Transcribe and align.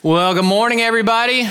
Well, 0.00 0.32
good 0.32 0.44
morning, 0.44 0.80
everybody. 0.80 1.50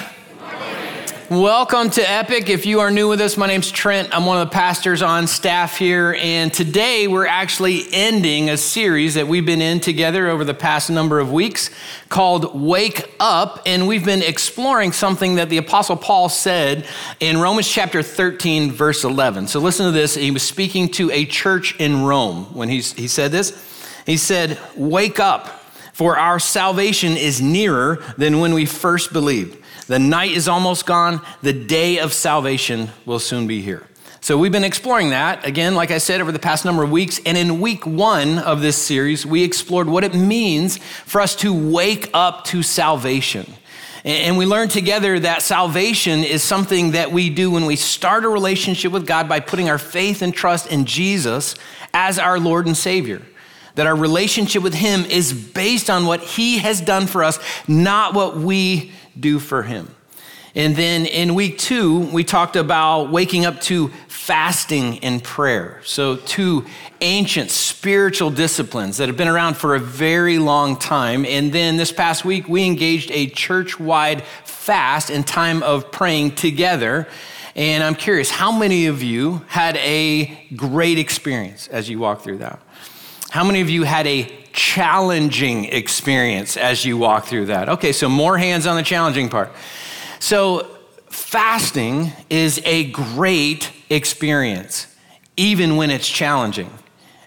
Welcome 1.30 1.90
to 1.90 2.10
Epic. 2.10 2.50
If 2.50 2.66
you 2.66 2.80
are 2.80 2.90
new 2.90 3.10
with 3.10 3.20
us, 3.20 3.35
my 3.35 3.46
name's 3.46 3.70
Trent. 3.70 4.08
I'm 4.16 4.26
one 4.26 4.39
of 4.39 4.47
the 4.47 4.54
pastors 4.54 5.02
on 5.02 5.28
staff 5.28 5.78
here, 5.78 6.16
and 6.18 6.54
today 6.54 7.10
we're 7.10 7.28
actually 7.28 7.83
ending 7.91 8.49
a 8.49 8.55
series 8.55 9.15
that 9.15 9.28
we've 9.28 9.46
been 9.46 9.62
in 9.62 9.81
together 9.81 10.29
over 10.29 10.46
the 10.46 10.54
past 10.54 10.89
number 10.89 11.20
of 11.20 11.33
weeks 11.33 11.71
called 12.07 12.57
Wake 12.57 13.14
Up, 13.20 13.64
and 13.66 13.86
we've 13.86 14.05
been 14.05 14.21
exploring 14.21 14.93
something 14.93 15.36
that 15.36 15.50
the 15.50 15.57
Apostle 15.57 15.98
Paul 15.98 16.29
said 16.29 16.88
in 17.20 17.41
Romans 17.41 17.68
chapter 17.68 18.02
13, 18.02 18.71
verse 18.71 19.04
11. 19.04 19.48
So 19.48 19.59
listen 19.59 19.88
to 19.88 19.91
this. 19.91 20.16
He 20.16 20.32
was 20.32 20.43
speaking 20.43 20.88
to 20.91 21.11
a 21.11 21.25
church 21.25 21.77
in 21.82 22.05
Rome 22.05 22.45
when 22.54 22.70
he, 22.70 22.79
he 22.79 23.09
said 23.09 23.34
this. 23.34 23.61
He 24.05 24.16
said, 24.16 24.57
Wake 24.77 25.20
up, 25.20 25.57
for 25.98 26.16
our 26.16 26.38
salvation 26.38 27.18
is 27.18 27.41
nearer 27.41 27.98
than 28.20 28.39
when 28.39 28.54
we 28.54 28.68
first 28.68 29.12
believed. 29.12 29.58
The 29.88 29.98
night 29.98 30.30
is 30.30 30.48
almost 30.48 30.85
gone. 30.85 31.22
The 31.41 31.53
day 31.53 31.98
of 31.98 32.13
salvation 32.13 32.89
will 33.08 33.17
soon 33.17 33.48
be 33.48 33.63
here. 33.63 33.84
So, 34.22 34.38
we've 34.38 34.52
been 34.52 34.63
exploring 34.63 35.09
that, 35.09 35.44
again, 35.44 35.73
like 35.73 35.89
I 35.89 35.98
said, 35.98 36.22
over 36.22 36.31
the 36.31 36.38
past 36.38 36.66
number 36.66 36.84
of 36.84 36.91
weeks. 36.91 37.20
And 37.25 37.36
in 37.36 37.59
week 37.59 37.88
one 37.88 38.38
of 38.38 38.62
this 38.62 38.77
series, 38.77 39.25
we 39.25 39.44
explored 39.44 39.89
what 39.89 40.03
it 40.03 40.13
means 40.13 40.77
for 40.77 41.20
us 41.20 41.36
to 41.38 41.52
wake 41.52 42.11
up 42.14 42.44
to 42.45 42.61
salvation. 42.61 43.52
And 44.05 44.38
we 44.38 44.45
learned 44.45 44.70
together 44.70 45.20
that 45.22 45.41
salvation 45.41 46.23
is 46.23 46.44
something 46.44 46.91
that 46.91 47.11
we 47.11 47.31
do 47.31 47.50
when 47.50 47.66
we 47.66 47.75
start 47.75 48.23
a 48.23 48.30
relationship 48.30 48.91
with 48.91 49.08
God 49.08 49.27
by 49.27 49.39
putting 49.39 49.67
our 49.67 49.80
faith 49.80 50.22
and 50.22 50.31
trust 50.31 50.67
in 50.67 50.86
Jesus 50.86 51.55
as 51.91 52.20
our 52.20 52.39
Lord 52.39 52.67
and 52.67 52.77
Savior. 52.77 53.23
That 53.77 53.88
our 53.88 53.95
relationship 53.95 54.62
with 54.62 54.76
Him 54.76 55.05
is 55.05 55.34
based 55.34 55.90
on 55.90 56.05
what 56.05 56.20
He 56.20 56.59
has 56.59 56.81
done 56.81 57.08
for 57.08 57.23
us, 57.23 57.40
not 57.67 58.13
what 58.13 58.38
we 58.38 58.91
do 59.20 59.40
for 59.40 59.63
him. 59.63 59.94
And 60.55 60.76
then 60.76 61.06
in 61.06 61.36
week 61.36 61.59
two, 61.59 62.00
we 62.11 62.23
talked 62.23 62.55
about 62.55 63.11
waking 63.11 63.45
up 63.45 63.61
to 63.61 63.89
fasting 64.08 65.00
and 65.00 65.23
prayer. 65.23 65.81
So, 65.83 66.16
two 66.16 66.66
ancient 67.00 67.52
spiritual 67.52 68.31
disciplines 68.31 68.98
that 68.98 69.08
have 69.08 69.17
been 69.17 69.28
around 69.28 69.55
for 69.55 69.75
a 69.75 69.80
very 69.80 70.39
long 70.39 70.75
time. 70.75 71.25
And 71.25 71.53
then 71.53 71.78
this 71.78 71.92
past 71.92 72.25
week, 72.25 72.48
we 72.48 72.66
engaged 72.66 73.11
a 73.11 73.28
church 73.28 73.80
wide 73.80 74.23
fast 74.45 75.11
and 75.11 75.28
time 75.28 75.61
of 75.61 75.92
praying 75.92 76.36
together. 76.36 77.08
And 77.55 77.83
I'm 77.83 77.95
curious, 77.95 78.31
how 78.31 78.52
many 78.52 78.88
of 78.88 79.03
you 79.03 79.45
had 79.48 79.78
a 79.78 80.48
great 80.55 80.98
experience 80.98 81.67
as 81.67 81.88
you 81.88 82.00
walked 82.00 82.23
through 82.23 82.39
that? 82.39 82.59
How 83.30 83.44
many 83.44 83.61
of 83.61 83.70
you 83.70 83.83
had 83.83 84.08
a 84.08 84.31
challenging 84.53 85.66
experience 85.66 86.56
as 86.56 86.86
you 86.86 86.97
walk 86.97 87.25
through 87.25 87.47
that? 87.47 87.67
Okay, 87.70 87.92
so 87.92 88.08
more 88.08 88.38
hands 88.38 88.66
on 88.66 88.78
the 88.78 88.83
challenging 88.83 89.30
part. 89.30 89.52
So, 90.20 90.66
fasting 91.09 92.14
is 92.30 92.61
a 92.64 92.89
great 92.92 93.72
experience, 93.89 94.88
even 95.36 95.75
when 95.75 95.92
it's 95.92 96.08
challenging. 96.08 96.72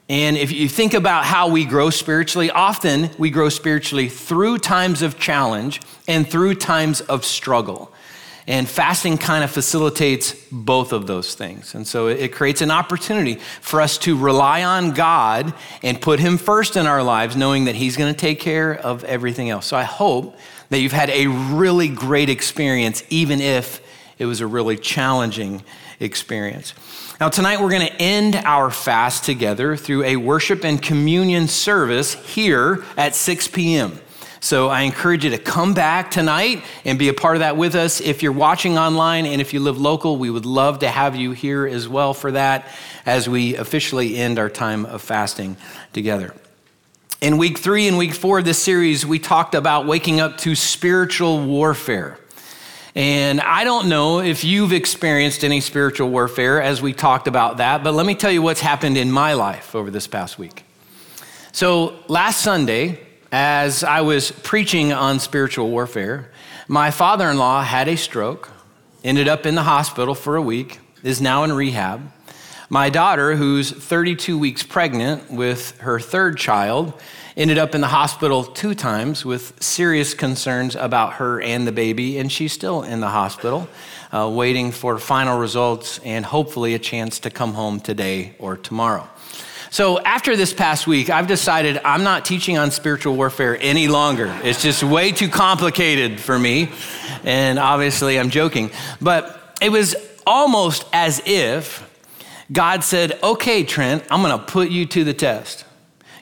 And 0.08 0.36
if 0.36 0.50
you 0.50 0.68
think 0.68 0.94
about 0.94 1.24
how 1.24 1.48
we 1.48 1.64
grow 1.64 1.90
spiritually, 1.90 2.50
often 2.50 3.10
we 3.18 3.30
grow 3.30 3.48
spiritually 3.48 4.08
through 4.08 4.58
times 4.58 5.02
of 5.02 5.20
challenge 5.20 5.80
and 6.08 6.28
through 6.28 6.56
times 6.56 7.00
of 7.02 7.24
struggle. 7.24 7.92
And 8.50 8.68
fasting 8.68 9.16
kind 9.16 9.44
of 9.44 9.50
facilitates 9.52 10.34
both 10.50 10.92
of 10.92 11.06
those 11.06 11.36
things. 11.36 11.76
And 11.76 11.86
so 11.86 12.08
it 12.08 12.32
creates 12.32 12.62
an 12.62 12.72
opportunity 12.72 13.36
for 13.60 13.80
us 13.80 13.96
to 13.98 14.18
rely 14.18 14.64
on 14.64 14.90
God 14.90 15.54
and 15.84 16.00
put 16.00 16.18
Him 16.18 16.36
first 16.36 16.76
in 16.76 16.84
our 16.84 17.00
lives, 17.00 17.36
knowing 17.36 17.66
that 17.66 17.76
He's 17.76 17.96
going 17.96 18.12
to 18.12 18.18
take 18.18 18.40
care 18.40 18.74
of 18.74 19.04
everything 19.04 19.50
else. 19.50 19.66
So 19.66 19.76
I 19.76 19.84
hope 19.84 20.36
that 20.70 20.80
you've 20.80 20.90
had 20.90 21.10
a 21.10 21.28
really 21.28 21.86
great 21.86 22.28
experience, 22.28 23.04
even 23.08 23.40
if 23.40 23.80
it 24.18 24.26
was 24.26 24.40
a 24.40 24.48
really 24.48 24.76
challenging 24.76 25.62
experience. 26.00 26.74
Now, 27.20 27.28
tonight 27.28 27.60
we're 27.60 27.70
going 27.70 27.86
to 27.86 28.02
end 28.02 28.34
our 28.34 28.72
fast 28.72 29.22
together 29.22 29.76
through 29.76 30.02
a 30.02 30.16
worship 30.16 30.64
and 30.64 30.82
communion 30.82 31.46
service 31.46 32.14
here 32.14 32.84
at 32.96 33.14
6 33.14 33.46
p.m. 33.46 34.00
So 34.42 34.68
I 34.68 34.82
encourage 34.82 35.22
you 35.24 35.30
to 35.30 35.38
come 35.38 35.74
back 35.74 36.10
tonight 36.10 36.64
and 36.86 36.98
be 36.98 37.08
a 37.08 37.14
part 37.14 37.36
of 37.36 37.40
that 37.40 37.58
with 37.58 37.74
us. 37.74 38.00
If 38.00 38.22
you're 38.22 38.32
watching 38.32 38.78
online 38.78 39.26
and 39.26 39.38
if 39.40 39.52
you 39.52 39.60
live 39.60 39.78
local, 39.78 40.16
we 40.16 40.30
would 40.30 40.46
love 40.46 40.78
to 40.78 40.88
have 40.88 41.14
you 41.14 41.32
here 41.32 41.66
as 41.66 41.86
well 41.86 42.14
for 42.14 42.32
that 42.32 42.66
as 43.04 43.28
we 43.28 43.54
officially 43.56 44.16
end 44.16 44.38
our 44.38 44.48
time 44.48 44.86
of 44.86 45.02
fasting 45.02 45.58
together. 45.92 46.34
In 47.20 47.36
week 47.36 47.58
three 47.58 47.86
and 47.86 47.98
week 47.98 48.14
four 48.14 48.38
of 48.38 48.46
this 48.46 48.62
series, 48.62 49.04
we 49.04 49.18
talked 49.18 49.54
about 49.54 49.84
waking 49.84 50.20
up 50.20 50.38
to 50.38 50.54
spiritual 50.54 51.44
warfare. 51.44 52.18
And 52.94 53.42
I 53.42 53.64
don't 53.64 53.88
know 53.90 54.20
if 54.20 54.42
you've 54.42 54.72
experienced 54.72 55.44
any 55.44 55.60
spiritual 55.60 56.08
warfare 56.08 56.62
as 56.62 56.80
we 56.80 56.94
talked 56.94 57.28
about 57.28 57.58
that, 57.58 57.84
but 57.84 57.92
let 57.92 58.06
me 58.06 58.14
tell 58.14 58.32
you 58.32 58.40
what's 58.40 58.60
happened 58.60 58.96
in 58.96 59.12
my 59.12 59.34
life 59.34 59.74
over 59.74 59.90
this 59.90 60.06
past 60.06 60.38
week. 60.38 60.64
So 61.52 61.94
last 62.08 62.40
Sunday, 62.40 63.00
as 63.32 63.84
I 63.84 64.00
was 64.00 64.32
preaching 64.32 64.92
on 64.92 65.20
spiritual 65.20 65.70
warfare, 65.70 66.30
my 66.66 66.90
father 66.90 67.28
in 67.30 67.38
law 67.38 67.62
had 67.62 67.88
a 67.88 67.96
stroke, 67.96 68.50
ended 69.04 69.28
up 69.28 69.46
in 69.46 69.54
the 69.54 69.62
hospital 69.62 70.14
for 70.14 70.36
a 70.36 70.42
week, 70.42 70.80
is 71.02 71.20
now 71.20 71.44
in 71.44 71.52
rehab. 71.52 72.12
My 72.68 72.90
daughter, 72.90 73.36
who's 73.36 73.70
32 73.70 74.38
weeks 74.38 74.62
pregnant 74.62 75.30
with 75.30 75.78
her 75.78 75.98
third 75.98 76.38
child, 76.38 76.92
ended 77.36 77.58
up 77.58 77.74
in 77.74 77.80
the 77.80 77.88
hospital 77.88 78.44
two 78.44 78.74
times 78.74 79.24
with 79.24 79.60
serious 79.62 80.14
concerns 80.14 80.76
about 80.76 81.14
her 81.14 81.40
and 81.40 81.66
the 81.66 81.72
baby, 81.72 82.18
and 82.18 82.30
she's 82.30 82.52
still 82.52 82.82
in 82.82 83.00
the 83.00 83.08
hospital, 83.08 83.68
uh, 84.12 84.28
waiting 84.28 84.72
for 84.72 84.98
final 84.98 85.38
results 85.38 85.98
and 86.04 86.24
hopefully 86.24 86.74
a 86.74 86.78
chance 86.78 87.18
to 87.20 87.30
come 87.30 87.54
home 87.54 87.80
today 87.80 88.34
or 88.38 88.56
tomorrow. 88.56 89.08
So, 89.72 90.00
after 90.00 90.34
this 90.34 90.52
past 90.52 90.88
week, 90.88 91.10
I've 91.10 91.28
decided 91.28 91.80
I'm 91.84 92.02
not 92.02 92.24
teaching 92.24 92.58
on 92.58 92.72
spiritual 92.72 93.14
warfare 93.14 93.56
any 93.60 93.86
longer. 93.86 94.36
It's 94.42 94.60
just 94.60 94.82
way 94.82 95.12
too 95.12 95.28
complicated 95.28 96.18
for 96.18 96.36
me. 96.36 96.70
And 97.22 97.56
obviously, 97.56 98.18
I'm 98.18 98.30
joking. 98.30 98.72
But 99.00 99.56
it 99.62 99.70
was 99.70 99.94
almost 100.26 100.86
as 100.92 101.22
if 101.24 101.88
God 102.50 102.82
said, 102.82 103.20
Okay, 103.22 103.62
Trent, 103.62 104.02
I'm 104.10 104.22
going 104.22 104.36
to 104.36 104.44
put 104.44 104.70
you 104.70 104.86
to 104.86 105.04
the 105.04 105.14
test. 105.14 105.64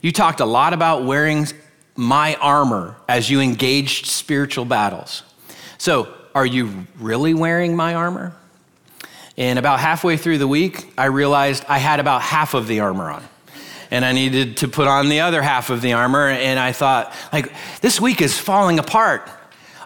You 0.02 0.12
talked 0.12 0.40
a 0.40 0.46
lot 0.46 0.74
about 0.74 1.06
wearing 1.06 1.46
my 1.96 2.34
armor 2.42 2.96
as 3.08 3.30
you 3.30 3.40
engaged 3.40 4.08
spiritual 4.08 4.66
battles. 4.66 5.22
So, 5.78 6.12
are 6.34 6.46
you 6.46 6.86
really 6.98 7.32
wearing 7.32 7.74
my 7.74 7.94
armor? 7.94 8.36
And 9.38 9.58
about 9.58 9.80
halfway 9.80 10.18
through 10.18 10.36
the 10.36 10.48
week, 10.48 10.92
I 10.98 11.06
realized 11.06 11.64
I 11.66 11.78
had 11.78 11.98
about 11.98 12.20
half 12.20 12.52
of 12.52 12.66
the 12.66 12.80
armor 12.80 13.10
on 13.10 13.24
and 13.90 14.04
I 14.04 14.12
needed 14.12 14.58
to 14.58 14.68
put 14.68 14.88
on 14.88 15.08
the 15.08 15.20
other 15.20 15.42
half 15.42 15.70
of 15.70 15.80
the 15.80 15.94
armor. 15.94 16.28
And 16.28 16.58
I 16.58 16.72
thought, 16.72 17.14
like, 17.32 17.52
this 17.80 18.00
week 18.00 18.20
is 18.20 18.38
falling 18.38 18.78
apart. 18.78 19.28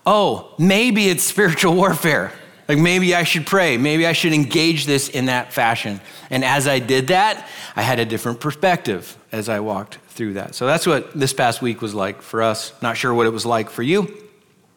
Oh, 0.05 0.55
maybe 0.59 1.09
it's 1.09 1.23
spiritual 1.23 1.75
warfare. 1.75 2.33
Like, 2.69 2.79
maybe 2.79 3.15
I 3.15 3.25
should 3.25 3.47
pray. 3.47 3.77
Maybe 3.77 4.07
I 4.07 4.13
should 4.13 4.33
engage 4.33 4.87
this 4.87 5.09
in 5.09 5.27
that 5.27 5.53
fashion. 5.53 6.01
And 6.31 6.45
as 6.45 6.67
I 6.67 6.79
did 6.79 7.09
that, 7.09 7.49
I 7.77 7.83
had 7.83 7.99
a 7.99 8.05
different 8.05 8.41
perspective 8.41 9.17
as 9.31 9.49
I 9.49 9.61
walked 9.61 9.99
through 10.09 10.35
that. 10.35 10.55
So 10.55 10.67
that's 10.67 10.87
what 10.87 11.13
this 11.19 11.33
past 11.33 11.63
week 11.63 11.83
was 11.83 11.95
like 11.95 12.23
for 12.23 12.43
us. 12.43 12.73
Not 12.83 12.97
sure 12.97 13.13
what 13.13 13.27
it 13.27 13.31
was 13.31 13.47
like 13.47 13.71
for 13.71 13.83
you. 13.83 14.17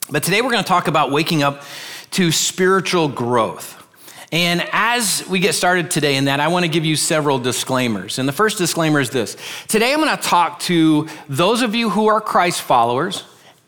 But 0.10 0.24
today 0.24 0.42
we're 0.42 0.52
going 0.52 0.64
to 0.64 0.68
talk 0.68 0.88
about 0.88 1.12
waking 1.12 1.44
up 1.44 1.64
to 2.12 2.32
spiritual 2.32 3.08
growth. 3.08 3.85
And 4.32 4.68
as 4.72 5.26
we 5.28 5.40
get 5.40 5.54
started 5.54 5.92
today 5.92 6.16
in 6.16 6.26
that, 6.26 6.40
I 6.40 6.48
want 6.48 6.66
to 6.66 6.70
give 6.70 6.86
you 6.86 6.96
several 6.96 7.38
disclaimers. 7.38 8.20
And 8.20 8.28
the 8.28 8.34
first 8.34 8.58
disclaimer 8.58 9.00
is 9.00 9.10
this 9.10 9.38
Today 9.68 9.94
I'm 9.94 10.00
going 10.00 10.16
to 10.16 10.22
talk 10.22 10.60
to 10.62 11.08
those 11.30 11.62
of 11.62 11.76
you 11.76 11.90
who 11.90 12.08
are 12.08 12.20
Christ 12.20 12.62
followers, 12.62 13.24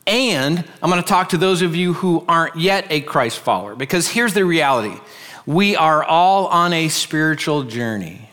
and 0.06 0.64
I'm 0.82 0.90
going 0.90 1.02
to 1.02 1.08
talk 1.08 1.30
to 1.30 1.38
those 1.38 1.62
of 1.62 1.76
you 1.76 1.94
who 1.94 2.26
aren't 2.28 2.56
yet 2.56 2.88
a 2.90 3.02
Christ 3.02 3.40
follower. 3.40 3.76
Because 3.76 4.08
here's 4.08 4.34
the 4.34 4.46
reality 4.46 5.00
we 5.46 5.76
are 5.76 6.04
all 6.04 6.48
on 6.48 6.74
a 6.74 6.90
spiritual 6.90 7.64
journey. 7.64 8.30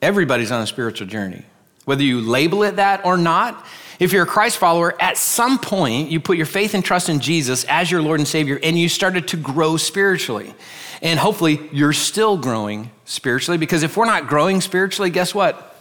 Everybody's 0.00 0.52
on 0.52 0.62
a 0.62 0.66
spiritual 0.66 1.06
journey. 1.06 1.44
Whether 1.86 2.02
you 2.02 2.20
label 2.20 2.64
it 2.64 2.76
that 2.76 3.04
or 3.06 3.16
not, 3.16 3.64
if 4.00 4.12
you're 4.12 4.24
a 4.24 4.26
Christ 4.26 4.58
follower, 4.58 5.00
at 5.00 5.16
some 5.16 5.58
point 5.58 6.10
you 6.10 6.20
put 6.20 6.36
your 6.36 6.46
faith 6.46 6.74
and 6.74 6.84
trust 6.84 7.08
in 7.08 7.20
Jesus 7.20 7.64
as 7.64 7.90
your 7.90 8.02
Lord 8.02 8.20
and 8.20 8.28
Savior 8.28 8.58
and 8.62 8.78
you 8.78 8.88
started 8.88 9.28
to 9.28 9.36
grow 9.36 9.76
spiritually. 9.76 10.52
And 11.00 11.18
hopefully, 11.18 11.68
you're 11.72 11.92
still 11.92 12.36
growing 12.38 12.90
spiritually 13.04 13.56
because 13.56 13.82
if 13.82 13.96
we're 13.96 14.06
not 14.06 14.26
growing 14.26 14.60
spiritually, 14.60 15.10
guess 15.10 15.34
what? 15.34 15.76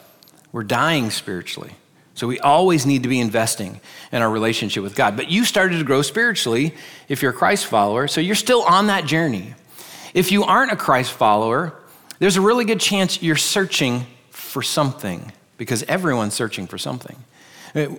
We're 0.52 0.64
dying 0.64 1.10
spiritually. 1.10 1.72
So 2.14 2.28
we 2.28 2.40
always 2.40 2.86
need 2.86 3.04
to 3.04 3.10
be 3.10 3.20
investing 3.20 3.82
in 4.12 4.22
our 4.22 4.30
relationship 4.30 4.84
with 4.84 4.96
God. 4.96 5.18
But 5.18 5.32
you 5.32 5.44
started 5.44 5.80
to 5.80 5.84
grow 5.84 6.02
spiritually 6.02 6.76
if 7.10 7.22
you're 7.22 7.32
a 7.32 7.36
Christ 7.36 7.66
follower, 7.66 8.08
so 8.08 8.22
you're 8.22 8.36
still 8.36 8.62
on 8.62 8.88
that 8.88 9.06
journey. 9.06 9.56
If 10.14 10.32
you 10.32 10.44
aren't 10.44 10.72
a 10.72 10.78
Christ 10.78 11.12
follower, 11.12 11.74
there's 12.20 12.38
a 12.38 12.42
really 12.42 12.64
good 12.64 12.80
chance 12.80 13.22
you're 13.22 13.36
searching 13.36 14.06
for 14.30 14.62
something 14.62 15.32
because 15.58 15.84
everyone's 15.84 16.34
searching 16.34 16.68
for 16.68 16.78
something. 16.78 17.18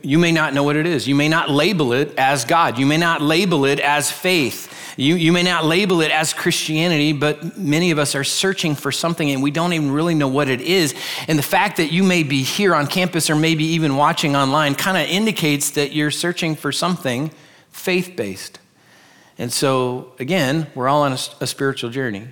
You 0.03 0.19
may 0.19 0.32
not 0.32 0.55
know 0.55 0.62
what 0.62 0.76
it 0.76 0.87
is. 0.87 1.06
You 1.06 1.14
may 1.14 1.29
not 1.29 1.50
label 1.50 1.93
it 1.93 2.14
as 2.17 2.47
God. 2.47 2.79
You 2.79 2.87
may 2.87 2.97
not 2.97 3.20
label 3.20 3.67
it 3.67 3.79
as 3.79 4.11
faith. 4.11 4.73
You, 4.97 5.17
you 5.17 5.32
may 5.32 5.43
not 5.43 5.67
label 5.67 6.00
it 6.00 6.11
as 6.11 6.32
Christianity, 6.32 7.12
but 7.12 7.58
many 7.58 7.91
of 7.91 7.99
us 7.99 8.14
are 8.14 8.25
searching 8.25 8.75
for 8.75 8.91
something 8.91 9.31
and 9.31 9.43
we 9.43 9.50
don't 9.50 9.75
even 9.75 9.91
really 9.91 10.14
know 10.14 10.29
what 10.29 10.49
it 10.49 10.62
is. 10.62 10.94
And 11.29 11.38
the 11.38 11.43
fact 11.43 11.76
that 11.76 11.93
you 11.93 12.03
may 12.03 12.23
be 12.23 12.43
here 12.43 12.75
on 12.75 12.87
campus 12.87 13.29
or 13.29 13.37
maybe 13.37 13.64
even 13.64 13.97
watching 13.97 14.35
online 14.35 14.75
kind 14.75 14.97
of 14.97 15.06
indicates 15.06 15.73
that 15.73 15.93
you're 15.93 16.11
searching 16.11 16.56
for 16.56 16.73
something 16.73 17.31
faith 17.70 18.14
based. 18.17 18.59
And 19.37 19.52
so, 19.52 20.14
again, 20.19 20.69
we're 20.75 20.88
all 20.88 21.02
on 21.02 21.12
a, 21.12 21.19
a 21.43 21.47
spiritual 21.47 21.91
journey. 21.91 22.29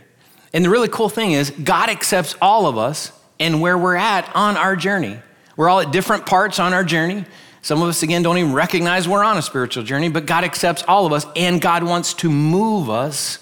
And 0.54 0.64
the 0.64 0.70
really 0.70 0.88
cool 0.88 1.10
thing 1.10 1.32
is, 1.32 1.50
God 1.50 1.90
accepts 1.90 2.34
all 2.40 2.66
of 2.66 2.78
us 2.78 3.12
and 3.38 3.60
where 3.60 3.76
we're 3.76 3.96
at 3.96 4.34
on 4.34 4.56
our 4.56 4.76
journey. 4.76 5.18
We're 5.56 5.68
all 5.68 5.80
at 5.80 5.92
different 5.92 6.26
parts 6.26 6.58
on 6.58 6.72
our 6.72 6.84
journey. 6.84 7.24
Some 7.62 7.80
of 7.80 7.88
us, 7.88 8.02
again, 8.02 8.22
don't 8.22 8.38
even 8.38 8.52
recognize 8.52 9.08
we're 9.08 9.24
on 9.24 9.38
a 9.38 9.42
spiritual 9.42 9.84
journey, 9.84 10.08
but 10.08 10.26
God 10.26 10.44
accepts 10.44 10.82
all 10.86 11.06
of 11.06 11.12
us, 11.12 11.26
and 11.34 11.60
God 11.60 11.82
wants 11.82 12.12
to 12.14 12.30
move 12.30 12.90
us 12.90 13.38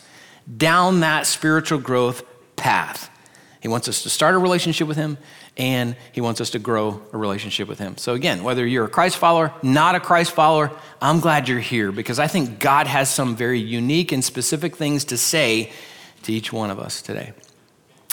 down 0.56 1.00
that 1.00 1.26
spiritual 1.26 1.78
growth 1.78 2.22
path. 2.56 3.10
He 3.60 3.68
wants 3.68 3.88
us 3.88 4.02
to 4.02 4.10
start 4.10 4.34
a 4.34 4.38
relationship 4.38 4.86
with 4.86 4.96
Him, 4.96 5.18
and 5.56 5.96
He 6.12 6.20
wants 6.20 6.40
us 6.40 6.50
to 6.50 6.58
grow 6.58 7.02
a 7.12 7.16
relationship 7.16 7.68
with 7.68 7.78
Him. 7.78 7.96
So, 7.96 8.14
again, 8.14 8.44
whether 8.44 8.66
you're 8.66 8.84
a 8.84 8.90
Christ 8.90 9.16
follower, 9.16 9.52
not 9.62 9.94
a 9.94 10.00
Christ 10.00 10.32
follower, 10.32 10.70
I'm 11.00 11.20
glad 11.20 11.48
you're 11.48 11.60
here 11.60 11.92
because 11.92 12.18
I 12.18 12.26
think 12.26 12.58
God 12.58 12.86
has 12.86 13.12
some 13.12 13.36
very 13.36 13.60
unique 13.60 14.12
and 14.12 14.24
specific 14.24 14.76
things 14.76 15.04
to 15.06 15.16
say 15.16 15.72
to 16.22 16.32
each 16.32 16.52
one 16.52 16.70
of 16.70 16.78
us 16.78 17.02
today. 17.02 17.32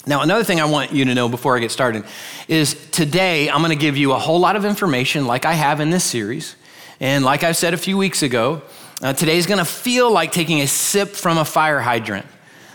Now, 0.07 0.21
another 0.21 0.43
thing 0.43 0.61
I 0.61 0.65
want 0.65 0.93
you 0.93 1.05
to 1.05 1.13
know 1.13 1.27
before 1.27 1.57
I 1.57 1.59
get 1.59 1.71
started 1.71 2.05
is 2.47 2.89
today 2.91 3.49
I'm 3.49 3.59
going 3.59 3.69
to 3.69 3.75
give 3.75 3.97
you 3.97 4.13
a 4.13 4.17
whole 4.17 4.39
lot 4.39 4.55
of 4.55 4.63
information 4.63 5.27
like 5.27 5.45
I 5.45 5.53
have 5.53 5.81
in 5.81 5.89
this 5.89 6.03
series. 6.03 6.55
And 6.99 7.25
like 7.25 7.43
I 7.43 7.51
said 7.51 7.73
a 7.73 7.77
few 7.77 7.97
weeks 7.97 8.23
ago, 8.23 8.61
uh, 9.01 9.13
today's 9.13 9.45
going 9.45 9.59
to 9.59 9.65
feel 9.65 10.11
like 10.11 10.31
taking 10.31 10.61
a 10.61 10.67
sip 10.67 11.09
from 11.09 11.37
a 11.37 11.45
fire 11.45 11.79
hydrant. 11.79 12.25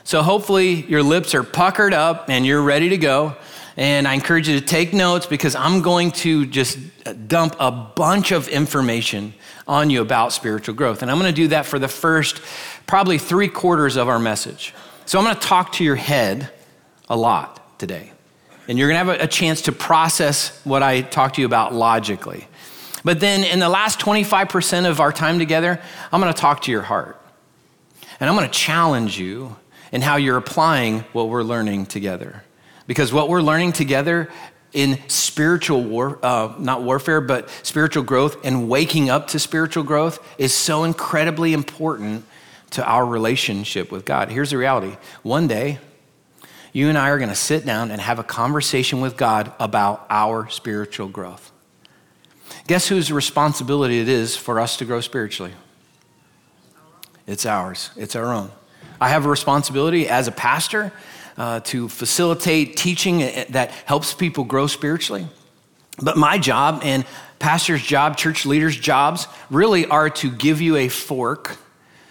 So 0.04 0.22
hopefully 0.22 0.82
your 0.82 1.02
lips 1.02 1.34
are 1.34 1.42
puckered 1.42 1.94
up 1.94 2.28
and 2.28 2.44
you're 2.44 2.62
ready 2.62 2.90
to 2.90 2.98
go. 2.98 3.36
And 3.76 4.06
I 4.06 4.14
encourage 4.14 4.46
you 4.48 4.60
to 4.60 4.64
take 4.64 4.92
notes 4.92 5.26
because 5.26 5.54
I'm 5.56 5.80
going 5.82 6.12
to 6.12 6.46
just 6.46 6.78
dump 7.26 7.56
a 7.58 7.70
bunch 7.70 8.32
of 8.32 8.48
information 8.48 9.34
on 9.66 9.88
you 9.90 10.02
about 10.02 10.32
spiritual 10.32 10.74
growth. 10.74 11.02
And 11.02 11.10
I'm 11.10 11.18
going 11.18 11.32
to 11.32 11.36
do 11.36 11.48
that 11.48 11.64
for 11.64 11.78
the 11.78 11.88
first 11.88 12.40
probably 12.86 13.18
three 13.18 13.48
quarters 13.48 13.96
of 13.96 14.08
our 14.08 14.18
message. 14.18 14.74
So 15.06 15.18
I'm 15.18 15.24
going 15.24 15.36
to 15.36 15.40
talk 15.40 15.72
to 15.72 15.84
your 15.84 15.96
head 15.96 16.50
a 17.08 17.16
lot 17.16 17.78
today. 17.78 18.12
And 18.68 18.78
you're 18.78 18.88
going 18.88 19.06
to 19.06 19.12
have 19.12 19.20
a, 19.22 19.26
chance 19.26 19.62
to 19.62 19.72
process 19.72 20.58
what 20.64 20.82
I 20.82 21.02
talked 21.02 21.34
to 21.36 21.42
you 21.42 21.46
about 21.46 21.74
logically. 21.74 22.48
But 23.04 23.20
then 23.20 23.44
in 23.44 23.58
the 23.58 23.68
last 23.68 24.00
25% 24.00 24.88
of 24.88 25.00
our 25.00 25.12
time 25.12 25.38
together, 25.38 25.80
I'm 26.10 26.20
going 26.20 26.32
to 26.32 26.40
talk 26.40 26.62
to 26.62 26.70
your 26.70 26.82
heart. 26.82 27.20
And 28.18 28.30
I'm 28.30 28.36
going 28.36 28.48
to 28.48 28.58
challenge 28.58 29.18
you 29.18 29.56
in 29.92 30.00
how 30.00 30.16
you're 30.16 30.38
applying 30.38 31.00
what 31.12 31.28
we're 31.28 31.42
learning 31.42 31.86
together. 31.86 32.42
Because 32.86 33.12
what 33.12 33.28
we're 33.28 33.42
learning 33.42 33.72
together 33.72 34.30
in 34.72 34.98
spiritual 35.08 35.82
war, 35.82 36.18
uh, 36.22 36.54
not 36.58 36.82
warfare, 36.82 37.20
but 37.20 37.48
spiritual 37.62 38.02
growth 38.02 38.44
and 38.44 38.68
waking 38.68 39.10
up 39.10 39.28
to 39.28 39.38
spiritual 39.38 39.84
growth 39.84 40.18
is 40.38 40.54
so 40.54 40.84
incredibly 40.84 41.52
important 41.52 42.24
to 42.70 42.84
our 42.84 43.06
relationship 43.06 43.92
with 43.92 44.04
God. 44.04 44.30
Here's 44.30 44.50
the 44.50 44.58
reality 44.58 44.96
one 45.22 45.46
day, 45.46 45.78
you 46.74 46.88
and 46.88 46.98
I 46.98 47.10
are 47.10 47.18
going 47.18 47.30
to 47.30 47.36
sit 47.36 47.64
down 47.64 47.92
and 47.92 48.00
have 48.00 48.18
a 48.18 48.24
conversation 48.24 49.00
with 49.00 49.16
God 49.16 49.52
about 49.60 50.04
our 50.10 50.50
spiritual 50.50 51.06
growth. 51.06 51.52
Guess 52.66 52.88
whose 52.88 53.12
responsibility 53.12 54.00
it 54.00 54.08
is 54.08 54.36
for 54.36 54.58
us 54.58 54.76
to 54.78 54.84
grow 54.84 55.00
spiritually? 55.00 55.52
It's 57.28 57.46
ours, 57.46 57.90
it's 57.96 58.16
our 58.16 58.32
own. 58.32 58.50
I 59.00 59.08
have 59.08 59.24
a 59.24 59.28
responsibility 59.28 60.08
as 60.08 60.26
a 60.26 60.32
pastor 60.32 60.92
uh, 61.38 61.60
to 61.60 61.88
facilitate 61.88 62.76
teaching 62.76 63.18
that 63.50 63.70
helps 63.86 64.12
people 64.12 64.42
grow 64.42 64.66
spiritually. 64.66 65.28
But 66.02 66.16
my 66.16 66.38
job 66.38 66.80
and 66.82 67.06
pastor's 67.38 67.84
job, 67.84 68.16
church 68.16 68.46
leaders' 68.46 68.76
jobs, 68.76 69.28
really 69.48 69.86
are 69.86 70.10
to 70.10 70.30
give 70.30 70.60
you 70.60 70.74
a 70.74 70.88
fork 70.88 71.56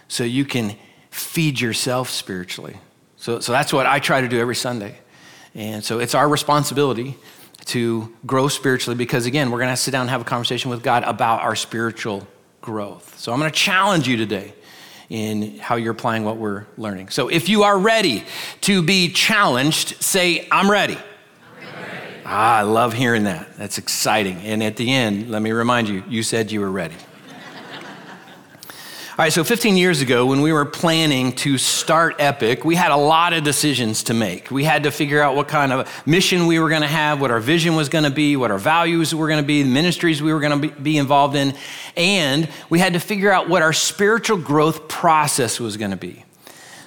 so 0.08 0.24
you 0.24 0.46
can 0.46 0.78
feed 1.10 1.60
yourself 1.60 2.10
spiritually. 2.10 2.78
So, 3.24 3.40
so 3.40 3.54
that's 3.54 3.72
what 3.72 3.86
I 3.86 4.00
try 4.00 4.20
to 4.20 4.28
do 4.28 4.38
every 4.38 4.54
Sunday. 4.54 4.98
And 5.56 5.82
so 5.82 6.00
it's 6.00 6.14
our 6.14 6.28
responsibility 6.28 7.16
to 7.68 8.14
grow 8.26 8.50
spiritually 8.50 8.98
because, 8.98 9.26
again, 9.26 9.50
we're 9.50 9.60
going 9.60 9.70
to 9.70 9.78
sit 9.78 9.92
down 9.92 10.02
and 10.02 10.10
have 10.10 10.20
a 10.20 10.26
conversation 10.26 10.70
with 10.70 10.84
God 10.84 11.06
about 11.06 11.42
our 11.42 11.56
spiritual 11.56 12.28
growth. 12.60 13.18
So 13.18 13.32
I'm 13.32 13.40
going 13.40 13.50
to 13.50 13.58
challenge 13.58 14.10
you 14.10 14.18
today 14.18 14.54
in 15.10 15.58
how 15.60 15.78
you're 15.78 15.94
applying 15.94 16.26
what 16.26 16.36
we're 16.36 16.66
learning. 16.76 17.12
So 17.12 17.30
if 17.30 17.48
you 17.48 17.64
are 17.64 17.80
ready 17.80 18.26
to 18.60 18.84
be 18.84 19.08
challenged, 19.08 20.04
say, 20.04 20.46
I'm 20.52 20.70
ready. 20.70 20.98
Ah, 22.26 22.58
I 22.58 22.62
love 22.64 22.92
hearing 22.92 23.24
that. 23.24 23.56
That's 23.56 23.78
exciting. 23.78 24.36
And 24.40 24.62
at 24.62 24.76
the 24.76 24.92
end, 24.92 25.32
let 25.32 25.42
me 25.42 25.54
remind 25.54 25.88
you, 25.88 26.04
you 26.10 26.24
said 26.24 26.52
you 26.52 26.60
were 26.60 26.72
ready. 26.72 26.96
All 29.16 29.24
right, 29.24 29.32
so 29.32 29.44
15 29.44 29.78
years 29.78 30.02
ago, 30.02 30.26
when 30.26 30.42
we 30.42 30.52
were 30.52 30.66
planning 30.66 31.34
to 31.34 31.60
start 31.60 32.16
Epic, 32.18 32.66
we 32.66 32.74
had 32.74 32.90
a 32.90 32.98
lot 32.98 33.34
of 33.34 33.44
decisions 33.44 34.02
to 34.06 34.16
make. 34.16 34.50
We 34.50 34.64
had 34.64 34.82
to 34.84 34.92
figure 34.92 35.22
out 35.22 35.36
what 35.36 35.48
kind 35.48 35.72
of 35.72 35.88
mission 36.08 36.48
we 36.48 36.58
were 36.58 36.68
going 36.68 36.82
to 36.82 36.88
have, 36.88 37.22
what 37.22 37.30
our 37.30 37.40
vision 37.40 37.76
was 37.76 37.90
going 37.90 38.06
to 38.06 38.10
be, 38.10 38.36
what 38.36 38.50
our 38.50 38.58
values 38.58 39.14
were 39.14 39.28
going 39.28 39.40
to 39.40 39.46
be, 39.46 39.62
the 39.62 39.70
ministries 39.70 40.20
we 40.20 40.34
were 40.34 40.40
going 40.40 40.60
to 40.60 40.68
be 40.82 40.98
involved 40.98 41.36
in, 41.36 41.54
and 41.96 42.50
we 42.72 42.80
had 42.80 42.94
to 42.94 43.00
figure 43.00 43.32
out 43.32 43.48
what 43.48 43.62
our 43.62 43.72
spiritual 43.72 44.40
growth 44.40 44.88
process 44.88 45.60
was 45.60 45.78
going 45.78 45.92
to 45.92 45.98
be. 45.98 46.26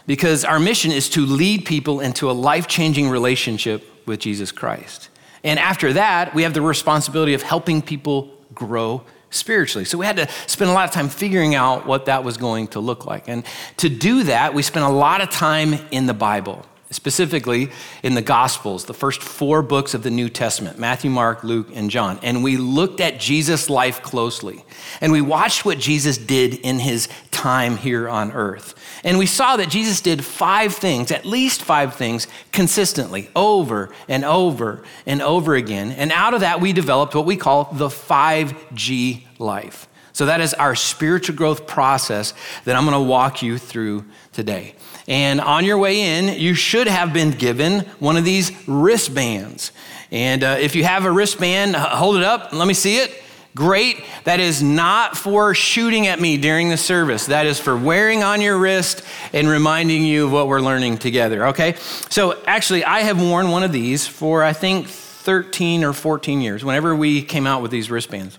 Because 0.09 0.45
our 0.45 0.59
mission 0.59 0.91
is 0.91 1.09
to 1.11 1.25
lead 1.25 1.65
people 1.65 2.01
into 2.01 2.29
a 2.29 2.33
life 2.33 2.67
changing 2.67 3.09
relationship 3.09 3.85
with 4.05 4.19
Jesus 4.19 4.51
Christ. 4.51 5.11
And 5.45 5.61
after 5.61 5.93
that, 5.93 6.35
we 6.35 6.43
have 6.43 6.55
the 6.55 6.61
responsibility 6.61 7.35
of 7.35 7.43
helping 7.43 7.83
people 7.83 8.35
grow 8.53 9.05
spiritually. 9.31 9.85
So 9.85 9.99
we 9.99 10.07
had 10.07 10.17
to 10.17 10.29
spend 10.47 10.71
a 10.71 10.75
lot 10.75 10.89
of 10.89 10.95
time 10.95 11.09
figuring 11.09 11.55
out 11.55 11.87
what 11.87 12.07
that 12.07 12.25
was 12.25 12.37
going 12.37 12.69
to 12.69 12.81
look 12.81 13.07
like. 13.07 13.29
And 13.29 13.45
to 13.79 13.89
do 13.89 14.25
that, 14.25 14.55
we 14.55 14.63
spent 14.63 14.85
a 14.85 14.91
lot 14.91 15.21
of 15.21 15.31
time 15.31 15.75
in 15.91 16.07
the 16.07 16.15
Bible, 16.15 16.65
specifically 16.97 17.71
in 18.03 18.15
the 18.15 18.23
Gospels, 18.23 18.87
the 18.87 18.95
first 18.95 19.23
four 19.23 19.63
books 19.63 19.95
of 19.95 20.03
the 20.03 20.11
New 20.11 20.29
Testament 20.29 20.79
Matthew, 20.79 21.11
Mark, 21.11 21.45
Luke, 21.45 21.69
and 21.75 21.91
John. 21.91 22.19
And 22.23 22.43
we 22.43 22.57
looked 22.57 23.01
at 23.01 23.21
Jesus' 23.21 23.71
life 23.71 24.03
closely. 24.03 24.65
And 25.01 25.13
we 25.13 25.21
watched 25.21 25.65
what 25.65 25.79
Jesus 25.79 26.19
did 26.19 26.55
in 26.55 26.81
his 26.81 27.09
time 27.31 27.77
here 27.77 28.09
on 28.09 28.33
earth. 28.33 28.75
And 29.05 29.19
we 29.19 29.27
saw 29.27 29.57
that 29.57 29.69
Jesus 29.69 30.01
did 30.01 30.25
five 30.25 30.75
things, 30.75 31.13
at 31.13 31.25
least 31.25 31.63
five 31.63 31.95
things, 31.95 32.27
consistently, 32.51 33.31
over 33.37 33.91
and 34.09 34.25
over 34.25 34.83
and 35.05 35.23
over 35.23 35.55
again. 35.55 35.93
And 35.93 36.11
out 36.11 36.35
of 36.35 36.41
that, 36.41 36.61
we 36.61 36.73
developed 36.73 37.15
what 37.15 37.27
we 37.27 37.37
call 37.37 37.69
the 37.73 37.89
5G 37.89 39.23
life. 39.39 39.87
So 40.17 40.25
that 40.25 40.41
is 40.41 40.55
our 40.55 40.75
spiritual 40.75 41.37
growth 41.37 41.67
process 41.67 42.33
that 42.65 42.75
I'm 42.75 42.87
going 42.87 42.97
to 42.97 43.07
walk 43.07 43.43
you 43.43 43.59
through 43.59 44.07
today. 44.33 44.75
And 45.07 45.43
on 45.43 45.67
your 45.67 45.77
way 45.77 46.01
in, 46.01 46.41
you 46.41 46.55
should 46.55 46.87
have 46.87 47.13
been 47.13 47.33
given 47.33 47.81
one 47.99 48.17
of 48.17 48.25
these 48.25 48.51
wristbands. 48.67 49.73
And 50.11 50.43
uh, 50.43 50.57
if 50.59 50.75
you 50.75 50.85
have 50.85 51.05
a 51.05 51.13
wristband, 51.13 51.77
hold 51.77 52.17
it 52.17 52.23
up. 52.23 52.55
Let 52.55 52.67
me 52.67 52.73
see 52.73 52.97
it. 52.97 53.13
Great. 53.55 54.07
That 54.25 54.41
is 54.41 54.63
not 54.63 55.19
for 55.19 55.55
shooting 55.55 56.07
at 56.07 56.19
me 56.19 56.39
during 56.39 56.71
the 56.71 56.79
service. 56.79 57.27
That 57.27 57.45
is 57.45 57.61
for 57.61 57.77
wearing 57.77 58.23
on 58.23 58.41
your 58.41 58.57
wrist 58.57 59.03
and 59.35 59.47
reminding 59.47 60.03
you 60.03 60.25
of 60.25 60.33
what 60.33 60.49
we're 60.49 60.63
learning 60.63 60.97
together, 60.97 61.49
okay? 61.49 61.75
So 62.09 62.43
actually, 62.47 62.87
I 62.87 63.01
have 63.01 63.21
worn 63.21 63.51
one 63.51 63.65
of 63.65 63.73
these 63.73 64.07
for, 64.07 64.43
I 64.43 64.55
think, 64.55 64.89
13 64.89 65.85
or 65.85 65.93
14 65.93 66.41
years, 66.41 66.65
whenever 66.65 66.97
we 66.97 67.21
came 67.21 67.47
out 67.47 67.61
with 67.61 67.71
these 67.71 67.91
wristbands. 67.91 68.39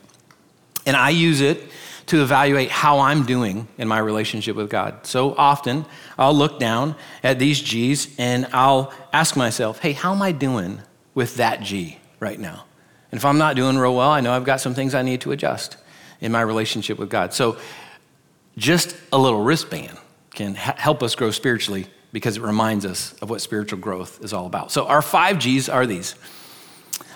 And 0.87 0.95
I 0.95 1.11
use 1.11 1.41
it 1.41 1.61
to 2.07 2.21
evaluate 2.21 2.71
how 2.71 2.99
I'm 2.99 3.25
doing 3.25 3.67
in 3.77 3.87
my 3.87 3.99
relationship 3.99 4.55
with 4.55 4.69
God. 4.69 5.05
So 5.05 5.35
often, 5.35 5.85
I'll 6.17 6.33
look 6.33 6.59
down 6.59 6.95
at 7.21 7.37
these 7.37 7.61
G's 7.61 8.15
and 8.17 8.47
I'll 8.53 8.93
ask 9.13 9.35
myself, 9.35 9.79
hey, 9.79 9.91
how 9.91 10.13
am 10.13 10.21
I 10.21 10.31
doing 10.31 10.81
with 11.13 11.35
that 11.35 11.61
G 11.61 11.99
right 12.19 12.39
now? 12.39 12.63
And 13.11 13.19
if 13.19 13.25
I'm 13.25 13.37
not 13.37 13.55
doing 13.55 13.77
real 13.77 13.95
well, 13.95 14.09
I 14.09 14.21
know 14.21 14.31
I've 14.31 14.45
got 14.45 14.61
some 14.61 14.73
things 14.73 14.95
I 14.95 15.01
need 15.01 15.21
to 15.21 15.33
adjust 15.33 15.77
in 16.21 16.31
my 16.31 16.41
relationship 16.41 16.97
with 16.97 17.09
God. 17.09 17.33
So, 17.33 17.57
just 18.57 18.97
a 19.13 19.17
little 19.19 19.43
wristband 19.43 19.95
can 20.31 20.55
ha- 20.55 20.73
help 20.77 21.03
us 21.03 21.13
grow 21.13 21.29
spiritually 21.29 21.85
because 22.11 22.37
it 22.37 22.41
reminds 22.41 22.85
us 22.85 23.13
of 23.21 23.29
what 23.29 23.39
spiritual 23.39 23.77
growth 23.77 24.23
is 24.23 24.33
all 24.33 24.47
about. 24.47 24.71
So, 24.71 24.87
our 24.87 25.01
five 25.01 25.37
G's 25.37 25.69
are 25.69 25.85
these 25.85 26.15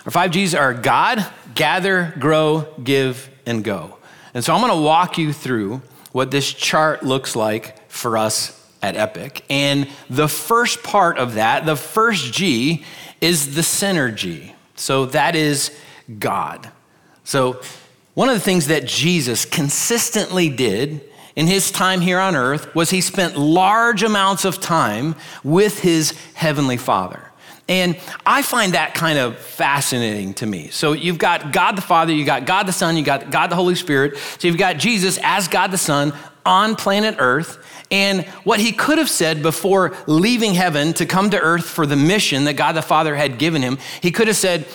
our 0.06 0.12
five 0.12 0.32
G's 0.32 0.56
are 0.56 0.74
God, 0.74 1.26
gather, 1.54 2.14
grow, 2.20 2.68
give, 2.84 3.30
and 3.46 3.64
go. 3.64 3.98
And 4.34 4.44
so, 4.44 4.54
I'm 4.54 4.62
going 4.62 4.74
to 4.74 4.82
walk 4.82 5.18
you 5.18 5.34
through 5.34 5.82
what 6.12 6.32
this 6.32 6.52
chart 6.54 7.04
looks 7.04 7.36
like 7.36 7.90
for 7.90 8.18
us 8.18 8.58
at 8.82 8.96
Epic. 8.96 9.46
And 9.50 9.88
the 10.10 10.28
first 10.28 10.84
part 10.84 11.18
of 11.18 11.36
that, 11.36 11.66
the 11.66 11.76
first 11.76 12.34
G, 12.34 12.84
is 13.22 13.56
the 13.56 14.12
G. 14.16 14.54
So 14.76 15.06
that 15.08 15.36
is 15.36 15.72
God. 16.20 16.72
So 17.24 17.62
One 18.14 18.28
of 18.28 18.36
the 18.36 18.42
things 18.42 18.68
that 18.68 18.86
Jesus 18.86 19.46
consistently 19.46 20.50
did 20.50 21.02
in 21.36 21.48
his 21.48 21.72
time 21.72 22.02
here 22.02 22.20
on 22.20 22.36
earth 22.36 22.76
was 22.76 22.90
he 22.90 23.00
spent 23.00 23.38
large 23.38 24.04
amounts 24.04 24.44
of 24.44 24.60
time 24.60 25.16
with 25.44 25.80
his 25.80 26.12
heavenly 26.34 26.78
Father. 26.78 27.31
And 27.72 27.98
I 28.26 28.42
find 28.42 28.74
that 28.74 28.96
kind 28.96 29.18
of 29.18 29.38
fascinating 29.38 30.34
to 30.36 30.46
me. 30.46 30.68
So 30.72 30.92
you've 30.92 31.18
got 31.18 31.54
God 31.54 31.78
the 31.78 31.82
Father, 31.82 32.12
you've 32.12 32.26
got 32.26 32.46
God 32.46 32.68
the 32.68 32.74
Son, 32.74 32.98
you've 32.98 33.06
got 33.06 33.32
God 33.32 33.48
the 33.48 33.56
Holy 33.56 33.76
Spirit. 33.76 34.18
So 34.18 34.50
you've 34.50 34.58
got 34.58 34.78
Jesus 34.78 35.18
as 35.24 35.48
God 35.48 35.72
the 35.72 35.78
Son 35.78 36.12
on 36.46 36.76
planet 36.76 37.16
Earth. 37.18 37.66
And 37.90 38.26
what 38.44 38.60
he 38.60 38.74
could 38.74 38.98
have 38.98 39.10
said 39.10 39.42
before 39.42 39.96
leaving 40.06 40.54
heaven 40.54 40.92
to 40.96 41.06
come 41.06 41.30
to 41.30 41.40
earth 41.40 41.66
for 41.66 41.86
the 41.86 41.96
mission 41.96 42.44
that 42.44 42.56
God 42.56 42.74
the 42.74 42.82
Father 42.82 43.16
had 43.16 43.38
given 43.38 43.62
him, 43.62 43.78
he 44.02 44.12
could 44.12 44.28
have 44.28 44.36
said, 44.36 44.68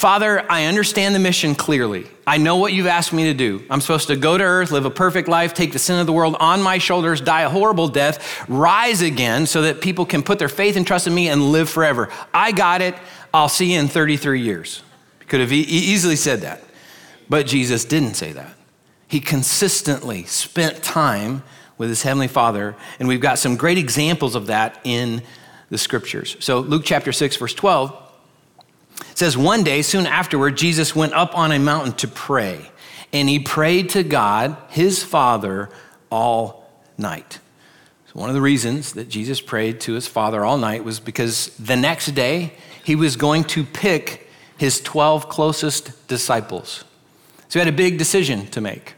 Father, 0.00 0.50
I 0.50 0.64
understand 0.64 1.14
the 1.14 1.18
mission 1.18 1.54
clearly. 1.54 2.06
I 2.26 2.38
know 2.38 2.56
what 2.56 2.72
you've 2.72 2.86
asked 2.86 3.12
me 3.12 3.24
to 3.24 3.34
do. 3.34 3.62
I'm 3.68 3.82
supposed 3.82 4.06
to 4.06 4.16
go 4.16 4.38
to 4.38 4.42
earth, 4.42 4.70
live 4.70 4.86
a 4.86 4.90
perfect 4.90 5.28
life, 5.28 5.52
take 5.52 5.74
the 5.74 5.78
sin 5.78 6.00
of 6.00 6.06
the 6.06 6.12
world 6.14 6.36
on 6.40 6.62
my 6.62 6.78
shoulders, 6.78 7.20
die 7.20 7.42
a 7.42 7.50
horrible 7.50 7.86
death, 7.86 8.48
rise 8.48 9.02
again 9.02 9.44
so 9.44 9.60
that 9.60 9.82
people 9.82 10.06
can 10.06 10.22
put 10.22 10.38
their 10.38 10.48
faith 10.48 10.76
and 10.76 10.86
trust 10.86 11.06
in 11.06 11.14
me 11.14 11.28
and 11.28 11.52
live 11.52 11.68
forever. 11.68 12.08
I 12.32 12.52
got 12.52 12.80
it. 12.80 12.94
I'll 13.34 13.50
see 13.50 13.74
you 13.74 13.78
in 13.78 13.88
33 13.88 14.40
years. 14.40 14.82
Could 15.28 15.40
have 15.40 15.52
e- 15.52 15.56
easily 15.58 16.16
said 16.16 16.40
that. 16.40 16.62
But 17.28 17.46
Jesus 17.46 17.84
didn't 17.84 18.14
say 18.14 18.32
that. 18.32 18.56
He 19.06 19.20
consistently 19.20 20.24
spent 20.24 20.82
time 20.82 21.42
with 21.76 21.90
his 21.90 22.04
heavenly 22.04 22.28
Father, 22.28 22.74
and 23.00 23.06
we've 23.06 23.20
got 23.20 23.38
some 23.38 23.54
great 23.54 23.76
examples 23.76 24.34
of 24.34 24.46
that 24.46 24.80
in 24.82 25.20
the 25.68 25.76
scriptures. 25.76 26.38
So, 26.40 26.60
Luke 26.60 26.84
chapter 26.86 27.12
6, 27.12 27.36
verse 27.36 27.52
12 27.52 28.06
it 29.10 29.18
says, 29.18 29.36
One 29.36 29.62
day, 29.62 29.82
soon 29.82 30.06
afterward, 30.06 30.56
Jesus 30.56 30.94
went 30.94 31.12
up 31.12 31.36
on 31.36 31.52
a 31.52 31.58
mountain 31.58 31.92
to 31.94 32.08
pray, 32.08 32.70
and 33.12 33.28
he 33.28 33.38
prayed 33.38 33.90
to 33.90 34.02
God, 34.02 34.56
his 34.68 35.02
Father, 35.02 35.70
all 36.10 36.70
night. 36.98 37.38
So 38.06 38.18
one 38.18 38.28
of 38.28 38.34
the 38.34 38.40
reasons 38.40 38.94
that 38.94 39.08
Jesus 39.08 39.40
prayed 39.40 39.80
to 39.82 39.92
his 39.92 40.08
Father 40.08 40.44
all 40.44 40.58
night 40.58 40.82
was 40.82 40.98
because 40.98 41.48
the 41.58 41.76
next 41.76 42.06
day 42.06 42.54
he 42.84 42.96
was 42.96 43.14
going 43.16 43.44
to 43.44 43.64
pick 43.64 44.28
his 44.58 44.80
12 44.80 45.28
closest 45.28 46.08
disciples. 46.08 46.84
So 47.48 47.58
he 47.58 47.64
had 47.64 47.72
a 47.72 47.76
big 47.76 47.98
decision 47.98 48.46
to 48.48 48.60
make. 48.60 48.94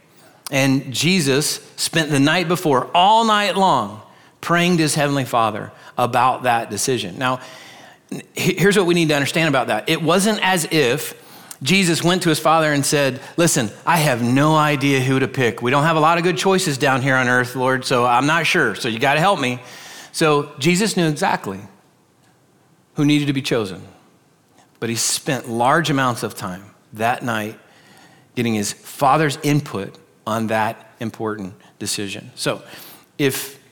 And 0.51 0.93
Jesus 0.93 1.55
spent 1.75 2.09
the 2.09 2.19
night 2.19 2.47
before, 2.47 2.89
all 2.93 3.23
night 3.23 3.55
long, 3.55 4.01
praying 4.41 4.77
to 4.77 4.83
his 4.83 4.95
heavenly 4.95 5.25
Father 5.25 5.71
about 5.97 6.43
that 6.43 6.69
decision. 6.69 7.17
Now, 7.17 7.39
here's 8.33 8.77
what 8.77 8.85
we 8.85 8.93
need 8.93 9.09
to 9.09 9.15
understand 9.15 9.49
about 9.49 9.67
that 9.67 9.89
it 9.89 10.01
wasn't 10.01 10.39
as 10.41 10.67
if 10.71 11.19
Jesus 11.63 12.03
went 12.03 12.23
to 12.23 12.29
his 12.29 12.39
father 12.39 12.73
and 12.73 12.85
said, 12.85 13.21
Listen, 13.37 13.71
I 13.85 13.97
have 13.97 14.21
no 14.21 14.55
idea 14.55 14.99
who 14.99 15.19
to 15.19 15.27
pick. 15.27 15.61
We 15.61 15.71
don't 15.71 15.83
have 15.83 15.95
a 15.95 16.01
lot 16.01 16.17
of 16.17 16.23
good 16.23 16.37
choices 16.37 16.77
down 16.77 17.01
here 17.01 17.15
on 17.15 17.29
earth, 17.29 17.55
Lord, 17.55 17.85
so 17.85 18.05
I'm 18.05 18.27
not 18.27 18.45
sure. 18.45 18.75
So 18.75 18.89
you 18.89 18.99
got 18.99 19.13
to 19.13 19.21
help 19.21 19.39
me. 19.39 19.59
So 20.11 20.51
Jesus 20.59 20.97
knew 20.97 21.07
exactly 21.07 21.61
who 22.95 23.05
needed 23.05 23.27
to 23.27 23.33
be 23.33 23.41
chosen. 23.41 23.81
But 24.79 24.89
he 24.89 24.95
spent 24.95 25.49
large 25.49 25.89
amounts 25.89 26.23
of 26.23 26.35
time 26.35 26.65
that 26.91 27.23
night 27.23 27.57
getting 28.35 28.53
his 28.53 28.73
father's 28.73 29.37
input 29.43 29.97
on 30.27 30.47
that 30.47 30.91
important 30.99 31.53
decision. 31.79 32.31
So 32.35 32.61
if 33.17 33.62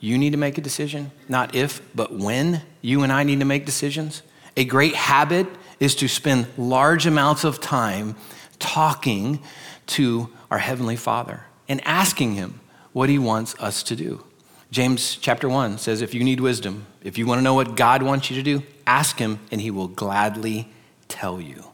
you 0.00 0.16
need 0.18 0.30
to 0.30 0.36
make 0.36 0.58
a 0.58 0.60
decision, 0.60 1.10
not 1.28 1.54
if, 1.54 1.82
but 1.94 2.12
when 2.12 2.62
you 2.82 3.02
and 3.02 3.12
I 3.12 3.24
need 3.24 3.40
to 3.40 3.44
make 3.44 3.66
decisions. 3.66 4.22
A 4.56 4.64
great 4.64 4.94
habit 4.94 5.46
is 5.80 5.94
to 5.96 6.08
spend 6.08 6.46
large 6.56 7.06
amounts 7.06 7.44
of 7.44 7.60
time 7.60 8.16
talking 8.58 9.40
to 9.86 10.28
our 10.50 10.58
Heavenly 10.58 10.96
Father 10.96 11.42
and 11.68 11.80
asking 11.84 12.34
Him 12.34 12.60
what 12.92 13.08
He 13.08 13.18
wants 13.18 13.54
us 13.60 13.82
to 13.84 13.96
do. 13.96 14.24
James 14.70 15.16
chapter 15.16 15.48
1 15.48 15.78
says, 15.78 16.02
If 16.02 16.14
you 16.14 16.22
need 16.22 16.40
wisdom, 16.40 16.86
if 17.02 17.16
you 17.16 17.26
want 17.26 17.38
to 17.38 17.42
know 17.42 17.54
what 17.54 17.76
God 17.76 18.02
wants 18.02 18.30
you 18.30 18.36
to 18.36 18.42
do, 18.42 18.62
ask 18.86 19.18
Him 19.18 19.38
and 19.50 19.60
He 19.60 19.70
will 19.70 19.88
gladly 19.88 20.68
tell 21.08 21.40
you. 21.40 21.64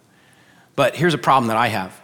But 0.77 0.97
here's 0.97 1.15
a 1.15 1.19
problem 1.19 1.49
that 1.49 1.57
I 1.57 1.69
have 1.69 2.01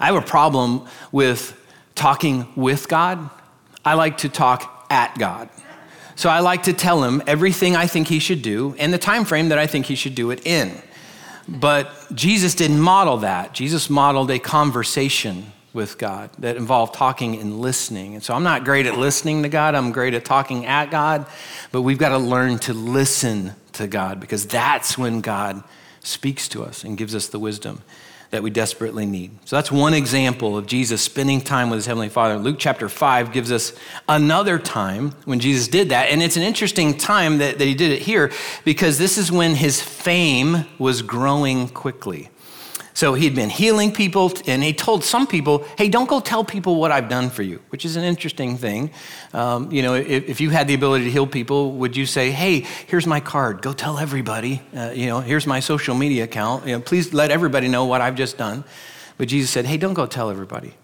I 0.00 0.06
have 0.06 0.16
a 0.16 0.22
problem 0.22 0.86
with 1.12 1.60
talking 1.94 2.48
with 2.56 2.88
God. 2.88 3.30
I 3.84 3.94
like 3.94 4.18
to 4.18 4.28
talk 4.28 4.73
at 4.94 5.18
God. 5.18 5.50
So 6.14 6.30
I 6.30 6.38
like 6.38 6.62
to 6.62 6.72
tell 6.72 7.02
him 7.02 7.20
everything 7.26 7.74
I 7.74 7.88
think 7.88 8.06
he 8.06 8.20
should 8.20 8.40
do 8.40 8.76
and 8.78 8.94
the 8.94 8.98
time 8.98 9.24
frame 9.24 9.48
that 9.48 9.58
I 9.58 9.66
think 9.66 9.86
he 9.86 9.96
should 9.96 10.14
do 10.14 10.30
it 10.30 10.46
in. 10.46 10.70
But 11.48 11.90
Jesus 12.14 12.54
didn't 12.54 12.80
model 12.80 13.18
that. 13.18 13.52
Jesus 13.52 13.90
modeled 13.90 14.30
a 14.30 14.38
conversation 14.38 15.52
with 15.72 15.98
God 15.98 16.30
that 16.38 16.56
involved 16.56 16.94
talking 16.94 17.36
and 17.40 17.60
listening. 17.60 18.14
And 18.14 18.22
so 18.22 18.32
I'm 18.32 18.44
not 18.44 18.64
great 18.64 18.86
at 18.86 18.96
listening 18.96 19.42
to 19.42 19.48
God, 19.48 19.74
I'm 19.74 19.90
great 19.90 20.14
at 20.14 20.24
talking 20.24 20.64
at 20.66 20.92
God, 20.92 21.26
but 21.72 21.82
we've 21.82 21.98
got 21.98 22.10
to 22.10 22.18
learn 22.18 22.60
to 22.60 22.72
listen 22.72 23.52
to 23.72 23.88
God 23.88 24.20
because 24.20 24.46
that's 24.46 24.96
when 24.96 25.20
God 25.20 25.64
speaks 26.00 26.48
to 26.50 26.62
us 26.62 26.84
and 26.84 26.96
gives 26.96 27.14
us 27.14 27.26
the 27.26 27.40
wisdom 27.40 27.82
that 28.34 28.42
we 28.42 28.50
desperately 28.50 29.06
need. 29.06 29.30
So 29.44 29.54
that's 29.54 29.70
one 29.70 29.94
example 29.94 30.58
of 30.58 30.66
Jesus 30.66 31.00
spending 31.00 31.40
time 31.40 31.70
with 31.70 31.76
his 31.76 31.86
Heavenly 31.86 32.08
Father. 32.08 32.36
Luke 32.36 32.56
chapter 32.58 32.88
5 32.88 33.32
gives 33.32 33.52
us 33.52 33.72
another 34.08 34.58
time 34.58 35.12
when 35.24 35.38
Jesus 35.38 35.68
did 35.68 35.90
that. 35.90 36.10
And 36.10 36.20
it's 36.20 36.36
an 36.36 36.42
interesting 36.42 36.98
time 36.98 37.38
that, 37.38 37.58
that 37.58 37.64
he 37.64 37.74
did 37.74 37.92
it 37.92 38.02
here 38.02 38.32
because 38.64 38.98
this 38.98 39.18
is 39.18 39.30
when 39.30 39.54
his 39.54 39.80
fame 39.80 40.66
was 40.80 41.00
growing 41.00 41.68
quickly. 41.68 42.28
So 42.94 43.14
he'd 43.14 43.34
been 43.34 43.50
healing 43.50 43.92
people, 43.92 44.32
and 44.46 44.62
he 44.62 44.72
told 44.72 45.02
some 45.02 45.26
people, 45.26 45.66
hey, 45.76 45.88
don't 45.88 46.08
go 46.08 46.20
tell 46.20 46.44
people 46.44 46.76
what 46.76 46.92
I've 46.92 47.08
done 47.08 47.28
for 47.28 47.42
you, 47.42 47.60
which 47.70 47.84
is 47.84 47.96
an 47.96 48.04
interesting 48.04 48.56
thing. 48.56 48.92
Um, 49.32 49.72
you 49.72 49.82
know, 49.82 49.94
if, 49.94 50.28
if, 50.28 50.40
you 50.40 50.50
had 50.50 50.68
the 50.68 50.74
ability 50.74 51.06
to 51.06 51.10
heal 51.10 51.26
people, 51.26 51.72
would 51.72 51.96
you 51.96 52.06
say, 52.06 52.30
hey, 52.30 52.60
here's 52.86 53.04
my 53.04 53.18
card, 53.18 53.62
go 53.62 53.72
tell 53.72 53.98
everybody, 53.98 54.62
uh, 54.76 54.92
you 54.94 55.06
know, 55.06 55.18
here's 55.18 55.44
my 55.44 55.58
social 55.58 55.96
media 55.96 56.22
account, 56.22 56.68
you 56.68 56.72
know, 56.72 56.80
please 56.80 57.12
let 57.12 57.32
everybody 57.32 57.66
know 57.66 57.84
what 57.84 58.00
I've 58.00 58.14
just 58.14 58.38
done. 58.38 58.62
But 59.18 59.26
Jesus 59.26 59.50
said, 59.50 59.66
hey, 59.66 59.76
don't 59.76 59.94
go 59.94 60.06
tell 60.06 60.30
everybody. 60.30 60.74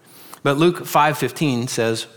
But 0.43 0.57
Luke 0.57 0.79
5:15 0.79 1.69
says, 1.69 2.07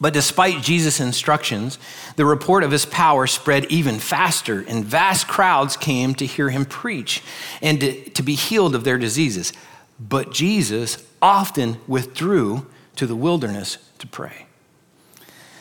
but 0.00 0.12
despite 0.12 0.62
Jesus' 0.62 1.00
instructions, 1.00 1.78
the 2.16 2.24
report 2.24 2.62
of 2.62 2.70
his 2.70 2.86
power 2.86 3.26
spread 3.26 3.64
even 3.66 3.98
faster, 3.98 4.60
and 4.60 4.84
vast 4.84 5.26
crowds 5.26 5.76
came 5.76 6.14
to 6.14 6.26
hear 6.26 6.50
him 6.50 6.64
preach 6.64 7.22
and 7.60 7.80
to, 7.80 8.10
to, 8.10 8.22
be 8.22 8.34
healed 8.34 8.74
of 8.74 8.84
their 8.84 8.98
diseases. 8.98 9.52
But 9.98 10.32
Jesus 10.32 11.04
often 11.20 11.78
withdrew 11.88 12.66
to 12.96 13.06
the 13.06 13.16
wilderness 13.16 13.78
to 13.98 14.06
pray. 14.06 14.46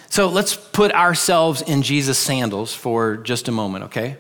So 0.10 0.30
let's 0.30 0.56
put 0.56 0.92
ourselves 0.94 1.62
in 1.62 1.82
Jesus' 1.82 2.20
sandals 2.20 2.74
for 2.74 3.18
just 3.18 3.48
a 3.48 3.52
moment, 3.52 3.86
okay? 3.86 4.18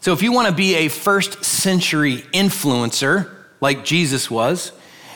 So 0.00 0.12
if 0.12 0.22
you 0.22 0.32
want 0.32 0.48
to 0.48 0.54
be 0.54 0.76
a 0.76 0.88
first 0.88 1.44
century 1.44 2.18
influencer 2.32 3.34
like 3.60 3.84
Jesus 3.84 4.30
was, 4.30 4.70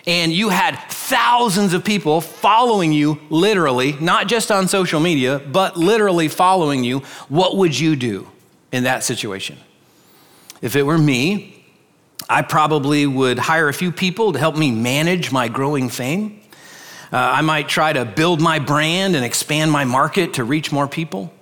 and 0.06 0.32
you 0.32 0.48
had 0.48 0.76
thousands 0.88 1.74
of 1.74 1.84
people 1.84 2.20
following 2.20 2.92
you 2.92 3.18
literally, 3.28 3.92
not 4.00 4.26
just 4.26 4.50
on 4.50 4.68
social 4.68 5.00
media, 5.00 5.38
but 5.38 5.76
literally 5.76 6.28
following 6.28 6.84
you, 6.84 7.00
what 7.28 7.56
would 7.56 7.78
you 7.78 7.96
do 7.96 8.28
in 8.72 8.84
that 8.84 9.04
situation? 9.04 9.58
If 10.62 10.76
it 10.76 10.82
were 10.82 10.98
me, 10.98 11.64
I 12.28 12.42
probably 12.42 13.06
would 13.06 13.38
hire 13.38 13.68
a 13.68 13.74
few 13.74 13.90
people 13.90 14.32
to 14.32 14.38
help 14.38 14.56
me 14.56 14.70
manage 14.70 15.32
my 15.32 15.48
growing 15.48 15.88
fame. 15.88 16.40
Uh, 17.12 17.16
I 17.16 17.40
might 17.40 17.68
try 17.68 17.92
to 17.92 18.04
build 18.04 18.40
my 18.40 18.60
brand 18.60 19.16
and 19.16 19.24
expand 19.24 19.72
my 19.72 19.84
market 19.84 20.34
to 20.34 20.44
reach 20.44 20.70
more 20.70 20.86
people. 20.86 21.32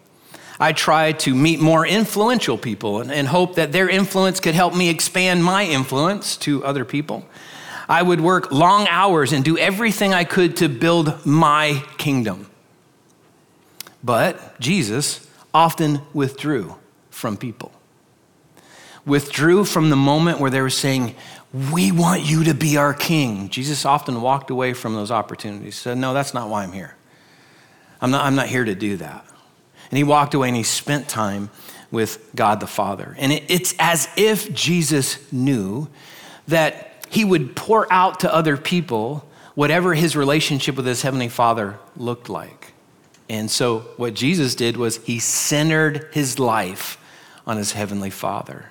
I 0.58 0.72
try 0.72 1.12
to 1.12 1.34
meet 1.34 1.60
more 1.60 1.86
influential 1.86 2.58
people 2.58 3.00
and, 3.00 3.12
and 3.12 3.28
hope 3.28 3.54
that 3.56 3.70
their 3.70 3.88
influence 3.88 4.40
could 4.40 4.54
help 4.54 4.74
me 4.74 4.88
expand 4.88 5.44
my 5.44 5.64
influence 5.64 6.36
to 6.38 6.64
other 6.64 6.84
people. 6.84 7.24
I 7.88 8.02
would 8.02 8.20
work 8.20 8.52
long 8.52 8.86
hours 8.88 9.32
and 9.32 9.44
do 9.44 9.56
everything 9.56 10.12
I 10.12 10.24
could 10.24 10.56
to 10.58 10.68
build 10.68 11.24
my 11.24 11.82
kingdom. 11.96 12.50
But 14.04 14.60
Jesus 14.60 15.26
often 15.54 16.02
withdrew 16.12 16.76
from 17.10 17.36
people. 17.36 17.72
Withdrew 19.06 19.64
from 19.64 19.88
the 19.90 19.96
moment 19.96 20.38
where 20.38 20.50
they 20.50 20.60
were 20.60 20.68
saying, 20.70 21.14
We 21.72 21.90
want 21.90 22.22
you 22.22 22.44
to 22.44 22.54
be 22.54 22.76
our 22.76 22.92
king. 22.92 23.48
Jesus 23.48 23.86
often 23.86 24.20
walked 24.20 24.50
away 24.50 24.74
from 24.74 24.94
those 24.94 25.10
opportunities, 25.10 25.76
said, 25.76 25.96
No, 25.96 26.12
that's 26.12 26.34
not 26.34 26.50
why 26.50 26.64
I'm 26.64 26.72
here. 26.72 26.94
I'm 28.00 28.10
not, 28.10 28.24
I'm 28.24 28.34
not 28.34 28.48
here 28.48 28.64
to 28.64 28.74
do 28.74 28.98
that. 28.98 29.24
And 29.90 29.96
he 29.96 30.04
walked 30.04 30.34
away 30.34 30.48
and 30.48 30.56
he 30.56 30.62
spent 30.62 31.08
time 31.08 31.48
with 31.90 32.30
God 32.36 32.60
the 32.60 32.66
Father. 32.66 33.16
And 33.18 33.32
it, 33.32 33.44
it's 33.48 33.74
as 33.78 34.08
if 34.16 34.52
Jesus 34.52 35.32
knew 35.32 35.88
that 36.46 36.87
he 37.10 37.24
would 37.24 37.56
pour 37.56 37.90
out 37.92 38.20
to 38.20 38.32
other 38.32 38.56
people 38.56 39.28
whatever 39.54 39.94
his 39.94 40.14
relationship 40.14 40.76
with 40.76 40.86
his 40.86 41.02
heavenly 41.02 41.28
father 41.28 41.78
looked 41.96 42.28
like. 42.28 42.72
And 43.28 43.50
so, 43.50 43.80
what 43.96 44.14
Jesus 44.14 44.54
did 44.54 44.76
was 44.76 44.98
he 44.98 45.18
centered 45.18 46.08
his 46.12 46.38
life 46.38 46.96
on 47.46 47.56
his 47.56 47.72
heavenly 47.72 48.10
father. 48.10 48.66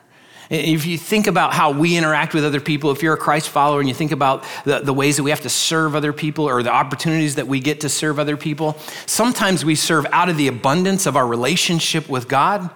If 0.49 0.85
you 0.85 0.97
think 0.97 1.27
about 1.27 1.53
how 1.53 1.71
we 1.71 1.97
interact 1.97 2.33
with 2.33 2.45
other 2.45 2.61
people, 2.61 2.91
if 2.91 3.03
you're 3.03 3.15
a 3.15 3.17
Christ 3.17 3.49
follower 3.49 3.81
and 3.81 3.89
you 3.89 3.93
think 3.93 4.13
about 4.13 4.45
the, 4.63 4.79
the, 4.79 4.93
ways 4.93 5.17
that 5.17 5.23
we 5.23 5.29
have 5.29 5.41
to 5.41 5.49
serve 5.49 5.93
other 5.93 6.13
people 6.13 6.45
or 6.45 6.63
the 6.63 6.71
opportunities 6.71 7.35
that 7.35 7.47
we 7.47 7.59
get 7.59 7.81
to 7.81 7.89
serve 7.89 8.17
other 8.17 8.37
people, 8.37 8.77
sometimes 9.05 9.65
we 9.65 9.75
serve 9.75 10.05
out 10.13 10.29
of 10.29 10.37
the 10.37 10.47
abundance 10.47 11.05
of 11.05 11.17
our 11.17 11.27
relationship 11.27 12.07
with 12.07 12.29
God. 12.29 12.69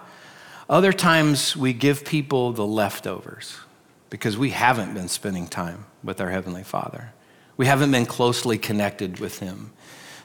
Other 0.70 0.92
times 0.92 1.56
we 1.56 1.72
give 1.72 2.04
people 2.04 2.52
the 2.52 2.68
leftovers 2.68 3.58
because 4.12 4.38
we 4.38 4.52
haven't 4.52 4.94
been 4.94 5.08
spending 5.08 5.48
time 5.48 5.86
with 6.04 6.22
our 6.22 6.30
Heavenly 6.30 6.64
Father. 6.64 7.14
We 7.58 7.66
haven't 7.66 7.92
been 7.92 8.06
closely 8.06 8.60
connected 8.60 9.20
with 9.20 9.40
Him. 9.40 9.72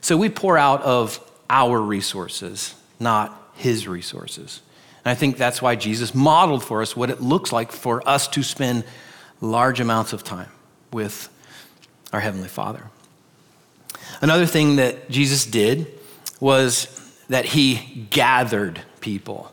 So 0.02 0.19
we 0.19 0.28
pour 0.28 0.59
out 0.59 0.83
of 0.83 1.19
our 1.49 1.81
resources, 1.81 2.75
not 3.00 3.50
His 3.55 3.88
resources. 3.88 4.61
And 5.05 5.12
I 5.12 5.14
think 5.14 5.38
that's 5.38 5.62
why 5.62 5.76
Jesus 5.76 6.14
modeled 6.14 6.64
for 6.64 6.83
us 6.83 6.97
what 6.97 7.11
it 7.11 7.23
looks 7.23 7.52
like 7.52 7.73
for 7.73 8.07
us 8.07 8.28
to 8.28 8.43
spend 8.43 8.85
large 9.40 9.81
amounts 9.81 10.12
of 10.12 10.25
time 10.25 10.50
with 10.93 11.28
our 12.12 12.21
Heavenly 12.21 12.49
Father. 12.49 12.90
Another 14.21 14.47
thing 14.47 14.76
that 14.76 15.09
Jesus 15.09 15.47
did 15.47 15.87
was 16.40 16.93
that 17.28 17.45
he 17.45 18.07
gathered 18.11 18.81
people. 19.00 19.52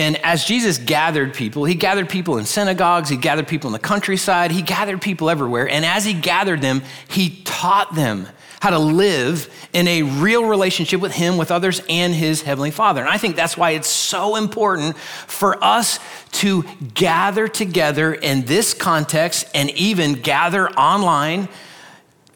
And 0.00 0.16
as 0.24 0.44
Jesus 0.44 0.78
gathered 0.78 1.34
people, 1.34 1.64
he 1.64 1.74
gathered 1.74 2.08
people 2.08 2.38
in 2.38 2.46
synagogues, 2.46 3.08
he 3.08 3.16
gathered 3.16 3.46
people 3.46 3.68
in 3.68 3.72
the 3.72 3.78
countryside, 3.78 4.50
he 4.50 4.62
gathered 4.62 5.02
people 5.02 5.28
everywhere. 5.28 5.68
And 5.68 5.84
as 5.84 6.04
he 6.04 6.14
gathered 6.14 6.62
them, 6.62 6.82
he 7.08 7.42
taught 7.44 7.94
them 7.94 8.26
how 8.60 8.70
to 8.70 8.78
live 8.78 9.68
in 9.72 9.88
a 9.88 10.02
real 10.02 10.44
relationship 10.44 11.00
with 11.00 11.12
Him, 11.12 11.38
with 11.38 11.50
others, 11.50 11.80
and 11.88 12.14
His 12.14 12.42
Heavenly 12.42 12.70
Father. 12.70 13.00
And 13.00 13.08
I 13.08 13.16
think 13.16 13.34
that's 13.34 13.56
why 13.56 13.70
it's 13.70 13.88
so 13.88 14.36
important 14.36 14.98
for 14.98 15.62
us 15.64 15.98
to 16.32 16.64
gather 16.92 17.48
together 17.48 18.12
in 18.12 18.44
this 18.44 18.74
context 18.74 19.48
and 19.54 19.70
even 19.70 20.12
gather 20.12 20.68
online 20.72 21.48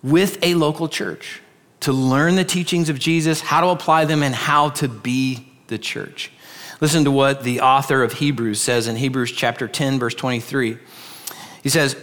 with 0.03 0.43
a 0.43 0.55
local 0.55 0.89
church 0.89 1.43
to 1.81 1.93
learn 1.93 2.37
the 2.37 2.45
teachings 2.45 2.89
of 2.89 2.99
Jesus, 2.99 3.43
how 3.43 3.61
to 3.61 3.69
apply 3.69 4.07
them, 4.07 4.23
and 4.23 4.35
how 4.35 4.71
to 4.71 4.89
be 4.89 5.47
the 5.67 5.77
church. 5.77 6.31
Listen 6.81 7.05
to 7.05 7.11
what 7.11 7.43
the 7.43 7.61
author 7.61 8.03
of 8.03 8.15
Hebrews 8.15 8.61
says 8.61 8.89
in 8.89 8.97
Hebrews 8.97 9.33
chapter 9.33 9.69
10, 9.69 9.99
verse 9.99 10.15
23. 10.15 10.79
He 11.63 11.69
says, 11.69 11.97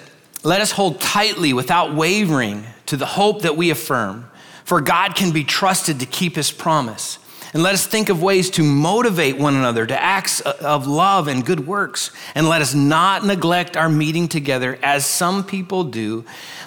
Let 0.44 0.62
us 0.62 0.72
hold 0.72 1.00
tightly 1.00 1.54
without 1.54 1.94
wavering 1.94 2.66
to 2.88 2.98
the 2.98 3.06
hope 3.06 3.44
that 3.44 3.58
we 3.58 3.70
affirm, 3.70 4.30
for 4.64 4.82
God 4.82 5.16
can 5.16 5.32
be 5.32 5.44
trusted 5.44 6.00
to 6.00 6.06
keep 6.06 6.36
his 6.36 6.52
promise. 6.52 7.20
And 7.54 7.64
let 7.64 7.74
us 7.74 7.86
think 7.86 8.10
of 8.10 8.22
ways 8.22 8.50
to 8.52 8.64
motivate 8.64 9.38
one 9.38 9.56
another 9.56 9.86
to 9.86 10.02
acts 10.02 10.40
of 10.40 10.88
love 10.88 11.28
and 11.28 11.46
good 11.46 11.68
works. 11.68 12.12
And 12.34 12.48
let 12.48 12.62
us 12.62 12.74
not 12.74 13.26
neglect 13.26 13.76
our 13.76 13.90
meeting 13.90 14.30
together 14.30 14.80
as 14.82 15.06
some 15.06 15.44
people 15.44 15.84
do, 15.84 16.24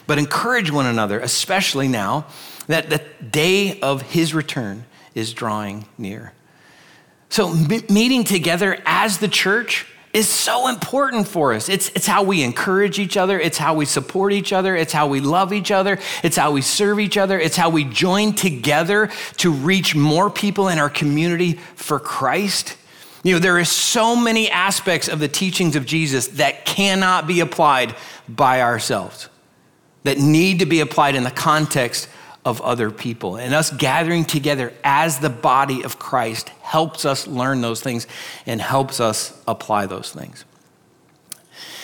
but 0.07 0.19
encourage 0.19 0.71
one 0.71 0.87
another, 0.87 1.21
especially 1.21 1.89
now 1.89 2.27
that 2.67 2.91
the 2.91 3.03
day 3.25 3.81
of 3.81 4.03
his 4.03 4.35
return 4.35 4.85
is 5.15 5.33
drawing 5.33 5.87
near. 5.97 6.33
So, 7.35 7.53
meeting 7.89 8.23
together 8.23 8.81
as 8.87 9.19
the 9.19 9.27
church 9.27 9.87
is 10.13 10.29
so 10.29 10.69
important 10.69 11.27
for 11.27 11.53
us. 11.53 11.69
It's, 11.69 11.89
it's 11.89 12.07
how 12.07 12.23
we 12.23 12.45
encourage 12.45 13.01
each 13.01 13.17
other, 13.17 13.41
it's 13.41 13.59
how 13.59 13.75
we 13.75 13.87
support 13.87 14.33
each 14.33 14.53
other, 14.53 14.77
it's 14.77 14.93
how 14.93 15.09
we 15.09 15.19
love 15.19 15.53
each 15.53 15.73
other, 15.73 15.99
it's 16.23 16.37
how 16.37 16.53
we 16.53 16.63
serve 16.63 17.01
each 17.01 17.17
other, 17.17 17.37
it's 17.37 17.57
how 17.57 17.71
we 17.71 17.83
join 17.83 18.35
together 18.35 19.11
to 19.39 19.51
reach 19.51 19.97
more 19.97 20.31
people 20.31 20.69
in 20.69 20.79
our 20.79 20.89
community 20.89 21.55
for 21.75 21.99
Christ. 21.99 22.77
You 23.25 23.33
know, 23.33 23.41
there 23.41 23.59
are 23.59 23.65
so 23.65 24.15
many 24.15 24.49
aspects 24.49 25.09
of 25.09 25.19
the 25.19 25.27
teachings 25.27 25.75
of 25.75 25.87
Jesus 25.87 26.29
that 26.29 26.65
cannot 26.65 27.27
be 27.27 27.41
applied 27.41 27.97
by 28.29 28.63
ourselves, 28.63 29.29
that 30.05 30.19
need 30.19 30.61
to 30.61 30.67
be 30.67 30.79
applied 30.79 31.17
in 31.17 31.25
the 31.25 31.33
context 31.33 32.09
of 32.45 32.61
other 32.61 32.91
people. 32.91 33.37
And 33.37 33.55
us 33.55 33.71
gathering 33.71 34.25
together 34.25 34.73
as 34.83 35.19
the 35.19 35.31
body 35.31 35.83
of 35.83 35.99
Christ 35.99 36.51
helps 36.61 37.05
us 37.05 37.27
learn 37.27 37.61
those 37.61 37.81
things 37.81 38.07
and 38.47 38.61
helps 38.61 39.01
us 39.01 39.41
apply 39.49 39.87
those 39.87 40.13
things. 40.13 40.45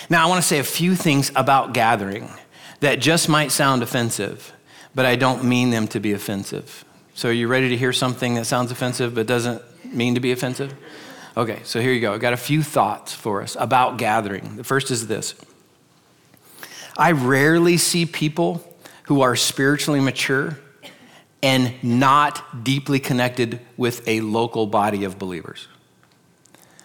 Now, 0.09 0.27
I 0.27 0.29
want 0.29 0.43
to 0.43 0.47
say 0.47 0.59
a 0.59 0.65
few 0.65 0.97
things 0.97 1.31
about 1.37 1.73
gathering 1.73 2.29
that 2.81 3.01
just 3.01 3.29
might 3.29 3.53
sound 3.53 3.83
offensive, 3.83 4.53
but 4.95 5.07
I 5.07 5.17
don't 5.17 5.45
mean 5.45 5.71
them 5.71 5.87
to 5.89 6.01
be 6.01 6.13
offensive. 6.13 6.85
So, 7.15 7.29
are 7.29 7.33
you 7.33 7.49
ready 7.49 7.69
to 7.69 7.77
hear 7.77 7.93
something 7.93 8.35
that 8.35 8.47
sounds 8.47 8.73
offensive 8.73 9.15
but 9.15 9.27
doesn't 9.27 9.63
mean 9.85 10.15
to 10.15 10.21
be 10.21 10.33
offensive? 10.33 10.75
Okay, 11.37 11.61
so 11.65 11.81
here 11.81 11.93
you 11.93 12.01
go. 12.01 12.13
I've 12.13 12.21
got 12.21 12.33
a 12.33 12.39
few 12.39 12.63
thoughts 12.63 13.15
for 13.15 13.41
us 13.41 13.57
about 13.59 13.99
gathering. 13.99 14.57
The 14.57 14.65
first 14.65 14.91
is 14.91 15.07
this 15.07 15.35
I 16.97 17.13
rarely 17.13 17.77
see 17.77 18.05
people 18.05 18.65
who 19.11 19.23
are 19.23 19.35
spiritually 19.35 19.99
mature 19.99 20.57
and 21.43 21.75
not 21.83 22.63
deeply 22.63 23.01
connected 23.01 23.59
with 23.77 24.07
a 24.07 24.21
local 24.21 24.69
body 24.69 25.03
of 25.03 25.19
believers. 25.19 25.67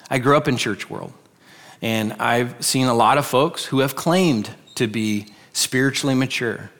I 0.09 0.17
grew 0.17 0.35
up 0.35 0.47
in 0.47 0.57
church 0.57 0.89
world, 0.89 1.13
and 1.83 2.13
I've 2.13 2.65
seen 2.65 2.87
a 2.87 2.95
lot 2.95 3.19
of 3.19 3.27
folks 3.27 3.65
who 3.65 3.81
have 3.81 3.95
claimed 3.95 4.49
to 4.73 4.87
be 4.87 5.27
spiritually 5.53 6.15
mature 6.15 6.71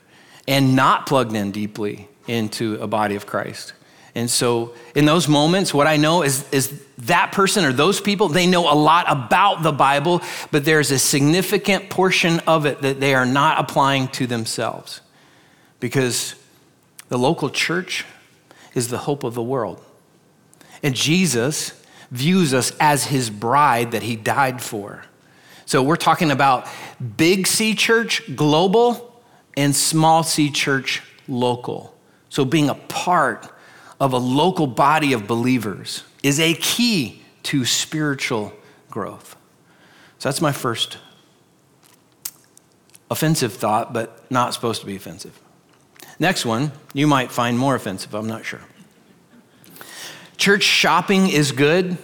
and 0.48 0.76
not 0.76 1.06
plugged 1.06 1.36
in 1.36 1.52
deeply 1.52 2.08
into 2.28 2.82
a 2.82 2.88
body 2.88 3.14
of 3.14 3.28
Christ. 3.28 3.74
And 4.16 4.32
so, 4.32 4.74
in 4.96 5.06
those 5.06 5.28
moments, 5.28 5.76
what 5.76 5.86
I 5.86 5.98
know 5.98 6.24
is, 6.24 6.52
is 6.52 6.84
that 7.00 7.34
person 7.34 7.66
or 7.66 7.72
those 7.72 8.02
people, 8.02 8.30
they 8.30 8.48
know 8.48 8.62
a 8.62 8.74
lot 8.74 9.06
about 9.08 9.62
the 9.62 9.72
Bible, 9.72 10.24
but 10.50 10.66
there's 10.66 10.90
a 10.90 10.98
significant 10.98 11.92
portion 11.92 12.40
of 12.48 12.66
it 12.66 12.82
that 12.82 13.00
they 13.00 13.14
are 13.14 13.28
not 13.28 13.60
applying 13.60 14.08
to 14.08 14.26
themselves 14.26 15.02
because 15.86 16.34
the 17.10 17.18
local 17.18 17.48
church 17.48 18.06
is 18.74 18.88
the 18.88 18.98
hope 18.98 19.24
of 19.24 19.36
the 19.36 19.44
world. 19.44 19.80
And 20.82 20.96
Jesus 20.96 21.80
views 22.10 22.56
us 22.56 22.76
as 22.80 23.06
his 23.06 23.30
bride 23.30 23.92
that 23.92 24.02
he 24.02 24.16
died 24.16 24.64
for. 24.64 25.06
So 25.68 25.84
we're 25.84 25.96
talking 25.96 26.32
about 26.32 26.68
big 27.18 27.46
C 27.46 27.76
church, 27.76 28.36
global, 28.36 29.22
and 29.56 29.76
small 29.76 30.24
c 30.24 30.50
church, 30.50 31.04
local. 31.28 31.96
So 32.30 32.46
being 32.46 32.70
a 32.70 32.74
part 32.74 33.48
of 34.00 34.12
a 34.14 34.18
local 34.18 34.66
body 34.66 35.14
of 35.14 35.28
believers 35.28 36.04
is 36.24 36.40
a 36.40 36.56
key 36.56 37.22
to 37.44 37.64
spiritual 37.64 38.54
growth. 38.90 39.36
So 40.18 40.30
that's 40.30 40.42
my 40.42 40.52
first 40.52 40.98
offensive 43.12 43.54
thought, 43.54 43.94
but 43.94 44.26
not 44.32 44.56
supposed 44.56 44.82
to 44.82 44.88
be 44.88 44.96
offensive. 44.96 45.40
Next 46.20 46.46
one, 46.46 46.72
you 46.94 47.08
might 47.08 47.32
find 47.32 47.58
more 47.58 47.76
offensive, 47.76 48.14
I'm 48.14 48.28
not 48.28 48.46
sure. 48.46 48.62
Church 50.38 50.64
shopping 50.64 51.28
is 51.30 51.52
good, 51.52 51.98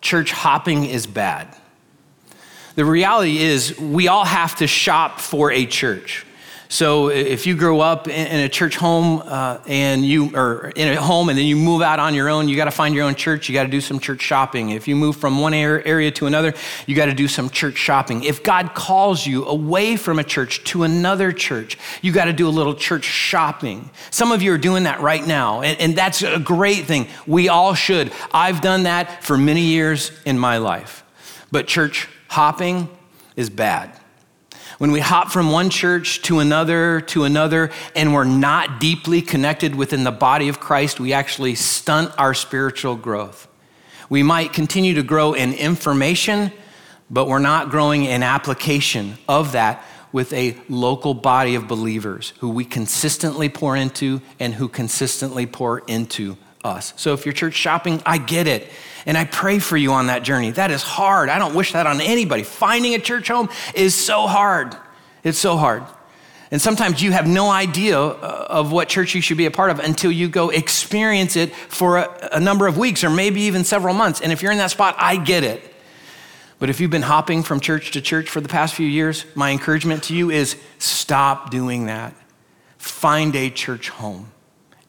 church 0.00 0.32
hopping 0.32 0.84
is 0.84 1.06
bad. 1.06 1.54
The 2.74 2.84
reality 2.84 3.38
is, 3.38 3.78
we 3.78 4.08
all 4.08 4.24
have 4.24 4.56
to 4.56 4.66
shop 4.66 5.20
for 5.20 5.50
a 5.50 5.66
church. 5.66 6.24
So 6.72 7.08
if 7.08 7.48
you 7.48 7.56
grow 7.56 7.80
up 7.80 8.06
in 8.06 8.38
a 8.38 8.48
church 8.48 8.76
home 8.76 9.24
uh, 9.26 9.58
and 9.66 10.06
you 10.06 10.36
or 10.36 10.72
in 10.76 10.86
a 10.86 11.02
home 11.02 11.28
and 11.28 11.36
then 11.36 11.44
you 11.44 11.56
move 11.56 11.82
out 11.82 11.98
on 11.98 12.14
your 12.14 12.28
own, 12.28 12.48
you 12.48 12.54
got 12.54 12.66
to 12.66 12.70
find 12.70 12.94
your 12.94 13.06
own 13.06 13.16
church. 13.16 13.48
You 13.48 13.54
got 13.54 13.64
to 13.64 13.68
do 13.68 13.80
some 13.80 13.98
church 13.98 14.20
shopping. 14.20 14.70
If 14.70 14.86
you 14.86 14.94
move 14.94 15.16
from 15.16 15.40
one 15.40 15.52
area 15.52 16.12
to 16.12 16.26
another, 16.26 16.54
you 16.86 16.94
got 16.94 17.06
to 17.06 17.12
do 17.12 17.26
some 17.26 17.50
church 17.50 17.76
shopping. 17.76 18.22
If 18.22 18.44
God 18.44 18.72
calls 18.72 19.26
you 19.26 19.46
away 19.46 19.96
from 19.96 20.20
a 20.20 20.24
church 20.24 20.62
to 20.66 20.84
another 20.84 21.32
church, 21.32 21.76
you 22.02 22.12
got 22.12 22.26
to 22.26 22.32
do 22.32 22.46
a 22.46 22.50
little 22.50 22.76
church 22.76 23.04
shopping. 23.04 23.90
Some 24.12 24.30
of 24.30 24.40
you 24.40 24.52
are 24.52 24.58
doing 24.58 24.84
that 24.84 25.00
right 25.00 25.26
now, 25.26 25.62
and, 25.62 25.76
and 25.80 25.96
that's 25.96 26.22
a 26.22 26.38
great 26.38 26.84
thing. 26.84 27.08
We 27.26 27.48
all 27.48 27.74
should. 27.74 28.12
I've 28.30 28.60
done 28.60 28.84
that 28.84 29.24
for 29.24 29.36
many 29.36 29.62
years 29.62 30.12
in 30.24 30.38
my 30.38 30.58
life. 30.58 31.02
But 31.50 31.66
church 31.66 32.08
hopping 32.28 32.88
is 33.34 33.50
bad 33.50 33.99
when 34.80 34.92
we 34.92 35.00
hop 35.00 35.30
from 35.30 35.50
one 35.50 35.68
church 35.68 36.22
to 36.22 36.38
another 36.38 37.02
to 37.02 37.24
another 37.24 37.70
and 37.94 38.14
we're 38.14 38.24
not 38.24 38.80
deeply 38.80 39.20
connected 39.20 39.74
within 39.74 40.04
the 40.04 40.10
body 40.10 40.48
of 40.48 40.58
Christ, 40.58 40.98
we 40.98 41.12
actually 41.12 41.54
stunt 41.54 42.14
our 42.16 42.32
spiritual 42.32 42.96
growth. 42.96 43.46
We 44.08 44.22
might 44.22 44.54
continue 44.54 44.94
to 44.94 45.02
grow 45.02 45.34
in 45.34 45.52
information, 45.52 46.50
but 47.10 47.28
we're 47.28 47.40
not 47.40 47.68
growing 47.68 48.06
in 48.06 48.22
application 48.22 49.18
of 49.28 49.52
that 49.52 49.84
with 50.12 50.32
a 50.32 50.56
local 50.70 51.12
body 51.12 51.56
of 51.56 51.68
believers 51.68 52.32
who 52.38 52.48
we 52.48 52.64
consistently 52.64 53.50
pour 53.50 53.76
into 53.76 54.22
and 54.38 54.54
who 54.54 54.66
consistently 54.66 55.44
pour 55.44 55.80
into 55.80 56.38
us. 56.64 56.92
So 56.96 57.12
if 57.14 57.24
you're 57.24 57.32
church 57.32 57.54
shopping, 57.54 58.02
I 58.04 58.18
get 58.18 58.46
it. 58.46 58.70
And 59.06 59.16
I 59.16 59.24
pray 59.24 59.58
for 59.58 59.76
you 59.76 59.92
on 59.92 60.06
that 60.06 60.22
journey. 60.22 60.50
That 60.50 60.70
is 60.70 60.82
hard. 60.82 61.28
I 61.28 61.38
don't 61.38 61.54
wish 61.54 61.72
that 61.72 61.86
on 61.86 62.00
anybody. 62.00 62.42
Finding 62.42 62.94
a 62.94 62.98
church 62.98 63.28
home 63.28 63.48
is 63.74 63.94
so 63.94 64.26
hard. 64.26 64.76
It's 65.24 65.38
so 65.38 65.56
hard. 65.56 65.84
And 66.50 66.60
sometimes 66.60 67.00
you 67.00 67.12
have 67.12 67.26
no 67.26 67.48
idea 67.48 67.98
uh, 67.98 68.46
of 68.48 68.72
what 68.72 68.88
church 68.88 69.14
you 69.14 69.20
should 69.20 69.36
be 69.36 69.46
a 69.46 69.50
part 69.50 69.70
of 69.70 69.78
until 69.78 70.10
you 70.10 70.28
go 70.28 70.50
experience 70.50 71.36
it 71.36 71.54
for 71.54 71.98
a, 71.98 72.28
a 72.32 72.40
number 72.40 72.66
of 72.66 72.76
weeks 72.76 73.04
or 73.04 73.10
maybe 73.10 73.42
even 73.42 73.64
several 73.64 73.94
months. 73.94 74.20
And 74.20 74.32
if 74.32 74.42
you're 74.42 74.52
in 74.52 74.58
that 74.58 74.72
spot, 74.72 74.96
I 74.98 75.16
get 75.16 75.44
it. 75.44 75.62
But 76.58 76.68
if 76.68 76.80
you've 76.80 76.90
been 76.90 77.02
hopping 77.02 77.42
from 77.42 77.60
church 77.60 77.92
to 77.92 78.02
church 78.02 78.28
for 78.28 78.40
the 78.40 78.48
past 78.48 78.74
few 78.74 78.86
years, 78.86 79.24
my 79.34 79.50
encouragement 79.50 80.02
to 80.04 80.14
you 80.14 80.30
is 80.30 80.56
stop 80.78 81.50
doing 81.50 81.86
that. 81.86 82.14
Find 82.76 83.34
a 83.36 83.48
church 83.48 83.88
home 83.88 84.30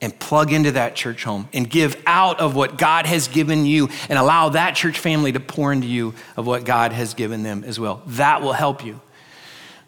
and 0.02 0.18
plug 0.20 0.52
into 0.52 0.72
that 0.72 0.96
church 0.96 1.24
home 1.24 1.48
and 1.54 1.70
give 1.70 2.02
out 2.08 2.40
of 2.40 2.56
what 2.56 2.78
God 2.78 3.06
has 3.06 3.28
given 3.28 3.66
you 3.66 3.90
and 4.10 4.18
allow 4.18 4.50
that 4.50 4.76
church 4.76 5.00
family 5.00 5.32
to 5.32 5.40
pour 5.40 5.72
into 5.72 5.88
you 5.88 6.16
of 6.36 6.48
what 6.48 6.66
God 6.66 6.92
has 6.92 7.14
given 7.14 7.44
them 7.44 7.64
as 7.64 7.80
well. 7.80 8.02
That 8.08 8.42
will 8.42 8.54
help 8.54 8.84
you 8.84 9.00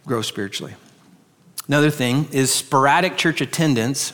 grow 0.05 0.21
spiritually. 0.21 0.75
Another 1.67 1.89
thing 1.89 2.27
is 2.31 2.53
sporadic 2.53 3.17
church 3.17 3.41
attendance 3.41 4.13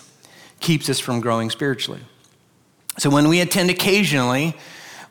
keeps 0.59 0.89
us 0.89 0.99
from 0.99 1.19
growing 1.19 1.49
spiritually. 1.49 2.01
So 2.97 3.09
when 3.09 3.27
we 3.27 3.41
attend 3.41 3.69
occasionally, 3.69 4.55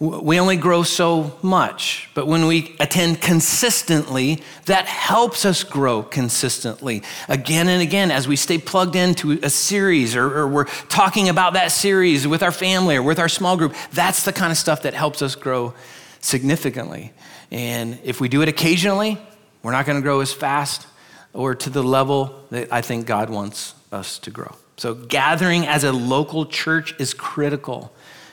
we 0.01 0.39
only 0.39 0.57
grow 0.57 0.85
so 0.85 1.37
much, 1.43 2.09
but 2.15 2.29
when 2.29 2.47
we 2.47 2.77
attend 2.79 3.21
consistently, 3.21 4.41
that 4.67 4.87
helps 4.87 5.45
us 5.45 5.65
grow 5.65 6.05
consistently 6.05 7.03
again 7.29 7.69
and 7.69 7.83
again 7.83 8.13
as 8.13 8.29
we 8.29 8.37
stay 8.37 8.59
plugged 8.59 8.95
into 8.95 9.33
a 9.43 9.51
series 9.51 10.15
or, 10.15 10.39
or, 10.39 10.47
we're 10.47 10.67
talking 10.89 11.29
about 11.29 11.55
that 11.55 11.73
series 11.73 12.29
with 12.29 12.45
our 12.45 12.53
family 12.53 12.95
or 12.95 13.03
with 13.03 13.19
our 13.19 13.29
small 13.29 13.57
group. 13.57 13.75
That's 13.93 14.25
the 14.25 14.33
kind 14.33 14.53
of 14.53 14.59
stuff 14.59 14.83
that 14.83 14.95
helps 14.95 15.21
us 15.21 15.35
grow 15.35 15.75
significantly. 16.21 17.13
And 17.51 17.99
if 18.05 18.21
we 18.21 18.29
do 18.29 18.41
it 18.43 18.49
occasionally, 18.49 19.19
we're 19.65 19.73
not 19.73 19.85
going 19.85 19.99
to 19.99 20.03
grow 20.03 20.21
as 20.21 20.33
fast 20.33 20.87
or 21.33 21.57
to 21.57 21.71
the 21.71 21.83
level 21.83 22.45
that 22.51 22.73
I 22.73 22.83
think 22.83 23.07
God 23.07 23.31
wants 23.31 23.75
us 23.91 24.21
to 24.21 24.31
grow. 24.31 24.55
So, 24.77 24.95
gathering 24.95 25.67
as 25.67 25.83
a 25.83 25.91
local 25.91 26.47
church 26.47 26.95
is 27.01 27.15
critical 27.15 27.93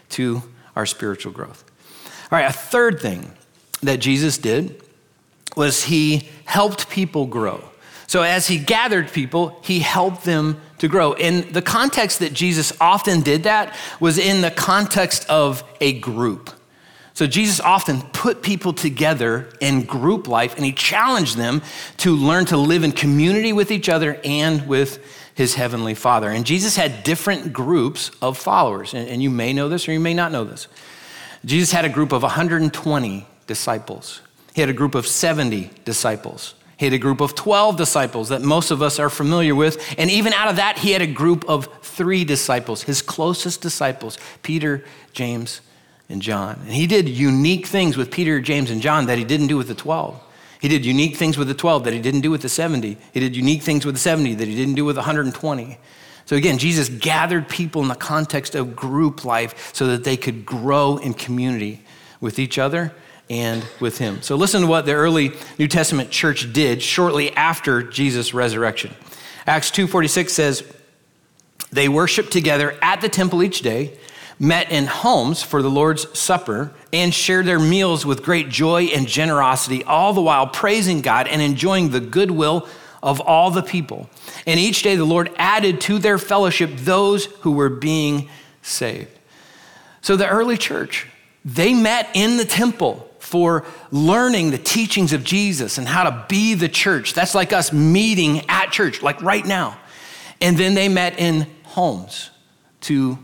to 0.10 0.43
our 0.75 0.85
spiritual 0.85 1.31
growth. 1.31 1.63
All 2.31 2.39
right, 2.39 2.49
a 2.49 2.53
third 2.53 2.99
thing 2.99 3.31
that 3.81 3.97
Jesus 3.97 4.38
did 4.38 4.81
was 5.55 5.83
he 5.83 6.29
helped 6.45 6.89
people 6.89 7.25
grow. 7.25 7.63
So 8.07 8.21
as 8.21 8.47
he 8.47 8.57
gathered 8.57 9.11
people, 9.11 9.59
he 9.63 9.79
helped 9.79 10.25
them 10.25 10.61
to 10.79 10.88
grow. 10.88 11.13
And 11.13 11.45
the 11.53 11.61
context 11.61 12.19
that 12.19 12.33
Jesus 12.33 12.73
often 12.79 13.21
did 13.21 13.43
that 13.43 13.75
was 13.99 14.17
in 14.17 14.41
the 14.41 14.51
context 14.51 15.27
of 15.29 15.63
a 15.81 15.99
group. 15.99 16.49
So 17.13 17.27
Jesus 17.27 17.61
often 17.61 18.01
put 18.01 18.41
people 18.41 18.73
together 18.73 19.49
in 19.61 19.83
group 19.83 20.27
life 20.27 20.55
and 20.55 20.65
he 20.65 20.73
challenged 20.73 21.38
them 21.38 21.61
to 21.97 22.13
learn 22.13 22.45
to 22.47 22.57
live 22.57 22.83
in 22.83 22.91
community 22.91 23.53
with 23.53 23.71
each 23.71 23.88
other 23.88 24.19
and 24.25 24.67
with 24.67 24.99
his 25.35 25.53
heavenly 25.55 25.93
Father. 25.93 26.31
And 26.31 26.45
Jesus 26.45 26.75
had 26.75 27.03
different 27.03 27.53
groups 27.53 28.09
of 28.21 28.37
followers. 28.37 28.93
And 28.93 29.21
you 29.21 29.29
may 29.29 29.53
know 29.53 29.69
this 29.69 29.87
or 29.87 29.91
you 29.91 29.99
may 29.99 30.13
not 30.13 30.31
know 30.31 30.45
this. 30.45 30.67
Jesus 31.43 31.71
had 31.71 31.85
a 31.85 31.89
group 31.89 32.11
of 32.11 32.23
120 32.23 33.27
disciples, 33.45 34.21
he 34.55 34.61
had 34.61 34.69
a 34.69 34.73
group 34.73 34.95
of 34.95 35.05
70 35.05 35.69
disciples. 35.83 36.55
He 36.77 36.85
had 36.85 36.93
a 36.93 36.97
group 36.97 37.21
of 37.21 37.35
12 37.35 37.77
disciples 37.77 38.29
that 38.29 38.41
most 38.41 38.69
of 38.69 38.81
us 38.81 38.99
are 38.99 39.09
familiar 39.09 39.55
with. 39.55 39.81
And 39.97 40.11
even 40.11 40.33
out 40.33 40.49
of 40.49 40.57
that, 40.57 40.77
he 40.77 40.91
had 40.91 41.01
a 41.01 41.07
group 41.07 41.45
of 41.47 41.69
three 41.81 42.25
disciples, 42.25 42.83
his 42.83 43.01
closest 43.01 43.61
disciples, 43.61 44.17
Peter, 44.43 44.83
James, 45.13 45.61
and 46.09 46.21
John. 46.21 46.59
And 46.63 46.73
he 46.73 46.85
did 46.85 47.07
unique 47.07 47.65
things 47.65 47.95
with 47.95 48.11
Peter, 48.11 48.41
James, 48.41 48.71
and 48.71 48.81
John 48.81 49.05
that 49.05 49.17
he 49.17 49.23
didn't 49.23 49.47
do 49.47 49.55
with 49.55 49.69
the 49.69 49.75
12. 49.75 50.21
He 50.65 50.69
did 50.69 50.84
unique 50.84 51.15
things 51.15 51.38
with 51.38 51.47
the 51.47 51.54
12 51.54 51.84
that 51.84 51.93
he 51.93 51.99
didn't 51.99 52.21
do 52.21 52.32
with 52.32 52.41
the 52.41 52.49
70. 52.49 52.97
He 53.13 53.19
did 53.19 53.36
unique 53.36 53.62
things 53.62 53.86
with 53.86 53.93
the 53.93 53.99
70 53.99 54.34
that 54.34 54.47
he 54.47 54.56
didn't 54.56 54.73
do 54.73 54.84
with 54.84 54.95
the 54.95 55.01
120. 55.01 55.78
So 56.25 56.36
again, 56.36 56.58
Jesus 56.58 56.89
gathered 56.89 57.47
people 57.47 57.84
in 57.84 57.88
the 57.88 57.93
context 57.93 58.56
of 58.56 58.75
group 58.75 59.23
life 59.23 59.69
so 59.75 59.86
that 59.86 60.04
they 60.04 60.17
could 60.17 60.43
grow 60.43 60.97
in 60.97 61.13
community 61.13 61.84
with 62.19 62.39
each 62.39 62.58
other 62.58 62.91
and 63.30 63.63
with 63.80 63.99
him. 63.99 64.23
So 64.23 64.36
listen 64.36 64.62
to 64.62 64.67
what 64.67 64.88
the 64.88 64.93
early 64.93 65.34
New 65.60 65.67
Testament 65.67 66.10
church 66.10 66.51
did 66.51 66.82
shortly 66.82 67.32
after 67.36 67.84
Jesus' 67.84 68.34
resurrection. 68.34 68.95
Acts 69.45 69.69
2:46 69.69 70.34
says, 70.34 70.63
"They 71.71 71.88
worshiped 71.88 72.34
together 72.34 72.75
at 72.82 73.01
the 73.01 73.10
temple 73.10 73.43
each 73.43 73.62
day, 73.62 73.91
met 74.39 74.71
in 74.71 74.85
homes 74.85 75.41
for 75.41 75.61
the 75.61 75.69
Lord's 75.69 76.17
supper, 76.17 76.73
and 76.91 77.13
shared 77.13 77.45
their 77.45 77.59
meals 77.59 78.05
with 78.05 78.23
great 78.23 78.49
joy 78.49 78.85
and 78.85 79.07
generosity, 79.07 79.83
all 79.83 80.13
the 80.13 80.21
while 80.21 80.47
praising 80.47 81.01
God 81.01 81.27
and 81.27 81.41
enjoying 81.41 81.89
the 81.89 81.99
goodwill 81.99 82.67
of 83.01 83.21
all 83.21 83.51
the 83.51 83.61
people. 83.61 84.09
And 84.45 84.59
each 84.59 84.81
day 84.81 84.95
the 84.95 85.05
Lord 85.05 85.31
added 85.37 85.79
to 85.81 85.99
their 85.99 86.17
fellowship 86.17 86.71
those 86.77 87.25
who 87.41 87.51
were 87.51 87.69
being 87.69 88.29
saved. 88.61 89.11
So 90.01 90.15
the 90.15 90.27
early 90.27 90.57
church, 90.57 91.07
they 91.43 91.73
met 91.73 92.09
in 92.13 92.37
the 92.37 92.45
temple 92.45 93.09
for 93.19 93.65
learning 93.91 94.51
the 94.51 94.57
teachings 94.57 95.13
of 95.13 95.23
Jesus 95.23 95.77
and 95.77 95.87
how 95.87 96.03
to 96.03 96.25
be 96.29 96.53
the 96.53 96.69
church. 96.69 97.13
That's 97.13 97.33
like 97.35 97.53
us 97.53 97.73
meeting 97.73 98.47
at 98.49 98.71
church, 98.71 99.01
like 99.01 99.21
right 99.21 99.45
now. 99.45 99.77
And 100.41 100.57
then 100.57 100.75
they 100.75 100.89
met 100.89 101.19
in 101.19 101.47
homes 101.63 102.29
to 102.81 103.17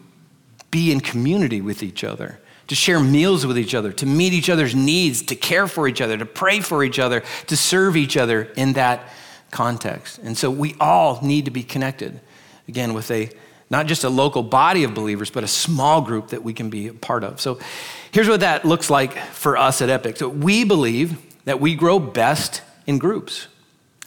be 0.72 0.92
in 0.92 1.02
community 1.02 1.62
with 1.62 1.84
each 1.84 2.04
other, 2.04 2.40
to 2.68 2.76
share 2.76 3.00
meals 3.00 3.46
with 3.46 3.58
each 3.58 3.76
other, 3.76 3.92
to 3.92 4.06
meet 4.06 4.34
each 4.34 4.50
other's 4.50 4.74
needs, 4.74 5.22
to 5.24 5.36
care 5.36 5.68
for 5.68 5.88
each 5.88 6.02
other, 6.02 6.18
to 6.18 6.26
pray 6.26 6.62
for 6.62 6.84
each 6.84 6.98
other, 6.98 7.22
to 7.48 7.58
serve 7.58 7.98
each 7.98 8.16
other 8.16 8.44
in 8.56 8.74
that 8.74 9.10
context. 9.52 10.18
And 10.20 10.38
so 10.38 10.50
we 10.50 10.76
all 10.80 11.20
need 11.22 11.46
to 11.46 11.52
be 11.52 11.64
connected, 11.64 12.20
again, 12.68 12.94
with 12.94 13.12
a 13.12 13.30
not 13.70 13.88
just 13.88 14.04
a 14.04 14.10
local 14.10 14.44
body 14.44 14.84
of 14.84 14.94
believers, 14.94 15.30
but 15.30 15.46
a 15.46 15.48
small 15.48 16.02
group 16.02 16.30
that 16.30 16.44
we 16.44 16.54
can 16.54 16.70
be 16.70 16.90
a 16.90 16.94
part 16.94 17.24
of. 17.24 17.40
So 17.40 17.58
here's 18.12 18.28
what 18.28 18.42
that 18.42 18.66
looks 18.66 18.90
like 18.90 19.18
for 19.18 19.56
us 19.56 19.82
at 19.82 19.90
Epic. 19.90 20.18
So 20.18 20.28
we 20.28 20.66
believe 20.66 21.18
that 21.46 21.62
we 21.62 21.76
grow 21.76 21.98
best 21.98 22.62
in 22.86 22.98
groups. 22.98 23.48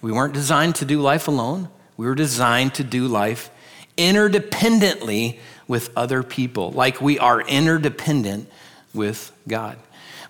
We 0.03 0.13
weren't 0.13 0.35
designed 0.35 0.75
to 0.77 0.85
do 0.85 1.01
life 1.01 1.29
alone, 1.29 1.71
we 1.97 2.07
were 2.07 2.15
designed 2.15 2.75
to 2.75 2.85
do 2.85 3.07
life 3.07 3.51
interdependently 3.97 5.39
with 5.67 5.91
other 5.97 6.23
people, 6.23 6.71
like 6.73 7.01
we 7.01 7.19
are 7.19 7.41
interdependent 7.41 8.51
with 8.93 9.33
God. 9.49 9.79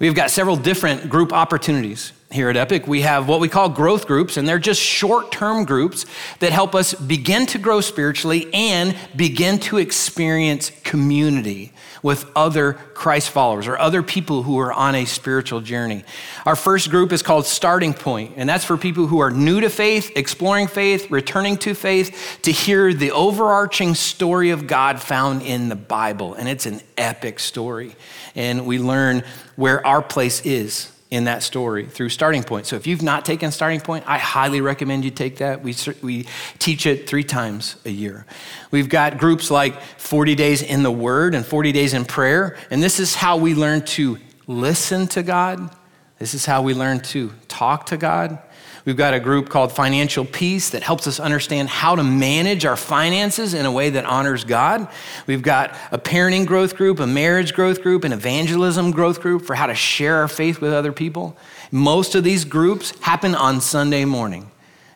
We've 0.01 0.15
got 0.15 0.31
several 0.31 0.57
different 0.57 1.09
group 1.09 1.33
opportunities 1.33 2.13
here 2.35 2.51
at 2.51 2.57
Epic, 2.57 2.89
we 2.89 3.03
have 3.03 3.29
what 3.29 3.39
we 3.39 3.49
call 3.49 3.69
growth 3.69 4.09
groups, 4.09 4.37
and 4.37 4.49
they're 4.49 4.59
just 4.59 4.81
short 4.81 5.31
term 5.31 5.65
groups 5.65 6.05
that 6.41 6.51
help 6.51 6.75
us 6.75 6.93
begin 6.93 7.47
to 7.47 7.59
grow 7.59 7.81
spiritually 7.81 8.53
and 8.53 8.97
begin 9.15 9.61
to 9.61 9.79
experience 9.79 10.73
community 10.83 11.73
with 12.05 12.31
other 12.37 12.75
Christ 12.93 13.31
followers 13.31 13.67
or 13.67 13.79
other 13.79 14.03
people 14.03 14.43
who 14.43 14.59
are 14.59 14.73
on 14.73 14.95
a 14.95 15.07
spiritual 15.07 15.63
journey. 15.63 16.05
Our 16.45 16.55
first 16.55 16.91
group 16.91 17.13
is 17.13 17.23
called 17.23 17.47
Starting 17.47 17.95
Point, 17.95 18.35
and 18.37 18.47
that's 18.47 18.63
for 18.63 18.77
people 18.77 19.07
who 19.07 19.21
are 19.21 19.31
new 19.31 19.63
to 19.63 19.71
faith, 19.71 20.13
exploring 20.15 20.67
faith, 20.67 21.11
returning 21.11 21.57
to 21.59 21.75
faith, 21.75 22.41
to 22.43 22.53
hear 22.53 22.93
the 22.93 23.11
overarching 23.13 23.95
story 23.95 24.51
of 24.51 24.67
God 24.67 25.01
found 25.01 25.41
in 25.41 25.71
the 25.71 25.77
Bible. 25.77 26.35
And 26.35 26.47
it's 26.47 26.67
an 26.67 26.83
epic 26.99 27.39
story. 27.39 27.97
And 28.35 28.67
we 28.67 28.79
learn 28.79 29.25
where 29.57 29.85
our 29.87 30.03
place 30.03 30.45
is 30.45 30.94
in 31.11 31.25
that 31.25 31.43
story 31.43 31.87
through 31.87 32.09
Starting 32.09 32.43
Point. 32.43 32.67
So 32.67 32.77
if 32.77 32.87
you've 32.87 33.03
not 33.03 33.25
taken 33.25 33.53
Starting 33.53 33.81
Point, 33.81 34.05
I 34.07 34.19
highly 34.19 34.61
recommend 34.61 35.05
you 35.05 35.11
take 35.11 35.39
that. 35.39 35.63
We, 35.63 35.75
we 36.03 36.27
teach 36.59 36.87
it 36.87 37.09
three 37.09 37.23
times 37.23 37.77
a 37.85 37.91
year. 37.91 38.27
We've 38.71 38.89
got 38.89 39.19
groups 39.19 39.51
like 39.51 39.81
40 39.81 40.35
Days 40.35 40.63
in 40.63 40.83
the 40.83 40.91
Word 40.91 41.35
and 41.35 41.45
40 41.47 41.73
Days 41.73 41.95
in 41.95 42.05
Prayer. 42.05 42.57
And 42.71 42.83
this 42.83 42.99
is 42.99 43.15
how 43.15 43.37
we 43.37 43.55
learn 43.55 43.83
to 43.83 44.19
listen 44.47 45.07
to 45.09 45.23
God. 45.23 45.71
This 46.19 46.35
is 46.35 46.47
how 46.47 46.63
we 46.63 46.75
learn 46.75 47.01
to 47.01 47.33
talk 47.49 47.87
to 47.87 47.97
God. 47.97 48.39
We've 48.85 48.97
got 48.97 49.15
a 49.15 49.21
group 49.21 49.49
called 49.49 49.73
Financial 49.73 50.27
Peace 50.27 50.71
that 50.71 50.83
helps 50.83 51.07
us 51.07 51.19
understand 51.19 51.71
how 51.71 51.97
to 51.97 52.05
manage 52.05 52.67
our 52.67 52.77
finances 52.77 53.55
in 53.55 53.65
a 53.65 53.73
way 53.73 53.89
that 53.89 54.05
honors 54.05 54.45
God. 54.45 54.89
We've 55.27 55.41
got 55.41 55.75
a 55.91 55.97
parenting 55.97 56.45
growth 56.45 56.77
group, 56.77 57.01
a 57.01 57.07
marriage 57.07 57.55
growth 57.55 57.83
group, 57.83 58.05
an 58.05 58.13
evangelism 58.13 58.91
growth 58.91 59.23
group 59.23 59.47
for 59.47 59.55
how 59.55 59.69
to 59.69 59.75
share 59.75 60.17
our 60.17 60.29
faith 60.29 60.61
with 60.61 60.75
other 60.75 60.93
people. 60.93 61.35
Most 61.71 62.15
of 62.15 62.25
these 62.25 62.45
groups 62.45 62.93
happen 63.01 63.35
on 63.35 63.63
Sunday 63.63 64.05
morning 64.05 64.51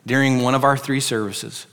during 0.05 0.43
one 0.43 0.53
of 0.53 0.63
our 0.63 0.77
three 0.77 0.99
services. 0.99 1.65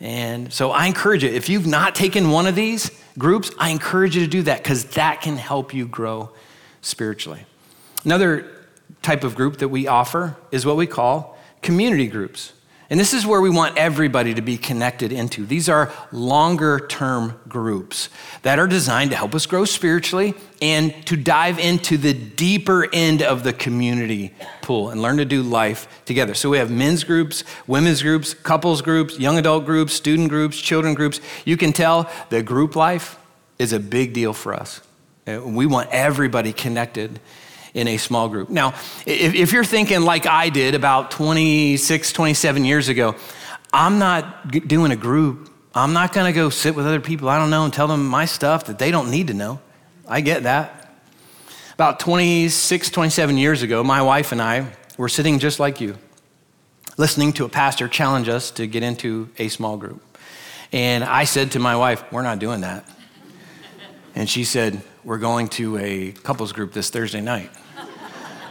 And 0.00 0.52
so 0.52 0.72
I 0.72 0.86
encourage 0.86 1.22
you, 1.22 1.30
if 1.30 1.48
you've 1.48 1.68
not 1.68 1.94
taken 1.94 2.30
one 2.30 2.48
of 2.48 2.56
these 2.56 2.90
groups, 3.16 3.52
I 3.60 3.70
encourage 3.70 4.16
you 4.16 4.22
to 4.22 4.30
do 4.30 4.42
that 4.42 4.62
because 4.62 4.84
that 4.92 5.20
can 5.20 5.36
help 5.36 5.72
you 5.72 5.86
grow 5.86 6.30
spiritually. 6.80 7.44
Another 8.04 8.50
type 9.02 9.22
of 9.22 9.36
group 9.36 9.58
that 9.58 9.68
we 9.68 9.86
offer 9.86 10.36
is 10.50 10.66
what 10.66 10.76
we 10.76 10.88
call 10.88 11.38
community 11.62 12.06
groups. 12.06 12.52
And 12.90 12.98
this 12.98 13.14
is 13.14 13.24
where 13.24 13.40
we 13.40 13.50
want 13.50 13.78
everybody 13.78 14.34
to 14.34 14.42
be 14.42 14.58
connected 14.58 15.12
into. 15.12 15.46
These 15.46 15.68
are 15.68 15.92
longer 16.10 16.88
term 16.88 17.38
groups 17.48 18.08
that 18.42 18.58
are 18.58 18.66
designed 18.66 19.12
to 19.12 19.16
help 19.16 19.32
us 19.32 19.46
grow 19.46 19.64
spiritually 19.64 20.34
and 20.60 20.92
to 21.06 21.16
dive 21.16 21.60
into 21.60 21.96
the 21.96 22.12
deeper 22.12 22.92
end 22.92 23.22
of 23.22 23.44
the 23.44 23.52
community 23.52 24.34
pool 24.60 24.90
and 24.90 25.00
learn 25.00 25.18
to 25.18 25.24
do 25.24 25.40
life 25.40 26.02
together. 26.04 26.34
So 26.34 26.50
we 26.50 26.58
have 26.58 26.72
men's 26.72 27.04
groups, 27.04 27.44
women's 27.68 28.02
groups, 28.02 28.34
couples 28.34 28.82
groups, 28.82 29.20
young 29.20 29.38
adult 29.38 29.66
groups, 29.66 29.92
student 29.92 30.28
groups, 30.28 30.60
children 30.60 30.94
groups. 30.94 31.20
You 31.44 31.56
can 31.56 31.72
tell 31.72 32.10
that 32.30 32.42
group 32.44 32.74
life 32.74 33.20
is 33.60 33.72
a 33.72 33.78
big 33.78 34.14
deal 34.14 34.32
for 34.32 34.52
us. 34.52 34.80
Uh, 35.28 35.40
we 35.44 35.64
want 35.64 35.88
everybody 35.90 36.52
connected 36.52 37.20
in 37.74 37.88
a 37.88 37.96
small 37.96 38.28
group. 38.28 38.50
Now, 38.50 38.68
if, 39.06 39.34
if 39.34 39.52
you're 39.52 39.64
thinking 39.64 40.02
like 40.02 40.26
I 40.26 40.48
did 40.48 40.74
about 40.74 41.10
26, 41.10 42.12
27 42.12 42.64
years 42.64 42.88
ago, 42.88 43.16
I'm 43.72 43.98
not 43.98 44.50
doing 44.50 44.92
a 44.92 44.96
group. 44.96 45.50
I'm 45.74 45.92
not 45.92 46.12
going 46.12 46.26
to 46.26 46.32
go 46.32 46.50
sit 46.50 46.74
with 46.74 46.86
other 46.86 47.00
people 47.00 47.28
I 47.28 47.38
don't 47.38 47.50
know 47.50 47.64
and 47.64 47.72
tell 47.72 47.86
them 47.86 48.06
my 48.06 48.24
stuff 48.24 48.66
that 48.66 48.78
they 48.78 48.90
don't 48.90 49.10
need 49.10 49.28
to 49.28 49.34
know. 49.34 49.60
I 50.08 50.20
get 50.20 50.42
that. 50.42 50.94
About 51.74 52.00
26, 52.00 52.90
27 52.90 53.38
years 53.38 53.62
ago, 53.62 53.84
my 53.84 54.02
wife 54.02 54.32
and 54.32 54.42
I 54.42 54.66
were 54.98 55.08
sitting 55.08 55.38
just 55.38 55.60
like 55.60 55.80
you, 55.80 55.96
listening 56.98 57.32
to 57.34 57.44
a 57.44 57.48
pastor 57.48 57.88
challenge 57.88 58.28
us 58.28 58.50
to 58.52 58.66
get 58.66 58.82
into 58.82 59.30
a 59.38 59.48
small 59.48 59.76
group. 59.76 60.02
And 60.72 61.02
I 61.02 61.24
said 61.24 61.52
to 61.52 61.58
my 61.58 61.76
wife, 61.76 62.04
We're 62.12 62.22
not 62.22 62.38
doing 62.38 62.60
that. 62.60 62.84
And 64.14 64.28
she 64.28 64.44
said, 64.44 64.82
We're 65.02 65.18
going 65.18 65.48
to 65.50 65.78
a 65.78 66.12
couples 66.12 66.52
group 66.52 66.74
this 66.74 66.90
Thursday 66.90 67.22
night. 67.22 67.50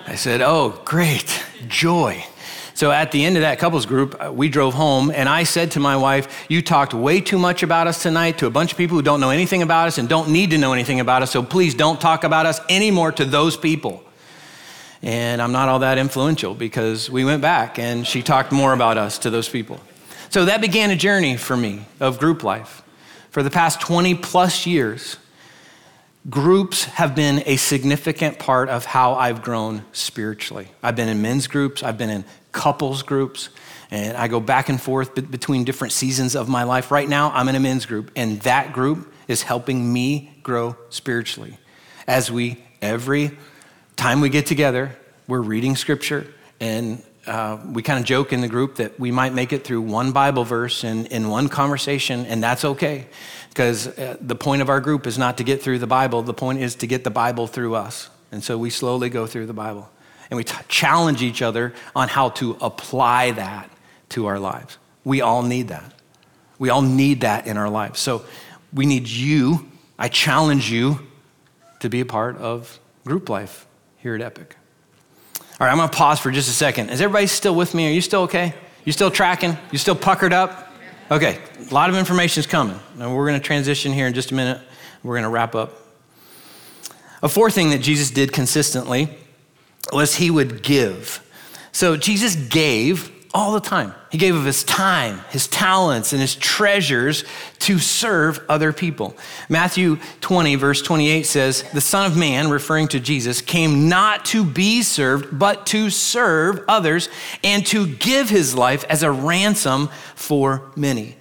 I 0.07 0.15
said, 0.15 0.41
Oh, 0.41 0.81
great, 0.83 1.43
joy. 1.67 2.25
So 2.73 2.89
at 2.91 3.11
the 3.11 3.23
end 3.23 3.37
of 3.37 3.41
that 3.41 3.59
couples 3.59 3.85
group, 3.85 4.15
uh, 4.19 4.31
we 4.33 4.49
drove 4.49 4.73
home, 4.73 5.11
and 5.11 5.29
I 5.29 5.43
said 5.43 5.71
to 5.71 5.79
my 5.79 5.95
wife, 5.95 6.45
You 6.49 6.63
talked 6.63 6.95
way 6.95 7.21
too 7.21 7.37
much 7.37 7.61
about 7.61 7.85
us 7.85 8.01
tonight 8.01 8.39
to 8.39 8.47
a 8.47 8.49
bunch 8.49 8.71
of 8.71 8.79
people 8.79 8.97
who 8.97 9.03
don't 9.03 9.19
know 9.19 9.29
anything 9.29 9.61
about 9.61 9.89
us 9.89 9.99
and 9.99 10.09
don't 10.09 10.29
need 10.29 10.49
to 10.49 10.57
know 10.57 10.73
anything 10.73 10.99
about 10.99 11.21
us, 11.21 11.29
so 11.29 11.43
please 11.43 11.75
don't 11.75 12.01
talk 12.01 12.23
about 12.23 12.47
us 12.47 12.59
anymore 12.67 13.11
to 13.11 13.25
those 13.25 13.55
people. 13.55 14.03
And 15.03 15.43
I'm 15.43 15.51
not 15.51 15.69
all 15.69 15.79
that 15.79 15.99
influential 15.99 16.55
because 16.55 17.11
we 17.11 17.23
went 17.25 17.43
back 17.43 17.77
and 17.77 18.07
she 18.07 18.23
talked 18.23 18.51
more 18.51 18.73
about 18.73 18.97
us 18.97 19.19
to 19.19 19.29
those 19.29 19.47
people. 19.47 19.79
So 20.31 20.45
that 20.45 20.61
began 20.61 20.89
a 20.89 20.95
journey 20.95 21.37
for 21.37 21.55
me 21.55 21.85
of 21.99 22.17
group 22.17 22.43
life. 22.43 22.81
For 23.29 23.43
the 23.43 23.51
past 23.51 23.79
20 23.81 24.15
plus 24.15 24.65
years, 24.65 25.17
groups 26.27 26.85
have 26.85 27.15
been 27.15 27.43
a 27.45 27.55
significant 27.55 28.39
part 28.39 28.69
of 28.69 28.85
how 28.85 29.13
I've 29.13 29.41
grown 29.41 29.85
spiritually. 29.93 30.67
I've 30.83 30.95
been 30.95 31.07
in 31.07 31.21
men's 31.21 31.47
groups, 31.47 31.83
I've 31.83 31.97
been 31.97 32.09
in 32.09 32.25
couples 32.51 33.03
groups, 33.03 33.49
and 33.91 34.17
I 34.17 34.27
go 34.27 34.39
back 34.39 34.69
and 34.69 34.81
forth 34.81 35.15
between 35.31 35.63
different 35.63 35.93
seasons 35.93 36.35
of 36.35 36.49
my 36.49 36.63
life. 36.63 36.91
Right 36.91 37.07
now, 37.07 37.31
I'm 37.31 37.47
in 37.47 37.55
a 37.55 37.59
men's 37.59 37.85
group, 37.85 38.11
and 38.15 38.41
that 38.41 38.73
group 38.73 39.11
is 39.27 39.43
helping 39.43 39.91
me 39.93 40.33
grow 40.43 40.75
spiritually. 40.89 41.57
As 42.07 42.31
we, 42.31 42.63
every 42.81 43.37
time 43.95 44.21
we 44.21 44.29
get 44.29 44.45
together, 44.45 44.97
we're 45.27 45.41
reading 45.41 45.75
scripture, 45.75 46.27
and 46.59 47.01
uh, 47.29 47.59
we 47.71 47.83
kind 47.83 47.99
of 47.99 48.05
joke 48.05 48.33
in 48.33 48.41
the 48.41 48.47
group 48.47 48.75
that 48.75 48.99
we 48.99 49.11
might 49.11 49.33
make 49.33 49.53
it 49.53 49.63
through 49.63 49.81
one 49.81 50.11
Bible 50.11 50.43
verse 50.43 50.83
in, 50.83 51.05
in 51.07 51.29
one 51.29 51.47
conversation, 51.47 52.25
and 52.25 52.43
that's 52.43 52.65
okay. 52.65 53.07
Because 53.49 53.87
uh, 53.87 54.17
the 54.19 54.35
point 54.35 54.61
of 54.61 54.69
our 54.69 54.81
group 54.81 55.05
is 55.05 55.17
not 55.17 55.37
to 55.37 55.43
get 55.43 55.61
through 55.61 55.79
the 55.79 55.87
Bible, 55.87 56.23
the 56.23 56.33
point 56.33 56.59
is 56.59 56.75
to 56.75 56.87
get 56.87 57.03
the 57.03 57.11
Bible 57.11 57.47
through 57.47 57.75
us. 57.75 58.09
And 58.31 58.43
so 58.43 58.57
we 58.57 58.69
slowly 58.69 59.09
go 59.09 59.27
through 59.27 59.45
the 59.45 59.53
Bible 59.53 59.89
and 60.29 60.37
we 60.37 60.43
t- 60.43 60.55
challenge 60.67 61.21
each 61.21 61.41
other 61.41 61.73
on 61.95 62.07
how 62.07 62.29
to 62.29 62.57
apply 62.61 63.31
that 63.31 63.69
to 64.09 64.27
our 64.27 64.39
lives. 64.39 64.77
We 65.03 65.21
all 65.21 65.43
need 65.43 65.69
that. 65.69 65.93
We 66.59 66.69
all 66.69 66.81
need 66.81 67.21
that 67.21 67.47
in 67.47 67.57
our 67.57 67.69
lives. 67.69 67.99
So 67.99 68.25
we 68.73 68.85
need 68.85 69.07
you. 69.07 69.67
I 69.97 70.09
challenge 70.09 70.71
you 70.71 71.07
to 71.79 71.89
be 71.89 72.01
a 72.01 72.05
part 72.05 72.37
of 72.37 72.79
group 73.05 73.29
life 73.29 73.65
here 73.97 74.15
at 74.15 74.21
Epic. 74.21 74.58
All 75.59 75.65
right, 75.67 75.73
I'm 75.73 75.77
going 75.77 75.89
to 75.89 75.97
pause 75.97 76.21
for 76.21 76.31
just 76.31 76.47
a 76.47 76.53
second. 76.53 76.89
Is 76.89 77.01
everybody 77.01 77.27
still 77.27 77.53
with 77.53 77.73
me? 77.73 77.89
Are 77.89 77.91
you 77.91 77.99
still 77.99 78.21
okay? 78.21 78.53
You 78.85 78.93
still 78.93 79.11
tracking? 79.11 79.57
You 79.73 79.77
still 79.77 79.95
puckered 79.95 80.31
up? 80.31 80.71
Okay, 81.11 81.37
a 81.69 81.73
lot 81.73 81.89
of 81.89 81.97
information 81.97 82.39
is 82.39 82.47
coming. 82.47 82.79
We're 82.97 83.27
going 83.27 83.37
to 83.37 83.45
transition 83.45 83.91
here 83.91 84.07
in 84.07 84.13
just 84.13 84.31
a 84.31 84.35
minute. 84.35 84.61
We're 85.03 85.15
going 85.15 85.23
to 85.23 85.29
wrap 85.29 85.55
up. 85.55 85.73
A 87.21 87.27
fourth 87.27 87.55
thing 87.55 87.71
that 87.71 87.79
Jesus 87.79 88.09
did 88.09 88.31
consistently 88.31 89.09
was 89.91 90.15
he 90.15 90.31
would 90.31 90.63
give. 90.63 91.21
So 91.73 91.97
Jesus 91.97 92.37
gave 92.37 93.11
all 93.33 93.51
the 93.51 93.59
time. 93.59 93.93
He 94.11 94.17
gave 94.17 94.35
of 94.35 94.45
his 94.45 94.63
time, 94.63 95.21
his 95.29 95.47
talents, 95.47 96.13
and 96.13 96.21
his 96.21 96.35
treasures 96.35 97.23
to 97.59 97.77
serve 97.77 98.43
other 98.49 98.73
people. 98.73 99.15
Matthew 99.49 99.97
20, 100.21 100.55
verse 100.55 100.81
28 100.81 101.23
says, 101.23 101.63
The 101.73 101.81
Son 101.81 102.11
of 102.11 102.17
Man, 102.17 102.49
referring 102.49 102.87
to 102.89 102.99
Jesus, 102.99 103.41
came 103.41 103.87
not 103.87 104.25
to 104.25 104.43
be 104.43 104.81
served, 104.81 105.37
but 105.37 105.67
to 105.67 105.91
serve 105.91 106.63
others 106.67 107.07
and 107.43 107.65
to 107.67 107.87
give 107.87 108.29
his 108.29 108.55
life 108.55 108.83
as 108.85 109.03
a 109.03 109.11
ransom 109.11 109.89
for 110.15 110.71
many. 110.75 111.15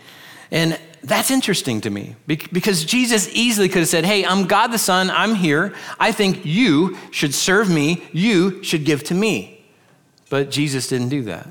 And 0.51 0.81
that's 1.03 1.31
interesting 1.31 1.83
to 1.83 1.90
me 1.90 2.16
because 2.27 2.85
Jesus 2.85 3.29
easily 3.33 3.68
could 3.68 3.81
have 3.81 3.88
said, 3.88 4.05
Hey, 4.05 4.25
I'm 4.25 4.47
God 4.47 4.68
the 4.68 4.79
Son, 4.79 5.11
I'm 5.11 5.35
here. 5.35 5.75
I 6.01 6.12
think 6.12 6.44
you 6.44 6.97
should 7.11 7.35
serve 7.35 7.71
me, 7.71 8.03
you 8.12 8.62
should 8.62 8.85
give 8.85 9.05
to 9.05 9.14
me. 9.14 9.66
But 10.31 10.51
Jesus 10.51 10.88
didn't 10.88 11.11
do 11.11 11.23
that. 11.23 11.47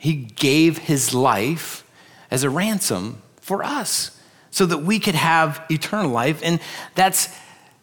He 0.00 0.14
gave 0.14 0.78
his 0.78 1.12
life 1.12 1.84
as 2.30 2.42
a 2.42 2.48
ransom 2.48 3.20
for 3.36 3.62
us 3.62 4.18
so 4.50 4.64
that 4.64 4.78
we 4.78 4.98
could 4.98 5.14
have 5.14 5.62
eternal 5.70 6.10
life. 6.10 6.40
And 6.42 6.58
that's 6.94 7.28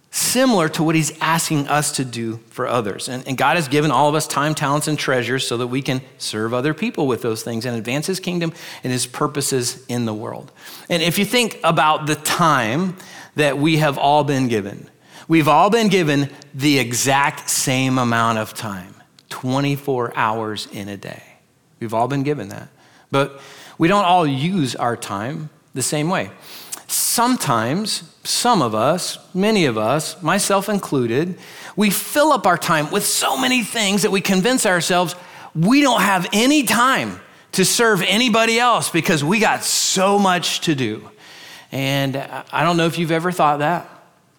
similar 0.10 0.68
to 0.68 0.82
what 0.82 0.96
he's 0.96 1.16
asking 1.20 1.68
us 1.68 1.92
to 1.98 2.04
do 2.04 2.38
for 2.50 2.68
others. 2.68 3.08
And, 3.08 3.28
and, 3.28 3.38
God 3.38 3.56
has 3.56 3.68
given 3.68 3.92
all 3.92 4.10
of 4.10 4.16
us 4.16 4.26
time, 4.26 4.56
talents, 4.56 4.88
and 4.88 4.98
treasures 4.98 5.46
so 5.46 5.58
that 5.58 5.68
we 5.68 5.84
can 5.84 6.02
serve 6.18 6.56
other 6.56 6.74
people 6.74 7.06
with 7.06 7.22
those 7.22 7.44
things 7.44 7.68
and 7.68 7.78
advance 7.78 8.08
his 8.08 8.20
kingdom 8.20 8.52
and 8.84 8.92
his 8.92 9.06
purposes 9.06 9.86
in 9.86 10.06
the 10.06 10.14
world. 10.16 10.52
And 10.90 11.04
if 11.04 11.20
you 11.20 11.26
think 11.26 11.60
about 11.64 12.08
the 12.08 12.16
time 12.16 12.98
that 13.36 13.60
we 13.60 13.78
have 13.78 14.00
all 14.00 14.24
been 14.24 14.48
given, 14.48 14.90
we've 15.28 15.48
all 15.48 15.70
been 15.70 15.90
given 15.90 16.32
the 16.56 16.80
exact 16.80 17.48
same 17.48 18.00
amount 18.00 18.40
of 18.40 18.56
time 18.56 18.96
24 19.30 20.14
hours 20.16 20.68
in 20.72 20.90
a 20.90 20.98
day. 20.98 21.27
We've 21.80 21.94
all 21.94 22.08
been 22.08 22.24
given 22.24 22.50
that. 22.50 22.70
But 23.12 23.40
we 23.78 23.88
don't 23.88 24.06
all 24.06 24.26
use 24.26 24.76
our 24.76 24.98
time 24.98 25.50
the 25.74 25.82
same 25.82 26.10
way. 26.10 26.32
Sometimes, 26.88 28.04
some 28.24 28.62
of 28.62 28.74
us, 28.74 29.18
many 29.34 29.66
of 29.66 29.78
us, 29.78 30.22
myself 30.22 30.70
included, 30.70 31.38
we 31.76 31.90
fill 31.90 32.32
up 32.32 32.48
our 32.48 32.58
time 32.58 32.90
with 32.92 33.06
so 33.06 33.38
many 33.38 33.64
things 33.64 34.02
that 34.02 34.12
we 34.12 34.22
convince 34.22 34.66
ourselves 34.66 35.16
we 35.58 35.82
don't 35.82 36.02
have 36.02 36.28
any 36.34 36.64
time 36.64 37.20
to 37.54 37.66
serve 37.66 38.04
anybody 38.04 38.60
else 38.60 38.90
because 38.90 39.24
we 39.24 39.40
got 39.40 39.64
so 39.64 40.20
much 40.20 40.62
to 40.62 40.76
do. 40.76 41.10
And 41.72 42.16
I 42.16 42.64
don't 42.64 42.78
know 42.78 42.86
if 42.86 43.00
you've 43.00 43.12
ever 43.12 43.32
thought 43.32 43.60
that, 43.60 43.90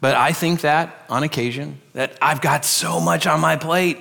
but 0.01 0.15
I 0.15 0.33
think 0.33 0.61
that 0.61 1.05
on 1.09 1.25
occasion, 1.25 1.81
that 1.95 2.17
I've 2.23 2.41
got 2.41 2.65
so 2.65 3.01
much 3.01 3.27
on 3.27 3.41
my 3.41 3.57
plate 3.57 3.99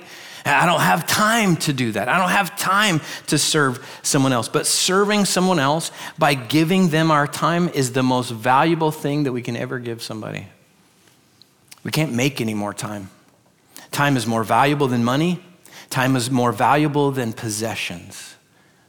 I 0.48 0.66
don't 0.66 0.80
have 0.80 1.06
time 1.06 1.56
to 1.56 1.72
do 1.72 1.92
that. 1.92 2.08
I 2.08 2.18
don't 2.18 2.30
have 2.30 2.56
time 2.58 3.00
to 3.28 3.38
serve 3.38 3.86
someone 4.02 4.32
else. 4.32 4.48
But 4.48 4.66
serving 4.66 5.24
someone 5.24 5.58
else 5.58 5.90
by 6.18 6.34
giving 6.34 6.88
them 6.88 7.10
our 7.10 7.26
time 7.26 7.68
is 7.68 7.92
the 7.92 8.02
most 8.02 8.30
valuable 8.30 8.90
thing 8.90 9.24
that 9.24 9.32
we 9.32 9.42
can 9.42 9.56
ever 9.56 9.78
give 9.78 10.02
somebody. 10.02 10.46
We 11.84 11.90
can't 11.90 12.12
make 12.12 12.40
any 12.40 12.54
more 12.54 12.74
time. 12.74 13.10
Time 13.90 14.16
is 14.16 14.26
more 14.26 14.44
valuable 14.44 14.88
than 14.88 15.04
money, 15.04 15.42
time 15.90 16.16
is 16.16 16.30
more 16.30 16.52
valuable 16.52 17.10
than 17.10 17.32
possessions. 17.32 18.36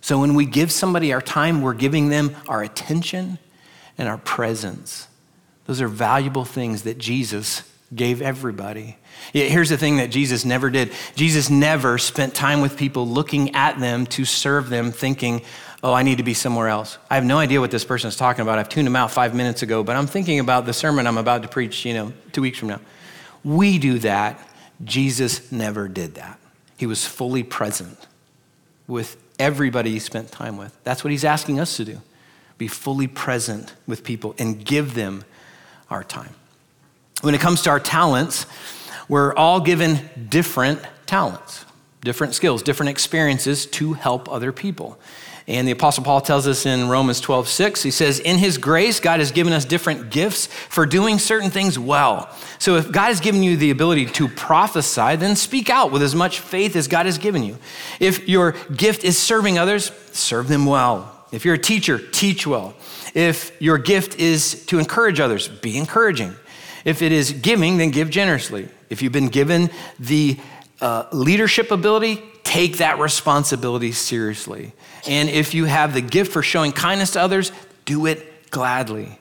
So 0.02 0.20
when 0.20 0.36
we 0.36 0.46
give 0.46 0.72
somebody 0.72 1.14
our 1.14 1.22
time, 1.22 1.62
we're 1.62 1.74
giving 1.74 2.10
them 2.10 2.36
our 2.48 2.62
attention 2.62 3.38
and 3.98 4.08
our 4.08 4.18
presence. 4.18 5.08
Those 5.66 5.82
are 5.82 5.88
valuable 5.88 6.46
things 6.46 6.84
that 6.84 6.98
Jesus 6.98 7.64
gave 7.94 8.22
everybody. 8.22 8.98
Here's 9.34 9.70
the 9.70 9.78
thing 9.78 9.98
that 9.98 10.10
Jesus 10.10 10.46
never 10.46 10.70
did 10.70 10.92
Jesus 11.16 11.50
never 11.50 11.98
spent 11.98 12.34
time 12.34 12.62
with 12.62 12.78
people 12.78 13.08
looking 13.08 13.56
at 13.56 13.80
them 13.80 14.06
to 14.08 14.26
serve 14.26 14.70
them, 14.70 14.92
thinking, 14.92 15.42
oh, 15.84 15.94
I 15.94 16.04
need 16.04 16.18
to 16.18 16.24
be 16.24 16.34
somewhere 16.34 16.68
else. 16.68 16.98
I 17.10 17.16
have 17.16 17.24
no 17.24 17.38
idea 17.38 17.60
what 17.60 17.72
this 17.72 17.86
person 17.86 18.08
is 18.08 18.16
talking 18.16 18.42
about. 18.42 18.60
I've 18.60 18.70
tuned 18.70 18.88
him 18.88 18.96
out 18.96 19.12
five 19.12 19.34
minutes 19.34 19.62
ago, 19.62 19.84
but 19.84 19.96
I'm 19.96 20.08
thinking 20.08 20.40
about 20.40 20.66
the 20.66 20.74
sermon 20.74 21.08
I'm 21.08 21.18
about 21.18 21.44
to 21.44 21.48
preach, 21.48 21.86
you 21.86 21.94
know, 21.94 22.14
two 22.32 22.42
weeks 22.42 22.60
from 22.60 22.70
now. 22.70 22.82
We 23.44 23.80
do 23.80 24.00
that. 24.00 24.46
Jesus 24.84 25.52
never 25.52 25.88
did 25.88 26.16
that. 26.16 26.40
He 26.78 26.86
was 26.86 27.06
fully 27.06 27.44
present 27.44 28.08
with 28.88 29.18
everybody 29.38 29.92
he 29.92 30.00
spent 30.00 30.32
time 30.32 30.58
with. 30.58 30.78
That's 30.84 31.04
what 31.04 31.12
he's 31.12 31.26
asking 31.26 31.60
us 31.60 31.78
to 31.78 31.86
do 31.86 32.02
be 32.58 32.68
fully 32.68 33.08
present 33.08 33.74
with 33.88 34.04
people 34.04 34.36
and 34.38 34.64
give 34.64 34.94
them 34.94 35.24
our 35.90 36.04
time. 36.04 36.36
When 37.22 37.34
it 37.34 37.40
comes 37.40 37.62
to 37.64 37.70
our 37.70 37.80
talents, 37.80 38.46
we're 39.10 39.34
all 39.36 39.60
given 39.60 40.10
different 40.30 40.80
talents, 41.06 41.66
different 42.02 42.36
skills, 42.36 42.64
different 42.64 42.92
experiences 42.92 43.66
to 43.66 43.94
help 43.94 44.32
other 44.32 44.52
people. 44.54 44.98
And 45.50 45.68
the 45.68 45.72
Apostle 45.72 46.04
Paul 46.04 46.22
tells 46.22 46.46
us 46.46 46.68
in 46.68 46.90
Romans 46.90 47.20
12, 47.20 47.48
6, 47.48 47.82
he 47.82 47.90
says, 47.90 48.20
In 48.20 48.38
his 48.38 48.60
grace, 48.60 49.00
God 49.00 49.20
has 49.20 49.32
given 49.32 49.52
us 49.52 49.66
different 49.66 50.12
gifts 50.12 50.46
for 50.46 50.86
doing 50.86 51.18
certain 51.18 51.50
things 51.50 51.80
well. 51.80 52.30
So 52.60 52.76
if 52.76 52.92
God 52.92 53.08
has 53.08 53.20
given 53.20 53.42
you 53.42 53.58
the 53.58 53.72
ability 53.72 54.06
to 54.06 54.28
prophesy, 54.28 55.16
then 55.16 55.36
speak 55.36 55.72
out 55.72 55.92
with 55.92 56.04
as 56.04 56.14
much 56.14 56.40
faith 56.40 56.76
as 56.76 56.88
God 56.88 57.08
has 57.08 57.18
given 57.18 57.44
you. 57.44 57.58
If 58.00 58.30
your 58.30 58.52
gift 58.76 59.04
is 59.04 59.18
serving 59.18 59.58
others, 59.58 59.92
serve 60.12 60.50
them 60.50 60.68
well. 60.68 61.16
If 61.32 61.46
you're 61.46 61.56
a 61.56 61.60
teacher, 61.60 61.98
teach 61.98 62.46
well. 62.46 62.76
If 63.16 63.60
your 63.60 63.80
gift 63.80 64.20
is 64.20 64.66
to 64.68 64.78
encourage 64.78 65.20
others, 65.20 65.48
be 65.48 65.78
encouraging. 65.78 66.36
If 66.86 67.02
it 67.02 67.12
is 67.12 67.34
giving, 67.34 67.78
then 67.78 67.90
give 67.90 68.12
generously. 68.12 68.70
If 68.90 69.02
you've 69.02 69.14
been 69.14 69.30
given 69.30 69.70
the 70.00 70.38
uh, 70.82 71.06
leadership 71.12 71.72
ability, 71.72 72.22
take 72.44 72.78
that 72.78 73.00
responsibility 73.00 73.92
seriously. 73.92 74.74
And 75.08 75.30
if 75.30 75.54
you 75.54 75.66
have 75.66 75.94
the 75.94 76.02
gift 76.02 76.34
for 76.34 76.42
showing 76.42 76.72
kindness 76.72 77.12
to 77.12 77.22
others, 77.22 77.52
do 77.86 78.06
it 78.08 78.50
gladly. 78.50 79.20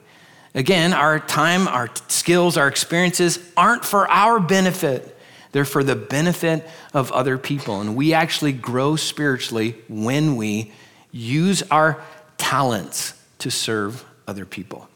Again, 0.55 0.93
our 0.93 1.19
time, 1.19 1.67
our 1.67 1.89
skills, 2.07 2.57
our 2.57 2.67
experiences 2.67 3.39
aren't 3.55 3.85
for 3.85 4.09
our 4.09 4.39
benefit. 4.39 5.15
They're 5.51 5.65
for 5.65 5.83
the 5.83 5.95
benefit 5.95 6.67
of 6.93 7.11
other 7.11 7.37
people. 7.37 7.81
And 7.81 7.95
we 7.95 8.13
actually 8.13 8.53
grow 8.53 8.95
spiritually 8.95 9.75
when 9.87 10.35
we 10.35 10.71
use 11.11 11.63
our 11.69 12.01
talents 12.37 13.13
to 13.39 13.51
serve 13.51 14.03
other 14.27 14.45
people. 14.45 14.88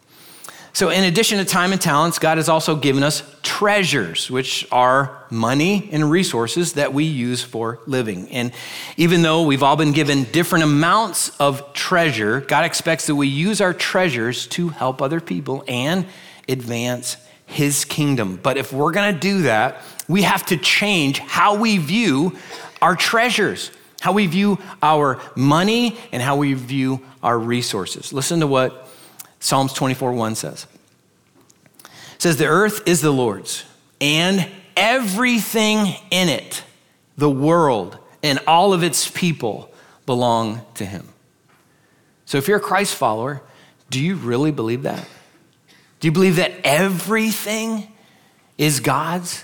So, 0.76 0.90
in 0.90 1.04
addition 1.04 1.38
to 1.38 1.46
time 1.46 1.72
and 1.72 1.80
talents, 1.80 2.18
God 2.18 2.38
has 2.38 2.50
also 2.50 2.76
given 2.76 3.04
us 3.04 3.22
treasures, 3.44 4.32
which 4.32 4.68
are 4.72 5.24
money 5.30 5.88
and 5.92 6.10
resources 6.10 6.74
that 6.74 6.96
we 6.96 7.04
use 7.04 7.44
for 7.44 7.78
living. 7.86 8.28
And 8.30 8.52
even 8.98 9.22
though 9.22 9.44
we've 9.44 9.62
all 9.62 9.76
been 9.76 9.92
given 9.92 10.24
different 10.24 10.64
amounts 10.64 11.30
of 11.40 11.74
treasure, 11.74 12.42
God 12.42 12.66
expects 12.66 13.06
that 13.06 13.14
we 13.14 13.28
use 13.28 13.62
our 13.62 13.72
treasures 13.72 14.48
to 14.48 14.70
help 14.70 15.00
other 15.00 15.22
people 15.22 15.64
and 15.68 16.08
advance 16.50 17.18
His 17.46 17.86
kingdom. 17.86 18.40
But 18.42 18.58
if 18.58 18.74
we're 18.74 18.94
gonna 18.94 19.14
do 19.14 19.44
that, 19.44 19.80
we 20.08 20.24
have 20.24 20.44
to 20.48 20.58
change 20.58 21.20
how 21.20 21.56
we 21.56 21.78
view 21.78 22.36
our 22.82 22.96
treasures, 22.96 23.70
how 24.02 24.14
we 24.14 24.26
view 24.26 24.58
our 24.82 25.22
money, 25.36 26.00
and 26.12 26.24
how 26.24 26.38
we 26.38 26.56
view 26.56 27.00
our 27.22 27.38
resources. 27.38 28.12
Listen 28.12 28.40
to 28.40 28.48
what 28.48 28.90
Psalms 29.44 29.74
24 29.74 30.14
1 30.14 30.36
says. 30.36 30.68
It 31.84 32.22
says, 32.22 32.38
The 32.38 32.46
earth 32.46 32.88
is 32.88 33.02
the 33.02 33.12
Lord's 33.12 33.66
and 34.00 34.50
everything 34.78 35.94
in 36.12 36.30
it, 36.30 36.64
the 37.18 37.30
world 37.30 37.98
and 38.24 38.40
all 38.48 38.72
of 38.72 38.84
its 38.84 39.12
people 39.12 39.70
belong 40.06 40.62
to 40.76 40.86
him. 40.86 41.10
So 42.24 42.38
if 42.38 42.48
you're 42.48 42.58
a 42.58 42.62
Christ 42.62 42.96
follower, 42.96 43.42
do 43.90 44.02
you 44.02 44.16
really 44.16 44.52
believe 44.52 44.84
that? 44.84 45.06
Do 46.00 46.08
you 46.08 46.14
believe 46.14 46.38
that 46.38 46.54
everything 46.64 47.92
is 48.58 48.80
God's? 48.80 49.44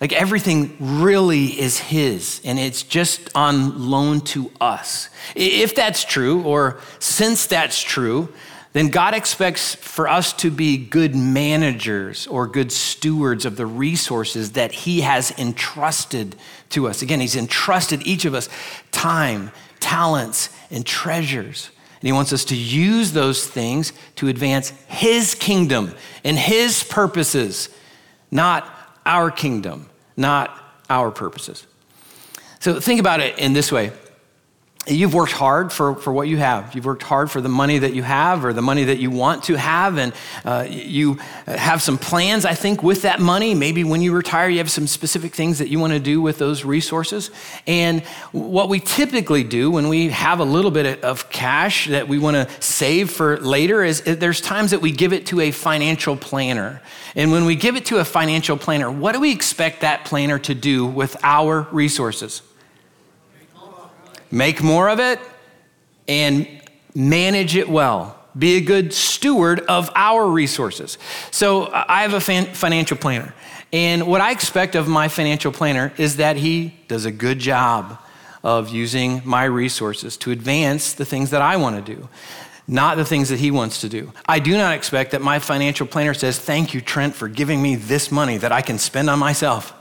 Like 0.00 0.12
everything 0.12 0.76
really 0.80 1.46
is 1.46 1.78
His, 1.78 2.40
and 2.44 2.58
it's 2.58 2.82
just 2.82 3.30
on 3.36 3.88
loan 3.88 4.20
to 4.22 4.50
us. 4.60 5.08
If 5.36 5.76
that's 5.76 6.04
true, 6.04 6.42
or 6.42 6.80
since 6.98 7.46
that's 7.46 7.80
true, 7.80 8.32
then 8.72 8.88
God 8.88 9.12
expects 9.12 9.74
for 9.74 10.08
us 10.08 10.32
to 10.34 10.50
be 10.50 10.78
good 10.78 11.14
managers 11.14 12.26
or 12.26 12.46
good 12.46 12.72
stewards 12.72 13.44
of 13.44 13.56
the 13.56 13.66
resources 13.66 14.52
that 14.52 14.72
He 14.72 15.02
has 15.02 15.30
entrusted 15.38 16.36
to 16.70 16.88
us. 16.88 17.02
Again, 17.02 17.20
He's 17.20 17.36
entrusted 17.36 18.06
each 18.06 18.24
of 18.24 18.34
us 18.34 18.48
time, 18.90 19.50
talents, 19.78 20.48
and 20.70 20.86
treasures. 20.86 21.70
And 22.00 22.06
He 22.06 22.12
wants 22.12 22.32
us 22.32 22.46
to 22.46 22.56
use 22.56 23.12
those 23.12 23.46
things 23.46 23.92
to 24.16 24.28
advance 24.28 24.70
His 24.88 25.34
kingdom 25.34 25.94
and 26.24 26.38
His 26.38 26.82
purposes, 26.82 27.68
not 28.30 28.66
our 29.04 29.30
kingdom, 29.30 29.90
not 30.16 30.58
our 30.88 31.10
purposes. 31.10 31.66
So 32.58 32.80
think 32.80 33.00
about 33.00 33.20
it 33.20 33.38
in 33.38 33.52
this 33.52 33.70
way 33.70 33.92
you've 34.86 35.14
worked 35.14 35.32
hard 35.32 35.72
for, 35.72 35.94
for 35.94 36.12
what 36.12 36.26
you 36.26 36.38
have. 36.38 36.74
You've 36.74 36.84
worked 36.84 37.04
hard 37.04 37.30
for 37.30 37.40
the 37.40 37.48
money 37.48 37.78
that 37.78 37.94
you 37.94 38.02
have 38.02 38.44
or 38.44 38.52
the 38.52 38.62
money 38.62 38.84
that 38.84 38.98
you 38.98 39.10
want 39.10 39.44
to 39.44 39.54
have. 39.54 39.96
And 39.96 40.12
uh, 40.44 40.66
you 40.68 41.14
have 41.46 41.80
some 41.82 41.98
plans, 41.98 42.44
I 42.44 42.54
think, 42.54 42.82
with 42.82 43.02
that 43.02 43.20
money. 43.20 43.54
Maybe 43.54 43.84
when 43.84 44.02
you 44.02 44.12
retire, 44.12 44.48
you 44.48 44.58
have 44.58 44.70
some 44.70 44.88
specific 44.88 45.34
things 45.34 45.58
that 45.58 45.68
you 45.68 45.78
want 45.78 45.92
to 45.92 46.00
do 46.00 46.20
with 46.20 46.38
those 46.38 46.64
resources. 46.64 47.30
And 47.66 48.02
what 48.32 48.68
we 48.68 48.80
typically 48.80 49.44
do 49.44 49.70
when 49.70 49.88
we 49.88 50.08
have 50.08 50.40
a 50.40 50.44
little 50.44 50.72
bit 50.72 51.04
of 51.04 51.30
cash 51.30 51.86
that 51.86 52.08
we 52.08 52.18
want 52.18 52.34
to 52.36 52.48
save 52.60 53.10
for 53.10 53.38
later 53.38 53.84
is 53.84 54.02
there's 54.02 54.40
times 54.40 54.72
that 54.72 54.80
we 54.80 54.90
give 54.90 55.12
it 55.12 55.26
to 55.26 55.40
a 55.40 55.52
financial 55.52 56.16
planner. 56.16 56.82
And 57.14 57.30
when 57.30 57.44
we 57.44 57.54
give 57.54 57.76
it 57.76 57.86
to 57.86 57.98
a 57.98 58.04
financial 58.04 58.56
planner, 58.56 58.90
what 58.90 59.12
do 59.12 59.20
we 59.20 59.32
expect 59.32 59.82
that 59.82 60.04
planner 60.04 60.38
to 60.40 60.54
do 60.54 60.86
with 60.86 61.16
our 61.22 61.68
resources? 61.70 62.42
Make 64.32 64.62
more 64.62 64.88
of 64.88 64.98
it 64.98 65.20
and 66.08 66.48
manage 66.94 67.54
it 67.54 67.68
well. 67.68 68.18
Be 68.36 68.56
a 68.56 68.60
good 68.62 68.94
steward 68.94 69.60
of 69.60 69.90
our 69.94 70.26
resources. 70.26 70.96
So 71.30 71.70
I 71.70 72.02
have 72.02 72.14
a 72.14 72.20
financial 72.20 72.96
planner. 72.96 73.34
And 73.74 74.06
what 74.06 74.22
I 74.22 74.30
expect 74.30 74.74
of 74.74 74.88
my 74.88 75.08
financial 75.08 75.52
planner 75.52 75.92
is 75.98 76.16
that 76.16 76.36
he 76.36 76.74
does 76.88 77.04
a 77.04 77.10
good 77.10 77.38
job 77.38 77.98
of 78.42 78.70
using 78.70 79.20
my 79.24 79.44
resources 79.44 80.16
to 80.18 80.30
advance 80.30 80.94
the 80.94 81.04
things 81.04 81.30
that 81.30 81.42
I 81.42 81.56
want 81.56 81.84
to 81.84 81.94
do, 81.94 82.08
not 82.66 82.96
the 82.96 83.04
things 83.04 83.28
that 83.28 83.38
he 83.38 83.50
wants 83.50 83.82
to 83.82 83.88
do. 83.88 84.12
I 84.26 84.38
do 84.38 84.56
not 84.56 84.74
expect 84.74 85.12
that 85.12 85.20
my 85.20 85.38
financial 85.38 85.86
planner 85.86 86.14
says, 86.14 86.38
Thank 86.38 86.72
you, 86.72 86.80
Trent, 86.80 87.14
for 87.14 87.28
giving 87.28 87.60
me 87.60 87.76
this 87.76 88.10
money 88.10 88.38
that 88.38 88.50
I 88.50 88.62
can 88.62 88.78
spend 88.78 89.10
on 89.10 89.18
myself. 89.18 89.74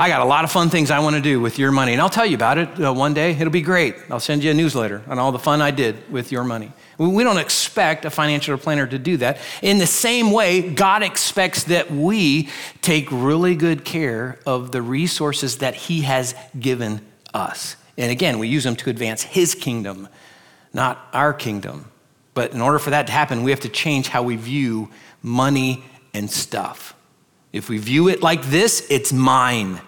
I 0.00 0.08
got 0.08 0.20
a 0.20 0.24
lot 0.24 0.44
of 0.44 0.52
fun 0.52 0.70
things 0.70 0.92
I 0.92 1.00
want 1.00 1.16
to 1.16 1.22
do 1.22 1.40
with 1.40 1.58
your 1.58 1.72
money. 1.72 1.92
And 1.92 2.00
I'll 2.00 2.08
tell 2.08 2.24
you 2.24 2.36
about 2.36 2.56
it 2.56 2.80
uh, 2.80 2.94
one 2.94 3.14
day. 3.14 3.32
It'll 3.32 3.50
be 3.50 3.62
great. 3.62 3.96
I'll 4.08 4.20
send 4.20 4.44
you 4.44 4.52
a 4.52 4.54
newsletter 4.54 5.02
on 5.08 5.18
all 5.18 5.32
the 5.32 5.40
fun 5.40 5.60
I 5.60 5.72
did 5.72 6.08
with 6.08 6.30
your 6.30 6.44
money. 6.44 6.72
We 6.98 7.24
don't 7.24 7.38
expect 7.38 8.04
a 8.04 8.10
financial 8.10 8.56
planner 8.58 8.86
to 8.86 8.96
do 8.96 9.16
that. 9.16 9.38
In 9.60 9.78
the 9.78 9.88
same 9.88 10.30
way, 10.30 10.70
God 10.70 11.02
expects 11.02 11.64
that 11.64 11.90
we 11.90 12.48
take 12.80 13.10
really 13.10 13.56
good 13.56 13.84
care 13.84 14.38
of 14.46 14.70
the 14.70 14.82
resources 14.82 15.58
that 15.58 15.74
He 15.74 16.02
has 16.02 16.32
given 16.60 17.00
us. 17.34 17.74
And 17.96 18.12
again, 18.12 18.38
we 18.38 18.46
use 18.46 18.62
them 18.62 18.76
to 18.76 18.90
advance 18.90 19.24
His 19.24 19.56
kingdom, 19.56 20.08
not 20.72 21.08
our 21.12 21.34
kingdom. 21.34 21.90
But 22.34 22.52
in 22.52 22.60
order 22.60 22.78
for 22.78 22.90
that 22.90 23.08
to 23.08 23.12
happen, 23.12 23.42
we 23.42 23.50
have 23.50 23.60
to 23.60 23.68
change 23.68 24.06
how 24.06 24.22
we 24.22 24.36
view 24.36 24.90
money 25.22 25.82
and 26.14 26.30
stuff. 26.30 26.94
If 27.52 27.68
we 27.68 27.78
view 27.78 28.08
it 28.08 28.22
like 28.22 28.44
this, 28.44 28.86
it's 28.90 29.12
mine. 29.12 29.80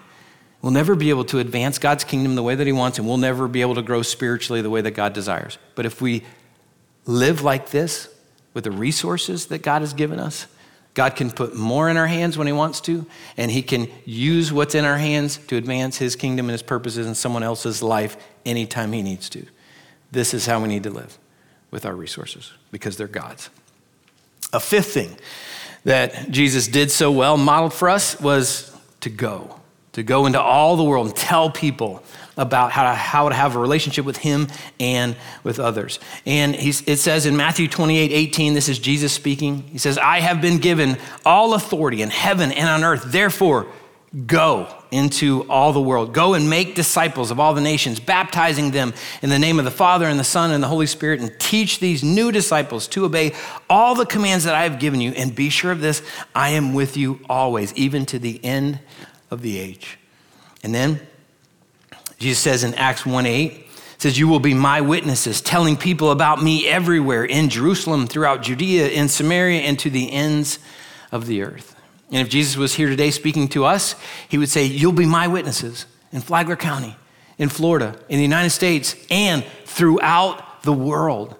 We'll 0.61 0.71
never 0.71 0.95
be 0.95 1.09
able 1.09 1.25
to 1.25 1.39
advance 1.39 1.79
God's 1.79 2.03
kingdom 2.03 2.35
the 2.35 2.43
way 2.43 2.55
that 2.55 2.67
He 2.67 2.73
wants, 2.73 2.99
and 2.99 3.07
we'll 3.07 3.17
never 3.17 3.47
be 3.47 3.61
able 3.61 3.75
to 3.75 3.81
grow 3.81 4.01
spiritually 4.03 4.61
the 4.61 4.69
way 4.69 4.81
that 4.81 4.91
God 4.91 5.13
desires. 5.13 5.57
But 5.75 5.85
if 5.85 6.01
we 6.01 6.23
live 7.05 7.41
like 7.41 7.71
this 7.71 8.13
with 8.53 8.65
the 8.65 8.71
resources 8.71 9.47
that 9.47 9.63
God 9.63 9.81
has 9.81 9.93
given 9.93 10.19
us, 10.19 10.45
God 10.93 11.15
can 11.15 11.31
put 11.31 11.55
more 11.55 11.89
in 11.89 11.97
our 11.97 12.07
hands 12.07 12.37
when 12.37 12.47
He 12.47 12.53
wants 12.53 12.79
to, 12.81 13.07
and 13.37 13.49
He 13.49 13.63
can 13.63 13.87
use 14.05 14.53
what's 14.53 14.75
in 14.75 14.85
our 14.85 14.97
hands 14.97 15.37
to 15.47 15.55
advance 15.55 15.97
His 15.97 16.15
kingdom 16.15 16.45
and 16.47 16.51
His 16.51 16.63
purposes 16.63 17.07
in 17.07 17.15
someone 17.15 17.43
else's 17.43 17.81
life 17.81 18.17
anytime 18.45 18.91
He 18.91 19.01
needs 19.01 19.29
to. 19.29 19.45
This 20.11 20.33
is 20.33 20.45
how 20.45 20.61
we 20.61 20.67
need 20.67 20.83
to 20.83 20.91
live 20.91 21.17
with 21.71 21.85
our 21.85 21.95
resources 21.95 22.51
because 22.71 22.97
they're 22.97 23.07
God's. 23.07 23.49
A 24.53 24.59
fifth 24.59 24.93
thing 24.93 25.17
that 25.85 26.29
Jesus 26.29 26.67
did 26.67 26.91
so 26.91 27.11
well, 27.11 27.37
modeled 27.37 27.73
for 27.73 27.89
us, 27.89 28.19
was 28.19 28.77
to 28.99 29.09
go 29.09 29.60
to 29.93 30.03
go 30.03 30.25
into 30.25 30.41
all 30.41 30.77
the 30.77 30.83
world 30.83 31.07
and 31.07 31.15
tell 31.15 31.49
people 31.49 32.03
about 32.37 32.71
how 32.71 32.83
to, 32.83 32.93
how 32.93 33.29
to 33.29 33.35
have 33.35 33.55
a 33.55 33.59
relationship 33.59 34.05
with 34.05 34.17
him 34.17 34.47
and 34.79 35.15
with 35.43 35.59
others. 35.59 35.99
And 36.25 36.55
it 36.55 36.97
says 36.97 37.25
in 37.25 37.35
Matthew 37.35 37.67
28 37.67 38.11
18, 38.11 38.53
this 38.53 38.69
is 38.69 38.79
Jesus 38.79 39.11
speaking. 39.13 39.63
He 39.63 39.77
says, 39.77 39.97
I 39.97 40.19
have 40.19 40.41
been 40.41 40.59
given 40.59 40.97
all 41.25 41.53
authority 41.53 42.01
in 42.01 42.09
heaven 42.09 42.51
and 42.51 42.69
on 42.69 42.83
earth. 42.83 43.11
Therefore, 43.11 43.67
go 44.25 44.67
into 44.91 45.49
all 45.49 45.71
the 45.71 45.81
world. 45.81 46.13
Go 46.13 46.33
and 46.33 46.49
make 46.49 46.75
disciples 46.75 47.31
of 47.31 47.39
all 47.39 47.53
the 47.53 47.61
nations, 47.61 47.99
baptizing 47.99 48.71
them 48.71 48.93
in 49.21 49.29
the 49.29 49.39
name 49.39 49.57
of 49.57 49.63
the 49.63 49.71
Father 49.71 50.05
and 50.05 50.19
the 50.19 50.23
Son 50.23 50.51
and 50.51 50.61
the 50.61 50.67
Holy 50.67 50.85
Spirit, 50.85 51.21
and 51.21 51.33
teach 51.39 51.79
these 51.79 52.03
new 52.03 52.31
disciples 52.31 52.87
to 52.89 53.05
obey 53.05 53.33
all 53.69 53.95
the 53.95 54.05
commands 54.05 54.43
that 54.43 54.55
I 54.55 54.63
have 54.63 54.79
given 54.79 54.99
you. 54.99 55.11
And 55.11 55.33
be 55.33 55.49
sure 55.49 55.71
of 55.71 55.79
this 55.79 56.01
I 56.35 56.49
am 56.49 56.73
with 56.73 56.97
you 56.97 57.21
always, 57.29 57.73
even 57.75 58.05
to 58.07 58.19
the 58.19 58.43
end 58.43 58.79
of 59.31 59.41
the 59.41 59.57
age. 59.57 59.97
And 60.63 60.75
then 60.75 60.99
Jesus 62.19 62.43
says 62.43 62.63
in 62.63 62.75
Acts 62.75 63.05
1 63.05 63.25
8, 63.25 63.67
says, 63.97 64.19
You 64.19 64.27
will 64.27 64.39
be 64.39 64.53
my 64.53 64.81
witnesses, 64.81 65.41
telling 65.41 65.77
people 65.77 66.11
about 66.11 66.41
me 66.43 66.67
everywhere 66.67 67.23
in 67.23 67.49
Jerusalem, 67.49 68.07
throughout 68.07 68.43
Judea, 68.43 68.89
in 68.89 69.09
Samaria, 69.09 69.61
and 69.61 69.79
to 69.79 69.89
the 69.89 70.11
ends 70.11 70.59
of 71.11 71.25
the 71.25 71.41
earth. 71.41 71.75
And 72.11 72.19
if 72.19 72.29
Jesus 72.29 72.57
was 72.57 72.75
here 72.75 72.89
today 72.89 73.09
speaking 73.09 73.47
to 73.49 73.65
us, 73.65 73.95
he 74.27 74.37
would 74.37 74.49
say, 74.49 74.65
You'll 74.65 74.91
be 74.91 75.05
my 75.05 75.27
witnesses 75.27 75.85
in 76.11 76.21
Flagler 76.21 76.55
County, 76.55 76.95
in 77.37 77.49
Florida, 77.49 77.97
in 78.09 78.17
the 78.17 78.23
United 78.23 78.51
States, 78.51 78.95
and 79.09 79.43
throughout 79.65 80.63
the 80.63 80.73
world. 80.73 81.35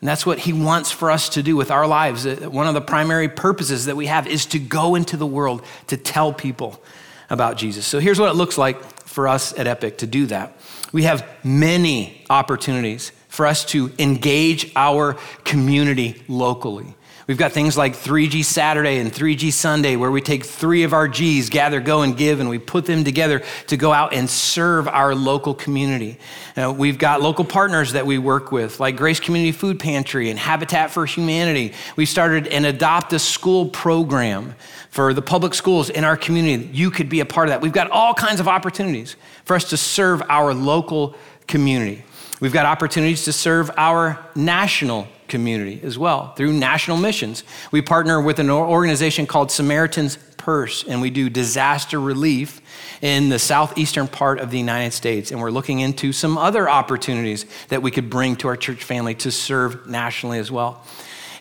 And 0.00 0.08
that's 0.08 0.24
what 0.24 0.38
he 0.38 0.52
wants 0.52 0.92
for 0.92 1.10
us 1.10 1.30
to 1.30 1.42
do 1.42 1.56
with 1.56 1.70
our 1.70 1.86
lives. 1.86 2.24
Uh, 2.24 2.48
one 2.50 2.68
of 2.68 2.74
the 2.74 2.80
primary 2.80 3.28
purposes 3.28 3.86
that 3.86 3.96
we 3.96 4.06
have 4.06 4.26
is 4.26 4.46
to 4.46 4.58
go 4.58 4.94
into 4.94 5.16
the 5.16 5.26
world 5.26 5.64
to 5.88 5.96
tell 5.96 6.32
people 6.32 6.82
about 7.30 7.56
Jesus. 7.56 7.86
So 7.86 7.98
here's 7.98 8.18
what 8.18 8.30
it 8.30 8.34
looks 8.34 8.58
like 8.58 8.82
for 9.00 9.28
us 9.28 9.56
at 9.58 9.66
Epic 9.66 9.98
to 9.98 10.06
do 10.06 10.26
that. 10.26 10.56
We 10.92 11.02
have 11.04 11.26
many 11.44 12.24
opportunities 12.30 13.12
for 13.28 13.46
us 13.46 13.64
to 13.66 13.92
engage 13.98 14.72
our 14.74 15.14
community 15.44 16.22
locally. 16.28 16.94
We've 17.28 17.36
got 17.36 17.52
things 17.52 17.76
like 17.76 17.94
3G 17.94 18.42
Saturday 18.42 18.96
and 18.96 19.12
3G 19.12 19.52
Sunday, 19.52 19.96
where 19.96 20.10
we 20.10 20.22
take 20.22 20.46
three 20.46 20.84
of 20.84 20.94
our 20.94 21.06
G's, 21.06 21.50
gather, 21.50 21.78
go, 21.78 22.00
and 22.00 22.16
give, 22.16 22.40
and 22.40 22.48
we 22.48 22.58
put 22.58 22.86
them 22.86 23.04
together 23.04 23.42
to 23.66 23.76
go 23.76 23.92
out 23.92 24.14
and 24.14 24.30
serve 24.30 24.88
our 24.88 25.14
local 25.14 25.52
community. 25.52 26.18
Uh, 26.56 26.72
we've 26.74 26.96
got 26.96 27.20
local 27.20 27.44
partners 27.44 27.92
that 27.92 28.06
we 28.06 28.16
work 28.16 28.50
with, 28.50 28.80
like 28.80 28.96
Grace 28.96 29.20
Community 29.20 29.52
Food 29.52 29.78
Pantry 29.78 30.30
and 30.30 30.38
Habitat 30.38 30.90
for 30.90 31.04
Humanity. 31.04 31.74
We 31.96 32.06
started 32.06 32.46
an 32.46 32.64
Adopt 32.64 33.12
a 33.12 33.18
School 33.18 33.68
program 33.68 34.54
for 34.88 35.12
the 35.12 35.20
public 35.20 35.52
schools 35.52 35.90
in 35.90 36.04
our 36.04 36.16
community. 36.16 36.70
You 36.72 36.90
could 36.90 37.10
be 37.10 37.20
a 37.20 37.26
part 37.26 37.48
of 37.48 37.50
that. 37.50 37.60
We've 37.60 37.72
got 37.72 37.90
all 37.90 38.14
kinds 38.14 38.40
of 38.40 38.48
opportunities 38.48 39.16
for 39.44 39.54
us 39.54 39.68
to 39.68 39.76
serve 39.76 40.22
our 40.30 40.54
local 40.54 41.14
community. 41.46 42.04
We've 42.40 42.54
got 42.54 42.64
opportunities 42.64 43.26
to 43.26 43.34
serve 43.34 43.70
our 43.76 44.18
national 44.34 45.08
community 45.28 45.80
as 45.82 45.98
well 45.98 46.32
through 46.34 46.52
national 46.52 46.96
missions. 46.96 47.44
We 47.70 47.82
partner 47.82 48.20
with 48.20 48.38
an 48.38 48.50
organization 48.50 49.26
called 49.26 49.50
Samaritan's 49.50 50.16
Purse, 50.36 50.84
and 50.84 51.00
we 51.00 51.10
do 51.10 51.28
disaster 51.28 52.00
relief 52.00 52.60
in 53.02 53.28
the 53.28 53.38
southeastern 53.38 54.08
part 54.08 54.40
of 54.40 54.50
the 54.50 54.58
United 54.58 54.92
States. 54.92 55.30
And 55.30 55.40
we're 55.40 55.50
looking 55.50 55.80
into 55.80 56.12
some 56.12 56.38
other 56.38 56.68
opportunities 56.68 57.44
that 57.68 57.82
we 57.82 57.90
could 57.90 58.08
bring 58.08 58.36
to 58.36 58.48
our 58.48 58.56
church 58.56 58.82
family 58.82 59.14
to 59.16 59.30
serve 59.30 59.86
nationally 59.86 60.38
as 60.38 60.50
well. 60.50 60.82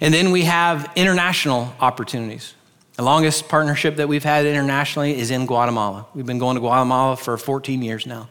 And 0.01 0.13
then 0.13 0.31
we 0.31 0.43
have 0.43 0.91
international 0.95 1.73
opportunities. 1.79 2.53
The 2.97 3.03
longest 3.03 3.47
partnership 3.47 3.97
that 3.97 4.07
we've 4.07 4.23
had 4.23 4.45
internationally 4.45 5.17
is 5.17 5.31
in 5.31 5.45
Guatemala. 5.45 6.07
We've 6.13 6.25
been 6.25 6.39
going 6.39 6.55
to 6.55 6.61
Guatemala 6.61 7.15
for 7.15 7.37
14 7.37 7.81
years 7.81 8.05
now. 8.05 8.27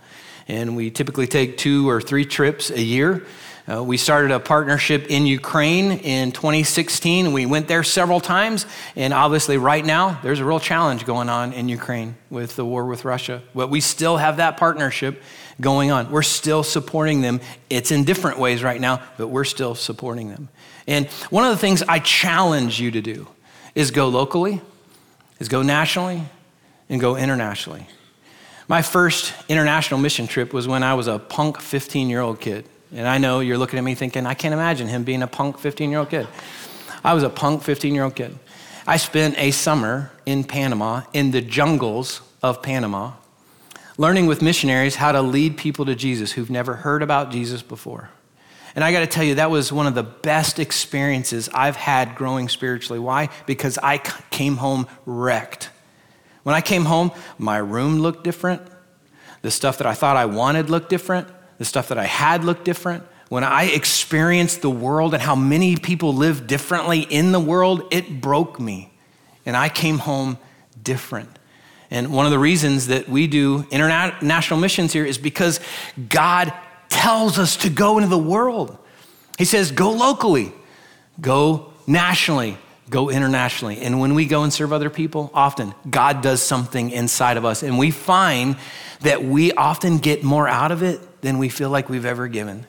And 0.49 0.77
we 0.77 0.91
typically 0.91 1.27
take 1.27 1.57
two 1.57 1.89
or 1.89 2.01
three 2.01 2.25
trips 2.25 2.71
a 2.71 2.83
year 2.83 3.25
uh, 3.69 3.83
we 3.83 3.97
started 3.97 4.31
a 4.31 4.39
partnership 4.39 5.07
in 5.09 5.27
Ukraine 5.27 5.99
in 5.99 6.31
2016. 6.31 7.33
We 7.33 7.47
went 7.47 7.67
there 7.67 7.83
several 7.83 8.21
times, 8.21 8.65
and 8.95 9.13
obviously, 9.13 9.59
right 9.59 9.85
now, 9.85 10.21
there's 10.23 10.39
a 10.39 10.45
real 10.45 10.61
challenge 10.61 11.05
going 11.05 11.29
on 11.29 11.53
in 11.53 11.69
Ukraine 11.69 12.15
with 12.31 12.55
the 12.55 12.65
war 12.65 12.87
with 12.87 13.05
Russia. 13.05 13.43
But 13.55 13.69
we 13.69 13.81
still 13.81 14.19
have 14.19 14.37
that 14.37 14.57
partnership 14.57 15.21
going 15.61 15.91
on. 15.91 16.13
We're 16.13 16.23
still 16.23 16.63
supporting 16.63 17.23
them. 17.23 17.41
It's 17.69 17.91
in 17.91 18.05
different 18.05 18.39
ways 18.39 18.63
right 18.63 18.81
now, 18.81 19.03
but 19.19 19.29
we're 19.29 19.45
still 19.45 19.75
supporting 19.75 20.29
them. 20.29 20.49
And 20.87 21.07
one 21.31 21.45
of 21.45 21.51
the 21.51 21.59
things 21.59 21.83
I 21.83 21.99
challenge 21.99 22.81
you 22.81 22.93
to 22.93 23.01
do 23.03 23.27
is 23.75 23.91
go 23.91 24.09
locally, 24.09 24.61
is 25.41 25.49
go 25.49 25.63
nationally, 25.63 26.23
and 26.89 27.01
go 27.01 27.17
internationally. 27.17 27.89
My 28.69 28.83
first 28.83 29.35
international 29.49 29.99
mission 29.99 30.29
trip 30.29 30.53
was 30.53 30.69
when 30.69 30.85
I 30.85 30.95
was 30.95 31.09
a 31.09 31.19
punk 31.19 31.61
15 31.61 32.09
year 32.09 32.21
old 32.21 32.41
kid. 32.41 32.69
And 32.95 33.07
I 33.07 33.19
know 33.19 33.41
you're 33.41 33.59
looking 33.59 33.79
at 33.79 33.85
me 33.85 33.95
thinking, 33.95 34.27
I 34.27 34.35
can't 34.35 34.55
imagine 34.55 34.87
him 34.89 35.05
being 35.05 35.23
a 35.23 35.27
punk 35.27 35.59
15 35.59 35.91
year 35.91 36.01
old 36.01 36.11
kid. 36.11 36.29
I 37.05 37.15
was 37.15 37.23
a 37.23 37.31
punk 37.31 37.63
15 37.63 37.95
year 37.95 38.05
old 38.05 38.15
kid. 38.15 38.39
I 38.87 38.97
spent 38.99 39.37
a 39.39 39.51
summer 39.51 40.13
in 40.25 40.45
Panama, 40.45 41.03
in 41.13 41.33
the 41.33 41.41
jungles 41.41 42.21
of 42.43 42.63
Panama, 42.63 43.13
learning 43.99 44.27
with 44.27 44.43
missionaries 44.43 44.95
how 44.95 45.11
to 45.11 45.23
lead 45.23 45.57
people 45.57 45.85
to 45.87 45.97
Jesus 45.97 46.33
who've 46.33 46.51
never 46.51 46.75
heard 46.75 47.03
about 47.03 47.33
Jesus 47.33 47.63
before. 47.63 48.11
And 48.77 48.85
I 48.85 48.93
got 48.93 49.01
to 49.01 49.07
tell 49.07 49.25
you, 49.25 49.37
that 49.37 49.51
was 49.51 49.73
one 49.73 49.87
of 49.87 49.95
the 49.95 50.03
best 50.03 50.59
experiences 50.59 51.49
I've 51.53 51.77
had 51.77 52.15
growing 52.15 52.49
spiritually. 52.49 53.01
Why? 53.01 53.31
Because 53.47 53.79
I 53.83 53.99
came 53.99 54.59
home 54.59 54.87
wrecked. 55.07 55.71
When 56.43 56.55
I 56.55 56.61
came 56.61 56.85
home, 56.85 57.11
my 57.39 57.57
room 57.57 57.99
looked 57.99 58.23
different. 58.23 58.63
The 59.43 59.51
stuff 59.51 59.79
that 59.79 59.87
I 59.87 59.95
thought 59.95 60.17
I 60.17 60.27
wanted 60.27 60.71
looked 60.71 60.91
different 60.91 61.27
the 61.59 61.65
stuff 61.65 61.89
that 61.89 61.99
I 61.99 62.05
had 62.05 62.45
looked 62.45 62.65
different. 62.65 63.05
When 63.29 63.43
I 63.43 63.65
experienced 63.65 64.63
the 64.63 64.71
world 64.71 65.13
and 65.15 65.23
how 65.23 65.35
many 65.35 65.77
people 65.77 66.15
live 66.15 66.47
differently 66.47 67.01
in 67.01 67.33
the 67.33 67.41
world, 67.41 67.83
it 67.91 68.21
broke 68.21 68.61
me. 68.61 68.93
And 69.45 69.57
I 69.57 69.69
came 69.69 69.99
home 69.99 70.39
different. 70.81 71.29
And 71.91 72.13
one 72.13 72.27
of 72.27 72.33
the 72.33 72.39
reasons 72.39 72.89
that 72.89 73.09
we 73.09 73.27
do 73.27 73.67
international 73.71 74.61
missions 74.61 74.93
here 74.93 75.05
is 75.05 75.19
because 75.19 75.61
God 76.09 76.53
tells 76.89 77.39
us 77.39 77.57
to 77.59 77.71
go 77.71 77.99
into 77.99 78.09
the 78.09 78.19
world. 78.19 78.77
He 79.39 79.45
says, 79.45 79.71
go 79.71 79.93
locally, 79.93 80.53
go 81.21 81.73
nationally, 81.87 82.59
go 82.91 83.11
internationally. 83.11 83.79
And 83.81 84.01
when 84.01 84.15
we 84.15 84.27
go 84.27 84.43
and 84.43 84.53
serve 84.53 84.73
other 84.73 84.91
people, 84.91 85.31
often 85.35 85.75
God 85.89 86.23
does 86.23 86.43
something 86.43 86.91
inside 86.91 87.37
of 87.37 87.45
us. 87.45 87.63
And 87.63 87.79
we 87.79 87.91
find 87.91 88.57
that 89.01 89.25
we 89.25 89.53
often 89.53 89.99
get 89.99 90.25
more 90.25 90.49
out 90.49 90.73
of 90.73 90.83
it 90.83 91.01
than 91.21 91.39
we 91.39 91.49
feel 91.49 91.71
like 91.71 91.89
we've 91.89 92.05
ever 92.05 92.29
given. 92.29 92.67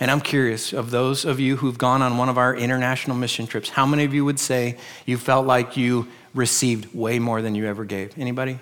And 0.00 0.10
I'm 0.10 0.20
curious 0.20 0.72
of 0.72 0.90
those 0.90 1.24
of 1.24 1.38
you 1.38 1.56
who've 1.56 1.78
gone 1.78 2.02
on 2.02 2.18
one 2.18 2.28
of 2.28 2.36
our 2.36 2.54
international 2.54 3.16
mission 3.16 3.46
trips, 3.46 3.68
how 3.70 3.86
many 3.86 4.04
of 4.04 4.12
you 4.12 4.24
would 4.24 4.40
say 4.40 4.76
you 5.06 5.16
felt 5.16 5.46
like 5.46 5.76
you 5.76 6.08
received 6.34 6.94
way 6.94 7.18
more 7.18 7.40
than 7.40 7.54
you 7.54 7.66
ever 7.66 7.84
gave? 7.84 8.18
Anybody? 8.18 8.58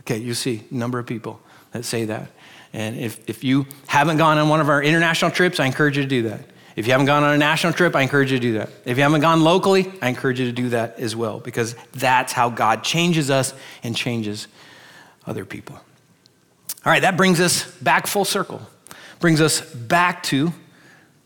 Okay, 0.00 0.18
you 0.18 0.34
see 0.34 0.64
a 0.70 0.74
number 0.74 0.98
of 0.98 1.06
people 1.06 1.40
that 1.72 1.84
say 1.84 2.06
that. 2.06 2.30
And 2.72 2.96
if, 2.96 3.28
if 3.28 3.44
you 3.44 3.66
haven't 3.86 4.16
gone 4.16 4.36
on 4.36 4.48
one 4.48 4.60
of 4.60 4.68
our 4.68 4.82
international 4.82 5.30
trips, 5.30 5.60
I 5.60 5.66
encourage 5.66 5.96
you 5.96 6.02
to 6.02 6.08
do 6.08 6.22
that. 6.24 6.40
If 6.76 6.86
you 6.86 6.92
haven't 6.92 7.06
gone 7.06 7.24
on 7.24 7.34
a 7.34 7.38
national 7.38 7.72
trip, 7.72 7.96
I 7.96 8.02
encourage 8.02 8.30
you 8.30 8.38
to 8.38 8.42
do 8.42 8.52
that. 8.54 8.70
If 8.84 8.98
you 8.98 9.02
haven't 9.02 9.20
gone 9.20 9.42
locally, 9.42 9.90
I 10.00 10.08
encourage 10.08 10.38
you 10.38 10.46
to 10.46 10.52
do 10.52 10.68
that 10.70 10.98
as 10.98 11.16
well, 11.16 11.40
because 11.40 11.74
that's 11.92 12.32
how 12.32 12.50
God 12.50 12.84
changes 12.84 13.30
us 13.30 13.52
and 13.82 13.96
changes 13.96 14.48
other 15.26 15.44
people. 15.44 15.80
All 16.84 16.92
right, 16.92 17.02
that 17.02 17.16
brings 17.16 17.40
us 17.40 17.70
back 17.78 18.06
full 18.06 18.24
circle, 18.24 18.62
brings 19.20 19.40
us 19.40 19.60
back 19.60 20.22
to 20.24 20.52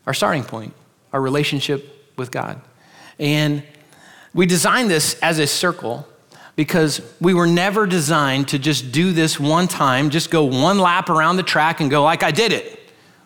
our 0.05 0.13
starting 0.13 0.43
point, 0.43 0.73
our 1.11 1.21
relationship 1.21 2.11
with 2.17 2.31
God. 2.31 2.59
And 3.19 3.63
we 4.33 4.45
designed 4.45 4.89
this 4.89 5.19
as 5.21 5.39
a 5.39 5.45
circle 5.45 6.07
because 6.55 7.01
we 7.21 7.33
were 7.33 7.47
never 7.47 7.85
designed 7.85 8.47
to 8.49 8.59
just 8.59 8.91
do 8.91 9.11
this 9.11 9.39
one 9.39 9.67
time, 9.67 10.09
just 10.09 10.31
go 10.31 10.43
one 10.43 10.79
lap 10.79 11.09
around 11.09 11.37
the 11.37 11.43
track 11.43 11.81
and 11.81 11.89
go, 11.89 12.03
like 12.03 12.23
I 12.23 12.31
did 12.31 12.51
it. 12.51 12.79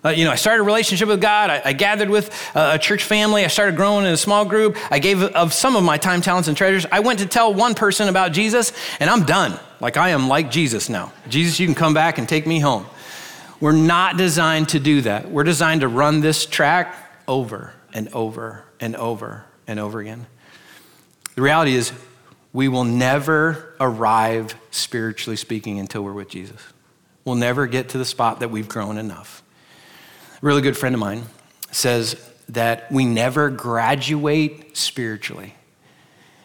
Uh, 0.06 0.10
you 0.10 0.26
know, 0.26 0.32
I 0.32 0.36
started 0.36 0.62
a 0.62 0.66
relationship 0.66 1.08
with 1.08 1.20
God. 1.20 1.50
I, 1.50 1.62
I 1.66 1.74
gathered 1.74 2.10
with 2.10 2.30
uh, 2.56 2.72
a 2.76 2.80
church 2.80 3.04
family. 3.04 3.44
I 3.44 3.48
started 3.48 3.76
growing 3.76 4.06
in 4.06 4.12
a 4.12 4.18
small 4.18 4.46
group. 4.46 4.78
I 4.92 5.00
gave 5.00 5.24
of 5.24 5.54
some 5.54 5.76
of 5.76 5.84
my 5.84 5.98
time, 5.98 6.22
talents, 6.22 6.48
and 6.48 6.56
treasures. 6.56 6.86
I 6.92 7.00
went 7.00 7.20
to 7.20 7.26
tell 7.26 7.54
one 7.54 7.74
person 7.74 8.08
about 8.08 8.32
Jesus, 8.32 8.72
and 9.00 9.10
I'm 9.10 9.26
done. 9.26 9.60
Like 9.80 9.98
I 9.98 10.10
am 10.10 10.28
like 10.28 10.52
Jesus 10.52 10.90
now. 10.90 11.12
Jesus, 11.30 11.60
you 11.60 11.68
can 11.68 11.76
come 11.76 11.94
back 11.94 12.18
and 12.18 12.28
take 12.28 12.48
me 12.48 12.60
home. 12.60 12.86
We're 13.60 13.72
not 13.72 14.18
designed 14.18 14.70
to 14.70 14.80
do 14.80 15.02
that. 15.02 15.32
We're 15.32 15.44
designed 15.44 15.82
to 15.82 15.88
run 15.88 16.22
this 16.22 16.46
track 16.46 16.96
over 17.28 17.74
and 17.94 18.08
over 18.10 18.66
and 18.80 18.96
over 18.96 19.46
and 19.68 19.80
over 19.80 20.00
again. 20.00 20.28
The 21.36 21.42
reality 21.42 21.76
is, 21.76 21.92
we 22.54 22.68
will 22.68 22.86
never 22.86 23.76
arrive, 23.80 24.56
spiritually 24.72 25.38
speaking, 25.38 25.80
until 25.80 26.04
we're 26.04 26.14
with 26.14 26.30
Jesus. 26.30 26.62
We'll 27.26 27.36
never 27.36 27.68
get 27.68 27.90
to 27.90 27.98
the 27.98 28.06
spot 28.06 28.40
that 28.40 28.50
we've 28.50 28.70
grown 28.70 28.98
enough. 28.98 29.44
A 30.42 30.46
really 30.46 30.62
good 30.62 30.78
friend 30.78 30.96
of 30.96 31.00
mine 31.00 31.24
says 31.72 32.16
that 32.50 32.92
we 32.92 33.06
never 33.06 33.50
graduate 33.50 34.78
spiritually. 34.78 35.54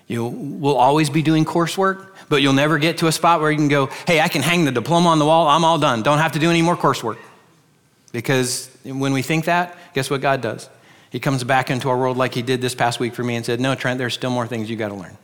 You 0.07 0.25
will 0.25 0.77
always 0.77 1.11
be 1.11 1.23
doing 1.23 1.45
coursework, 1.45 2.09
but 2.29 2.43
you'll 2.43 2.53
never 2.53 2.79
get 2.79 2.99
to 2.99 3.07
a 3.07 3.13
spot 3.13 3.41
where 3.41 3.51
you 3.51 3.57
can 3.57 3.69
go, 3.69 3.87
hey, 4.07 4.21
I 4.21 4.29
can 4.29 4.43
hang 4.43 4.65
the 4.65 4.73
diploma 4.73 5.09
on 5.09 5.19
the 5.19 5.25
wall, 5.25 5.49
I'm 5.49 5.65
all 5.65 5.79
done. 5.79 6.03
Don't 6.03 6.19
have 6.19 6.33
to 6.33 6.39
do 6.39 6.51
any 6.51 6.63
more 6.63 6.77
coursework. 6.77 7.19
Because 8.13 8.69
when 8.85 9.13
we 9.13 9.23
think 9.23 9.47
that, 9.47 9.77
guess 9.95 10.11
what 10.11 10.21
God 10.21 10.41
does? 10.41 10.69
He 11.11 11.21
comes 11.21 11.45
back 11.45 11.71
into 11.71 11.89
our 11.89 11.99
world 11.99 12.17
like 12.17 12.35
he 12.35 12.43
did 12.43 12.61
this 12.61 12.75
past 12.75 13.01
week 13.01 13.15
for 13.15 13.23
me 13.23 13.37
and 13.37 13.45
said, 13.45 13.61
No, 13.61 13.75
Trent, 13.75 13.99
there's 13.99 14.15
still 14.15 14.31
more 14.31 14.47
things 14.47 14.71
you 14.71 14.77
got 14.77 14.89
to 14.89 14.95
learn. 14.95 15.17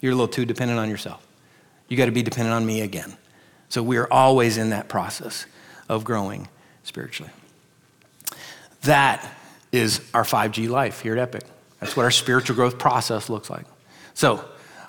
You're 0.00 0.12
a 0.12 0.14
little 0.14 0.28
too 0.28 0.44
dependent 0.44 0.78
on 0.78 0.90
yourself. 0.90 1.26
You 1.88 1.96
got 1.96 2.06
to 2.06 2.12
be 2.12 2.22
dependent 2.22 2.54
on 2.54 2.66
me 2.66 2.80
again. 2.80 3.16
So 3.68 3.82
we're 3.82 4.08
always 4.10 4.58
in 4.58 4.70
that 4.70 4.88
process 4.88 5.46
of 5.88 6.04
growing 6.04 6.48
spiritually. 6.84 7.32
That 8.82 9.26
is 9.70 10.00
our 10.12 10.24
5G 10.24 10.68
life 10.68 11.00
here 11.00 11.14
at 11.14 11.18
Epic. 11.18 11.44
That's 11.80 11.96
what 11.96 12.04
our 12.04 12.10
spiritual 12.10 12.56
growth 12.56 12.78
process 12.78 13.30
looks 13.30 13.48
like. 13.48 13.64
So, 14.22 14.44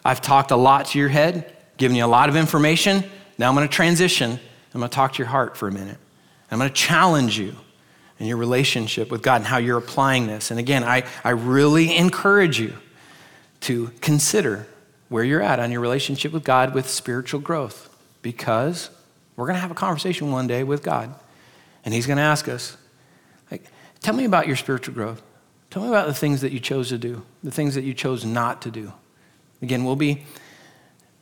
I've 0.06 0.22
talked 0.22 0.52
a 0.52 0.56
lot 0.56 0.86
to 0.90 1.00
your 1.00 1.10
head, 1.10 1.52
given 1.78 1.98
you 1.98 2.06
a 2.06 2.14
lot 2.20 2.30
of 2.30 2.36
information. 2.36 3.04
Now 3.40 3.50
I'm 3.50 3.56
going 3.56 3.68
to 3.68 3.74
transition. 3.74 4.30
I'm 4.30 4.80
going 4.80 4.88
to 4.88 4.96
talk 4.96 5.14
to 5.14 5.18
your 5.18 5.28
heart 5.28 5.58
for 5.58 5.68
a 5.68 5.72
minute. 5.72 5.98
I'm 6.52 6.60
going 6.60 6.70
to 6.70 6.76
challenge 6.76 7.40
you 7.40 7.56
in 8.20 8.28
your 8.28 8.38
relationship 8.38 9.10
with 9.10 9.24
God 9.24 9.38
and 9.38 9.46
how 9.46 9.58
you're 9.58 9.80
applying 9.80 10.28
this. 10.28 10.52
And 10.52 10.60
again, 10.60 10.84
I, 10.84 11.08
I 11.24 11.32
really 11.32 11.98
encourage 11.98 12.60
you 12.60 12.76
to 13.62 13.90
consider 14.02 14.68
where 15.10 15.24
you're 15.24 15.42
at 15.42 15.60
on 15.60 15.72
your 15.72 15.82
relationship 15.82 16.32
with 16.32 16.44
God 16.44 16.76
with 16.76 16.88
spiritual 16.88 17.40
growth 17.40 17.90
because 18.22 18.92
we're 19.36 19.48
going 19.48 19.56
to 19.56 19.62
have 19.62 19.72
a 19.72 19.74
conversation 19.74 20.32
one 20.32 20.46
day 20.46 20.64
with 20.64 20.84
God. 20.84 21.12
And 21.84 21.92
He's 21.92 22.06
going 22.06 22.18
to 22.18 22.24
ask 22.24 22.48
us, 22.48 22.78
like, 23.50 23.64
Tell 24.02 24.14
me 24.14 24.26
about 24.26 24.46
your 24.46 24.58
spiritual 24.58 24.94
growth. 24.94 25.24
Tell 25.72 25.82
me 25.82 25.90
about 25.90 26.06
the 26.06 26.14
things 26.14 26.42
that 26.42 26.52
you 26.52 26.60
chose 26.60 26.90
to 26.90 27.00
do, 27.00 27.26
the 27.44 27.50
things 27.50 27.74
that 27.74 27.84
you 27.84 27.96
chose 27.96 28.24
not 28.24 28.62
to 28.62 28.70
do. 28.70 28.94
Again, 29.64 29.86
we'll 29.86 29.96
be 29.96 30.26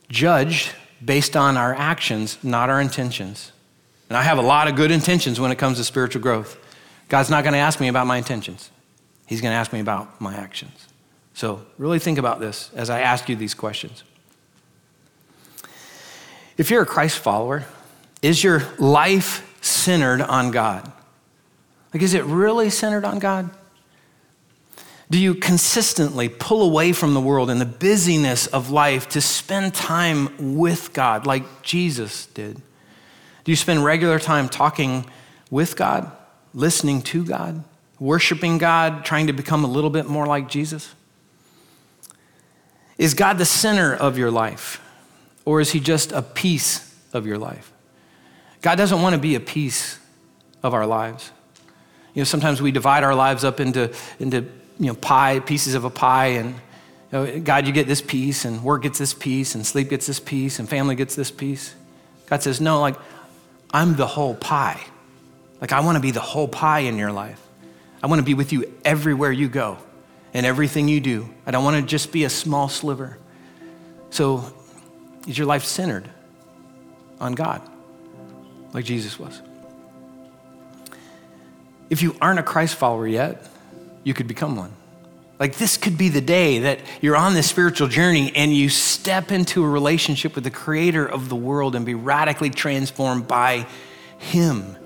judged 0.09 0.71
based 1.03 1.37
on 1.37 1.57
our 1.57 1.75
actions, 1.75 2.39
not 2.43 2.71
our 2.71 2.81
intentions. 2.81 3.51
And 4.09 4.17
I 4.17 4.23
have 4.23 4.39
a 4.39 4.41
lot 4.41 4.67
of 4.67 4.75
good 4.75 4.89
intentions 4.89 5.39
when 5.39 5.51
it 5.51 5.57
comes 5.59 5.77
to 5.77 5.83
spiritual 5.83 6.23
growth. 6.23 6.57
God's 7.07 7.29
not 7.29 7.43
going 7.43 7.53
to 7.53 7.59
ask 7.59 7.79
me 7.79 7.87
about 7.87 8.07
my 8.07 8.17
intentions, 8.17 8.71
He's 9.27 9.41
going 9.41 9.51
to 9.51 9.57
ask 9.57 9.71
me 9.71 9.79
about 9.79 10.19
my 10.19 10.35
actions. 10.35 10.87
So, 11.33 11.61
really 11.77 11.99
think 11.99 12.17
about 12.17 12.39
this 12.39 12.71
as 12.75 12.89
I 12.89 13.01
ask 13.01 13.29
you 13.29 13.35
these 13.35 13.53
questions. 13.53 14.03
If 16.57 16.69
you're 16.71 16.81
a 16.81 16.85
Christ 16.85 17.19
follower, 17.19 17.65
is 18.21 18.43
your 18.43 18.63
life 18.77 19.47
centered 19.61 20.21
on 20.21 20.51
God? 20.51 20.91
Like, 21.93 22.03
is 22.03 22.13
it 22.13 22.23
really 22.25 22.69
centered 22.69 23.05
on 23.05 23.19
God? 23.19 23.51
Do 25.11 25.19
you 25.19 25.35
consistently 25.35 26.29
pull 26.29 26.61
away 26.61 26.93
from 26.93 27.13
the 27.13 27.19
world 27.19 27.49
and 27.49 27.59
the 27.59 27.65
busyness 27.65 28.47
of 28.47 28.69
life 28.69 29.09
to 29.09 29.19
spend 29.19 29.73
time 29.73 30.55
with 30.55 30.93
God 30.93 31.25
like 31.25 31.63
Jesus 31.63 32.27
did? 32.27 32.55
Do 33.43 33.51
you 33.51 33.57
spend 33.57 33.83
regular 33.83 34.19
time 34.19 34.47
talking 34.47 35.05
with 35.49 35.75
God, 35.75 36.09
listening 36.53 37.01
to 37.01 37.25
God, 37.25 37.61
worshiping 37.99 38.57
God, 38.57 39.03
trying 39.03 39.27
to 39.27 39.33
become 39.33 39.65
a 39.65 39.67
little 39.67 39.89
bit 39.89 40.07
more 40.07 40.25
like 40.25 40.47
Jesus? 40.47 40.95
Is 42.97 43.13
God 43.13 43.37
the 43.37 43.43
center 43.43 43.93
of 43.93 44.17
your 44.17 44.31
life, 44.31 44.81
or 45.43 45.59
is 45.59 45.73
He 45.73 45.81
just 45.81 46.13
a 46.13 46.21
piece 46.21 46.95
of 47.11 47.27
your 47.27 47.37
life? 47.37 47.73
God 48.61 48.75
doesn't 48.77 49.01
want 49.01 49.13
to 49.15 49.19
be 49.19 49.35
a 49.35 49.41
piece 49.41 49.99
of 50.63 50.73
our 50.73 50.85
lives. 50.85 51.31
You 52.13 52.21
know, 52.21 52.25
sometimes 52.25 52.61
we 52.61 52.71
divide 52.71 53.03
our 53.03 53.15
lives 53.15 53.43
up 53.43 53.59
into, 53.59 53.93
into 54.17 54.47
you 54.81 54.87
know, 54.87 54.95
pie, 54.95 55.39
pieces 55.39 55.75
of 55.75 55.85
a 55.85 55.91
pie, 55.91 56.27
and 56.39 56.55
you 56.55 57.11
know, 57.11 57.39
God, 57.39 57.67
you 57.67 57.71
get 57.71 57.85
this 57.85 58.01
piece, 58.01 58.45
and 58.45 58.63
work 58.63 58.81
gets 58.81 58.97
this 58.97 59.13
piece, 59.13 59.53
and 59.53 59.63
sleep 59.65 59.89
gets 59.89 60.07
this 60.07 60.19
piece, 60.19 60.57
and 60.57 60.67
family 60.67 60.95
gets 60.95 61.15
this 61.15 61.29
piece. 61.29 61.75
God 62.25 62.41
says, 62.41 62.59
no, 62.59 62.81
like, 62.81 62.95
I'm 63.69 63.95
the 63.95 64.07
whole 64.07 64.33
pie. 64.33 64.81
Like, 65.61 65.71
I 65.71 65.81
want 65.81 65.97
to 65.97 66.01
be 66.01 66.09
the 66.09 66.19
whole 66.19 66.47
pie 66.47 66.79
in 66.79 66.97
your 66.97 67.11
life. 67.11 67.39
I 68.01 68.07
want 68.07 68.21
to 68.21 68.25
be 68.25 68.33
with 68.33 68.51
you 68.51 68.73
everywhere 68.83 69.31
you 69.31 69.49
go 69.49 69.77
and 70.33 70.47
everything 70.47 70.87
you 70.87 70.99
do. 70.99 71.29
I 71.45 71.51
don't 71.51 71.63
want 71.63 71.75
to 71.75 71.83
just 71.83 72.11
be 72.11 72.23
a 72.23 72.29
small 72.29 72.67
sliver. 72.67 73.19
So, 74.09 74.51
is 75.27 75.37
your 75.37 75.45
life 75.45 75.63
centered 75.63 76.09
on 77.19 77.33
God 77.33 77.61
like 78.73 78.83
Jesus 78.83 79.19
was? 79.19 79.39
If 81.91 82.01
you 82.01 82.15
aren't 82.19 82.39
a 82.39 82.43
Christ 82.43 82.73
follower 82.73 83.07
yet, 83.07 83.45
you 84.03 84.13
could 84.13 84.27
become 84.27 84.55
one. 84.55 84.71
Like, 85.39 85.57
this 85.57 85.75
could 85.75 85.97
be 85.97 86.09
the 86.09 86.21
day 86.21 86.59
that 86.59 86.81
you're 87.01 87.15
on 87.15 87.33
this 87.33 87.49
spiritual 87.49 87.87
journey 87.87 88.31
and 88.35 88.53
you 88.53 88.69
step 88.69 89.31
into 89.31 89.63
a 89.63 89.67
relationship 89.67 90.35
with 90.35 90.43
the 90.43 90.51
creator 90.51 91.03
of 91.03 91.29
the 91.29 91.35
world 91.35 91.75
and 91.75 91.83
be 91.83 91.95
radically 91.95 92.51
transformed 92.51 93.27
by 93.27 93.65
him. 94.19 94.77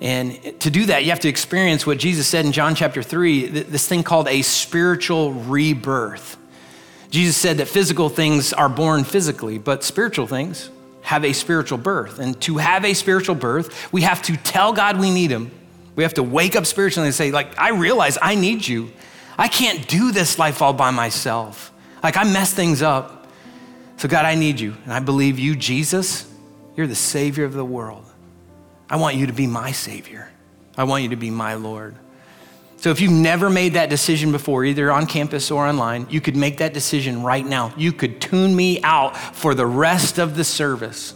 And 0.00 0.58
to 0.60 0.70
do 0.70 0.86
that, 0.86 1.04
you 1.04 1.10
have 1.10 1.20
to 1.20 1.28
experience 1.28 1.86
what 1.86 1.98
Jesus 1.98 2.26
said 2.26 2.46
in 2.46 2.52
John 2.52 2.74
chapter 2.74 3.02
3 3.02 3.48
this 3.48 3.86
thing 3.86 4.02
called 4.02 4.26
a 4.28 4.40
spiritual 4.40 5.34
rebirth. 5.34 6.38
Jesus 7.10 7.36
said 7.36 7.58
that 7.58 7.68
physical 7.68 8.08
things 8.08 8.54
are 8.54 8.70
born 8.70 9.04
physically, 9.04 9.58
but 9.58 9.84
spiritual 9.84 10.26
things 10.26 10.70
have 11.02 11.26
a 11.26 11.34
spiritual 11.34 11.76
birth. 11.76 12.18
And 12.18 12.40
to 12.42 12.56
have 12.56 12.86
a 12.86 12.94
spiritual 12.94 13.34
birth, 13.34 13.92
we 13.92 14.00
have 14.02 14.22
to 14.22 14.36
tell 14.38 14.72
God 14.72 14.98
we 14.98 15.10
need 15.10 15.30
Him 15.30 15.50
we 15.96 16.02
have 16.02 16.14
to 16.14 16.22
wake 16.22 16.56
up 16.56 16.66
spiritually 16.66 17.08
and 17.08 17.14
say, 17.14 17.30
like, 17.30 17.58
I 17.58 17.70
realize 17.70 18.18
I 18.20 18.34
need 18.34 18.66
you. 18.66 18.90
I 19.38 19.48
can't 19.48 19.86
do 19.88 20.12
this 20.12 20.38
life 20.38 20.62
all 20.62 20.72
by 20.72 20.90
myself. 20.90 21.72
Like, 22.02 22.16
I 22.16 22.24
mess 22.24 22.52
things 22.52 22.82
up. 22.82 23.26
So, 23.96 24.08
God, 24.08 24.24
I 24.24 24.34
need 24.34 24.60
you. 24.60 24.76
And 24.84 24.92
I 24.92 25.00
believe 25.00 25.38
you, 25.38 25.56
Jesus, 25.56 26.30
you're 26.76 26.86
the 26.86 26.94
Savior 26.94 27.44
of 27.44 27.52
the 27.52 27.64
world. 27.64 28.04
I 28.88 28.96
want 28.96 29.16
you 29.16 29.26
to 29.26 29.32
be 29.32 29.46
my 29.46 29.72
Savior. 29.72 30.30
I 30.76 30.84
want 30.84 31.02
you 31.02 31.10
to 31.10 31.16
be 31.16 31.30
my 31.30 31.54
Lord. 31.54 31.94
So, 32.78 32.90
if 32.90 33.00
you've 33.00 33.12
never 33.12 33.50
made 33.50 33.74
that 33.74 33.90
decision 33.90 34.32
before, 34.32 34.64
either 34.64 34.90
on 34.90 35.06
campus 35.06 35.50
or 35.50 35.66
online, 35.66 36.06
you 36.08 36.22
could 36.22 36.36
make 36.36 36.58
that 36.58 36.72
decision 36.72 37.22
right 37.22 37.44
now. 37.44 37.74
You 37.76 37.92
could 37.92 38.22
tune 38.22 38.56
me 38.56 38.80
out 38.82 39.16
for 39.16 39.54
the 39.54 39.66
rest 39.66 40.18
of 40.18 40.36
the 40.36 40.44
service 40.44 41.14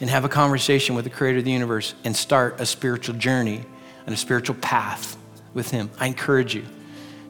and 0.00 0.10
have 0.10 0.24
a 0.24 0.28
conversation 0.28 0.94
with 0.94 1.04
the 1.04 1.10
creator 1.10 1.38
of 1.38 1.44
the 1.44 1.52
universe 1.52 1.94
and 2.04 2.14
start 2.14 2.60
a 2.60 2.66
spiritual 2.66 3.14
journey 3.16 3.64
and 4.06 4.14
a 4.14 4.18
spiritual 4.18 4.56
path 4.56 5.16
with 5.54 5.70
Him. 5.70 5.90
I 5.98 6.06
encourage 6.06 6.54
you 6.54 6.64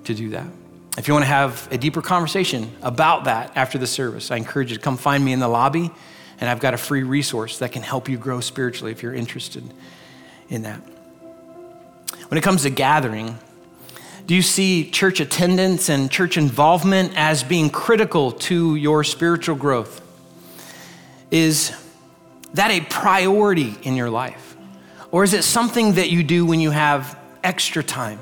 to 0.05 0.15
do 0.15 0.31
that. 0.31 0.47
If 0.99 1.09
you 1.09 1.15
want 1.15 1.25
to 1.25 1.29
have 1.29 1.69
a 1.71 1.79
deeper 1.79 2.03
conversation 2.03 2.71
about 2.83 3.25
that 3.25 3.53
after 3.57 3.79
the 3.79 3.87
service, 3.87 4.31
I 4.31 4.37
encourage 4.37 4.71
you 4.71 4.77
to 4.77 4.83
come 4.83 4.97
find 4.97 5.25
me 5.25 5.33
in 5.33 5.39
the 5.39 5.49
lobby, 5.49 5.91
and 6.41 6.51
I've 6.51 6.61
got 6.61 6.75
a 6.75 6.79
free 6.79 7.03
resource 7.03 7.59
that 7.59 7.73
can 7.73 7.83
help 7.83 8.09
you 8.09 8.19
grow 8.19 8.41
spiritually 8.41 8.93
if 8.93 9.03
you're 9.03 9.15
interested 9.15 9.65
in 10.49 10.63
that. 10.63 10.81
When 12.29 12.39
it 12.39 12.43
comes 12.43 12.63
to 12.63 12.71
gathering, 12.71 13.39
do 14.27 14.35
you 14.35 14.43
see 14.43 14.91
church 14.91 15.21
attendance 15.21 15.89
and 15.89 16.11
church 16.11 16.37
involvement 16.37 17.13
as 17.17 17.43
being 17.43 17.71
critical 17.71 18.33
to 18.33 18.77
your 18.77 19.03
spiritual 19.03 19.57
growth? 19.57 20.01
Is 21.31 21.73
that 22.55 22.71
a 22.71 22.81
priority 22.81 23.77
in 23.83 23.97
your 23.97 24.11
life? 24.11 24.50
Or 25.13 25.25
is 25.25 25.35
it 25.35 25.43
something 25.43 25.95
that 25.95 26.11
you 26.11 26.23
do 26.23 26.47
when 26.47 26.61
you 26.61 26.71
have 26.71 27.19
extra 27.43 27.83
time? 27.83 28.21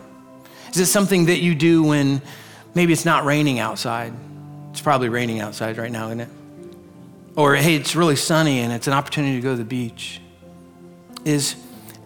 Is 0.71 0.79
it 0.79 0.87
something 0.87 1.27
that 1.27 1.39
you 1.39 1.55
do 1.55 1.83
when 1.83 2.23
maybe 2.75 2.93
it's 2.93 3.05
not 3.05 3.25
raining 3.25 3.59
outside? 3.59 4.13
It's 4.71 4.81
probably 4.81 5.09
raining 5.09 5.41
outside 5.41 5.77
right 5.77 5.91
now, 5.91 6.07
isn't 6.07 6.21
it? 6.21 6.29
Or 7.37 7.55
hey, 7.55 7.75
it's 7.75 7.95
really 7.95 8.17
sunny 8.17 8.61
and 8.61 8.73
it's 8.73 8.87
an 8.87 8.93
opportunity 8.93 9.37
to 9.37 9.43
go 9.43 9.53
to 9.53 9.59
the 9.59 9.65
beach. 9.65 10.21
Is 11.25 11.57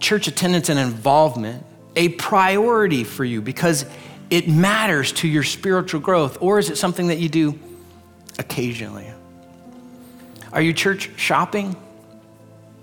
church 0.01 0.26
attendance 0.26 0.68
and 0.68 0.78
involvement 0.78 1.64
a 1.95 2.09
priority 2.11 3.05
for 3.05 3.24
you 3.24 3.41
because 3.41 3.85
it 4.30 4.49
matters 4.49 5.12
to 5.12 5.28
your 5.28 5.43
spiritual 5.43 6.01
growth? 6.01 6.39
Or 6.41 6.59
is 6.59 6.70
it 6.70 6.76
something 6.76 7.09
that 7.09 7.18
you 7.18 7.28
do 7.28 7.59
occasionally? 8.39 9.07
Are 10.53 10.61
you 10.61 10.72
church 10.72 11.11
shopping? 11.16 11.76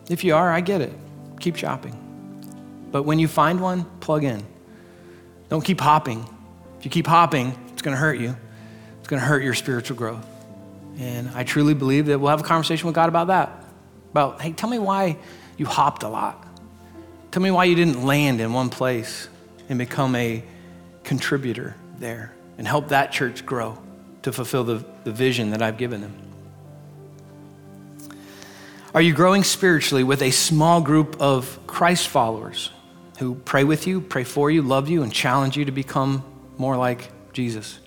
If 0.09 0.23
you 0.23 0.35
are, 0.35 0.51
I 0.51 0.61
get 0.61 0.81
it 0.81 0.93
keep 1.39 1.55
shopping. 1.55 1.95
But 2.91 3.03
when 3.03 3.19
you 3.19 3.27
find 3.27 3.59
one, 3.59 3.85
plug 3.99 4.23
in. 4.23 4.45
Don't 5.49 5.63
keep 5.63 5.79
hopping. 5.79 6.27
If 6.79 6.85
you 6.85 6.91
keep 6.91 7.07
hopping, 7.07 7.57
it's 7.69 7.81
going 7.81 7.95
to 7.95 7.99
hurt 7.99 8.19
you. 8.19 8.35
It's 8.99 9.07
going 9.07 9.19
to 9.19 9.25
hurt 9.25 9.43
your 9.43 9.53
spiritual 9.53 9.97
growth. 9.97 10.25
And 10.97 11.29
I 11.29 11.43
truly 11.43 11.73
believe 11.73 12.07
that 12.07 12.19
we'll 12.19 12.29
have 12.29 12.41
a 12.41 12.43
conversation 12.43 12.87
with 12.87 12.95
God 12.95 13.09
about 13.09 13.27
that. 13.27 13.65
About, 14.11 14.41
hey, 14.41 14.51
tell 14.51 14.69
me 14.69 14.79
why 14.79 15.17
you 15.57 15.65
hopped 15.65 16.03
a 16.03 16.09
lot. 16.09 16.45
Tell 17.31 17.43
me 17.43 17.51
why 17.51 17.65
you 17.65 17.75
didn't 17.75 18.05
land 18.05 18.41
in 18.41 18.53
one 18.53 18.69
place 18.69 19.29
and 19.69 19.77
become 19.77 20.15
a 20.15 20.43
contributor 21.03 21.75
there 21.99 22.33
and 22.57 22.67
help 22.67 22.89
that 22.89 23.11
church 23.11 23.45
grow 23.45 23.77
to 24.23 24.31
fulfill 24.31 24.63
the, 24.63 24.83
the 25.03 25.11
vision 25.11 25.51
that 25.51 25.61
I've 25.61 25.77
given 25.77 26.01
them. 26.01 26.28
Are 28.91 29.01
you 29.01 29.13
growing 29.13 29.43
spiritually 29.43 30.03
with 30.03 30.23
a 30.23 30.31
small 30.31 30.81
group 30.81 31.17
of 31.19 31.59
Christ 31.67 32.07
followers 32.07 32.71
who 33.19 33.35
pray 33.35 33.63
with 33.63 33.85
you, 33.85 34.01
pray 34.01 34.23
for 34.23 34.49
you, 34.49 34.63
love 34.63 34.89
you, 34.89 35.03
and 35.03 35.13
challenge 35.13 35.55
you 35.55 35.65
to 35.65 35.71
become 35.71 36.23
more 36.57 36.75
like 36.75 37.11
Jesus? 37.31 37.79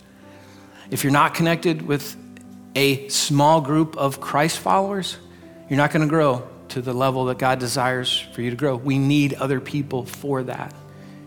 If 0.93 1.03
you're 1.03 1.13
not 1.13 1.35
connected 1.35 1.83
with 1.83 2.17
a 2.77 3.09
small 3.09 3.61
group 3.61 3.97
of 3.97 4.21
Christ 4.21 4.61
followers, 4.61 5.19
you're 5.69 5.77
not 5.77 5.91
going 5.91 6.03
to 6.03 6.09
grow 6.09 6.49
to 6.69 6.81
the 6.81 6.93
level 6.93 7.25
that 7.25 7.39
God 7.39 7.59
desires 7.59 8.25
for 8.33 8.41
you 8.41 8.51
to 8.51 8.57
grow. 8.57 8.77
We 8.77 8.97
need 8.97 9.35
other 9.35 9.59
people 9.59 10.07
for 10.07 10.45
that. 10.45 10.73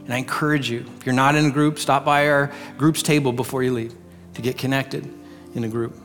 And 0.06 0.14
I 0.14 0.20
encourage 0.20 0.70
you, 0.70 0.86
if 1.00 1.06
you're 1.06 1.14
not 1.16 1.36
in 1.36 1.48
a 1.48 1.52
group, 1.52 1.80
stop 1.80 2.06
by 2.06 2.30
our 2.30 2.54
group's 2.78 3.04
table 3.04 3.34
before 3.34 3.62
you 3.62 3.74
leave 3.74 3.94
to 4.36 4.42
get 4.42 4.58
connected 4.58 5.14
in 5.54 5.66
a 5.66 5.68
group. 5.68 6.05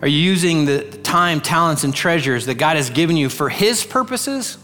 Are 0.00 0.08
you 0.08 0.18
using 0.18 0.64
the 0.64 0.82
time, 1.02 1.40
talents, 1.40 1.82
and 1.82 1.94
treasures 1.94 2.46
that 2.46 2.54
God 2.54 2.76
has 2.76 2.90
given 2.90 3.16
you 3.16 3.28
for 3.28 3.48
His 3.48 3.84
purposes? 3.84 4.58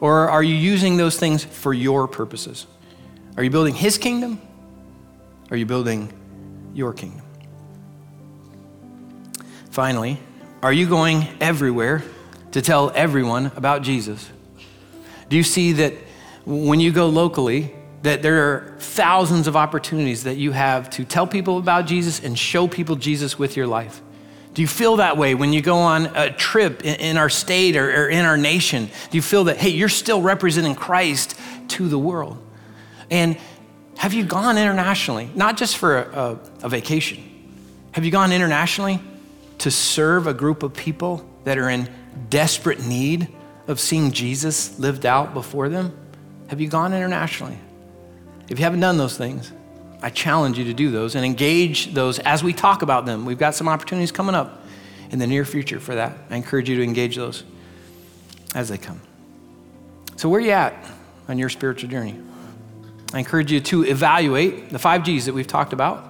Or 0.00 0.28
are 0.28 0.42
you 0.42 0.54
using 0.54 0.98
those 0.98 1.18
things 1.18 1.44
for 1.44 1.72
your 1.72 2.06
purposes? 2.06 2.66
Are 3.36 3.42
you 3.42 3.50
building 3.50 3.74
His 3.74 3.96
kingdom? 3.96 4.40
Are 5.50 5.56
you 5.56 5.64
building 5.64 6.12
your 6.74 6.92
kingdom? 6.92 7.22
Finally, 9.70 10.18
are 10.62 10.72
you 10.72 10.86
going 10.88 11.26
everywhere 11.40 12.02
to 12.52 12.60
tell 12.60 12.90
everyone 12.94 13.52
about 13.56 13.82
Jesus? 13.82 14.30
Do 15.28 15.36
you 15.36 15.42
see 15.42 15.72
that 15.72 15.94
when 16.44 16.80
you 16.80 16.92
go 16.92 17.08
locally, 17.08 17.74
that 18.02 18.22
there 18.22 18.52
are 18.52 18.76
thousands 18.78 19.46
of 19.46 19.56
opportunities 19.56 20.24
that 20.24 20.36
you 20.36 20.52
have 20.52 20.90
to 20.90 21.04
tell 21.04 21.26
people 21.26 21.58
about 21.58 21.86
Jesus 21.86 22.22
and 22.22 22.38
show 22.38 22.68
people 22.68 22.96
Jesus 22.96 23.38
with 23.38 23.56
your 23.56 23.66
life? 23.66 24.00
Do 24.56 24.62
you 24.62 24.68
feel 24.68 24.96
that 24.96 25.18
way 25.18 25.34
when 25.34 25.52
you 25.52 25.60
go 25.60 25.76
on 25.76 26.06
a 26.16 26.32
trip 26.32 26.82
in 26.82 27.18
our 27.18 27.28
state 27.28 27.76
or 27.76 28.08
in 28.08 28.24
our 28.24 28.38
nation? 28.38 28.86
Do 29.10 29.18
you 29.18 29.20
feel 29.20 29.44
that, 29.44 29.58
hey, 29.58 29.68
you're 29.68 29.90
still 29.90 30.22
representing 30.22 30.74
Christ 30.74 31.38
to 31.68 31.86
the 31.88 31.98
world? 31.98 32.42
And 33.10 33.36
have 33.98 34.14
you 34.14 34.24
gone 34.24 34.56
internationally, 34.56 35.28
not 35.34 35.58
just 35.58 35.76
for 35.76 35.98
a, 35.98 36.40
a, 36.62 36.70
vacation? 36.70 37.22
Have 37.92 38.06
you 38.06 38.10
gone 38.10 38.32
internationally 38.32 38.98
to 39.58 39.70
serve 39.70 40.26
a 40.26 40.32
group 40.32 40.62
of 40.62 40.72
people 40.72 41.28
that 41.44 41.58
are 41.58 41.68
in 41.68 41.90
desperate 42.30 42.82
need 42.82 43.28
of 43.68 43.78
seeing 43.78 44.10
Jesus 44.10 44.78
lived 44.78 45.04
out 45.04 45.34
before 45.34 45.68
them? 45.68 45.94
Have 46.48 46.62
you 46.62 46.68
gone 46.68 46.94
internationally? 46.94 47.58
If 48.48 48.58
you 48.58 48.64
haven't 48.64 48.80
done 48.80 48.96
those 48.96 49.18
things, 49.18 49.52
I 50.06 50.10
challenge 50.10 50.56
you 50.56 50.62
to 50.66 50.72
do 50.72 50.92
those 50.92 51.16
and 51.16 51.24
engage 51.24 51.92
those 51.92 52.20
as 52.20 52.44
we 52.44 52.52
talk 52.52 52.82
about 52.82 53.06
them. 53.06 53.24
We've 53.24 53.36
got 53.36 53.56
some 53.56 53.66
opportunities 53.66 54.12
coming 54.12 54.36
up 54.36 54.62
in 55.10 55.18
the 55.18 55.26
near 55.26 55.44
future 55.44 55.80
for 55.80 55.96
that. 55.96 56.16
I 56.30 56.36
encourage 56.36 56.68
you 56.68 56.76
to 56.76 56.84
engage 56.84 57.16
those 57.16 57.42
as 58.54 58.68
they 58.68 58.78
come. 58.78 59.00
So, 60.14 60.28
where 60.28 60.38
are 60.38 60.44
you 60.44 60.52
at 60.52 60.76
on 61.26 61.38
your 61.38 61.48
spiritual 61.48 61.90
journey? 61.90 62.14
I 63.12 63.18
encourage 63.18 63.50
you 63.50 63.58
to 63.62 63.82
evaluate 63.82 64.70
the 64.70 64.78
five 64.78 65.02
G's 65.02 65.26
that 65.26 65.34
we've 65.34 65.44
talked 65.44 65.72
about. 65.72 66.08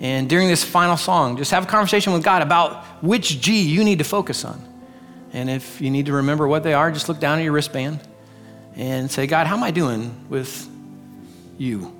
And 0.00 0.28
during 0.28 0.48
this 0.48 0.62
final 0.62 0.98
song, 0.98 1.38
just 1.38 1.50
have 1.50 1.64
a 1.64 1.66
conversation 1.66 2.12
with 2.12 2.24
God 2.24 2.42
about 2.42 2.84
which 3.02 3.40
G 3.40 3.62
you 3.62 3.84
need 3.84 4.00
to 4.00 4.04
focus 4.04 4.44
on. 4.44 4.60
And 5.32 5.48
if 5.48 5.80
you 5.80 5.90
need 5.90 6.04
to 6.06 6.12
remember 6.12 6.46
what 6.46 6.62
they 6.62 6.74
are, 6.74 6.92
just 6.92 7.08
look 7.08 7.20
down 7.20 7.38
at 7.38 7.44
your 7.44 7.54
wristband 7.54 8.00
and 8.76 9.10
say, 9.10 9.26
God, 9.26 9.46
how 9.46 9.56
am 9.56 9.62
I 9.62 9.70
doing 9.70 10.14
with 10.28 10.68
you? 11.56 11.93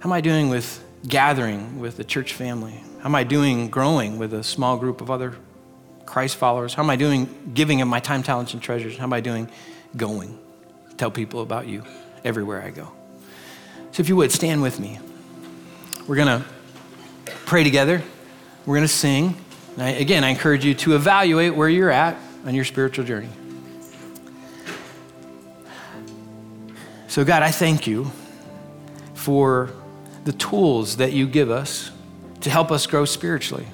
How 0.00 0.08
am 0.08 0.14
I 0.14 0.22
doing 0.22 0.48
with 0.48 0.82
gathering 1.06 1.78
with 1.78 1.98
the 1.98 2.04
church 2.04 2.32
family? 2.32 2.72
How 3.00 3.10
am 3.10 3.14
I 3.14 3.22
doing 3.22 3.68
growing 3.68 4.18
with 4.18 4.32
a 4.32 4.42
small 4.42 4.78
group 4.78 5.02
of 5.02 5.10
other 5.10 5.36
Christ 6.06 6.36
followers? 6.36 6.72
How 6.72 6.82
am 6.82 6.88
I 6.88 6.96
doing 6.96 7.52
giving 7.52 7.82
of 7.82 7.88
my 7.88 8.00
time, 8.00 8.22
talents, 8.22 8.54
and 8.54 8.62
treasures? 8.62 8.96
How 8.96 9.04
am 9.04 9.12
I 9.12 9.20
doing 9.20 9.50
going? 9.94 10.38
Tell 10.96 11.10
people 11.10 11.42
about 11.42 11.66
you 11.66 11.84
everywhere 12.24 12.62
I 12.62 12.70
go. 12.70 12.90
So 13.92 14.00
if 14.00 14.08
you 14.08 14.16
would, 14.16 14.32
stand 14.32 14.62
with 14.62 14.80
me. 14.80 14.98
We're 16.06 16.16
going 16.16 16.40
to 16.40 16.46
pray 17.44 17.62
together. 17.62 18.02
We're 18.64 18.76
going 18.76 18.88
to 18.88 18.88
sing. 18.88 19.36
I, 19.76 19.90
again, 19.90 20.24
I 20.24 20.30
encourage 20.30 20.64
you 20.64 20.72
to 20.76 20.94
evaluate 20.94 21.54
where 21.54 21.68
you're 21.68 21.90
at 21.90 22.16
on 22.46 22.54
your 22.54 22.64
spiritual 22.64 23.04
journey. 23.04 23.28
So, 27.08 27.22
God, 27.22 27.42
I 27.42 27.50
thank 27.50 27.86
you 27.86 28.10
for 29.12 29.70
the 30.24 30.32
tools 30.32 30.98
that 30.98 31.12
you 31.12 31.26
give 31.26 31.50
us 31.50 31.90
to 32.40 32.50
help 32.50 32.70
us 32.70 32.86
grow 32.86 33.04
spiritually. 33.04 33.66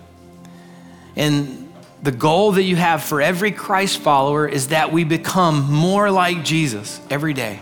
And 1.17 1.73
the 2.03 2.13
goal 2.13 2.53
that 2.53 2.63
you 2.63 2.77
have 2.77 3.03
for 3.03 3.21
every 3.21 3.51
Christ 3.51 3.99
follower 3.99 4.47
is 4.47 4.69
that 4.69 4.93
we 4.93 5.05
become 5.05 5.73
more 5.73 6.11
like 6.11 6.45
Jesus 6.45 7.01
every 7.11 7.33
day. 7.33 7.61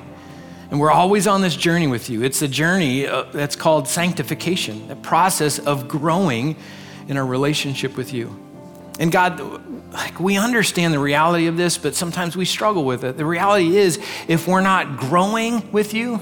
And 0.70 0.80
we're 0.80 0.90
always 0.90 1.26
on 1.26 1.40
this 1.40 1.54
journey 1.54 1.86
with 1.86 2.10
you. 2.10 2.22
It's 2.22 2.42
a 2.42 2.48
journey 2.48 3.06
uh, 3.06 3.24
that's 3.32 3.54
called 3.54 3.86
sanctification, 3.86 4.88
the 4.88 4.96
process 4.96 5.58
of 5.58 5.88
growing 5.88 6.56
in 7.06 7.16
our 7.16 7.24
relationship 7.24 7.96
with 7.96 8.12
you. 8.12 8.36
And 8.98 9.12
God, 9.12 9.40
like 9.92 10.18
we 10.18 10.36
understand 10.36 10.92
the 10.92 10.98
reality 10.98 11.46
of 11.46 11.56
this, 11.56 11.78
but 11.78 11.94
sometimes 11.94 12.36
we 12.36 12.44
struggle 12.44 12.84
with 12.84 13.04
it. 13.04 13.16
The 13.16 13.24
reality 13.24 13.76
is, 13.76 13.98
if 14.28 14.48
we're 14.48 14.62
not 14.62 14.96
growing 14.96 15.70
with 15.70 15.94
you, 15.94 16.20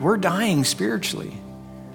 we're 0.00 0.16
dying 0.16 0.64
spiritually. 0.64 1.32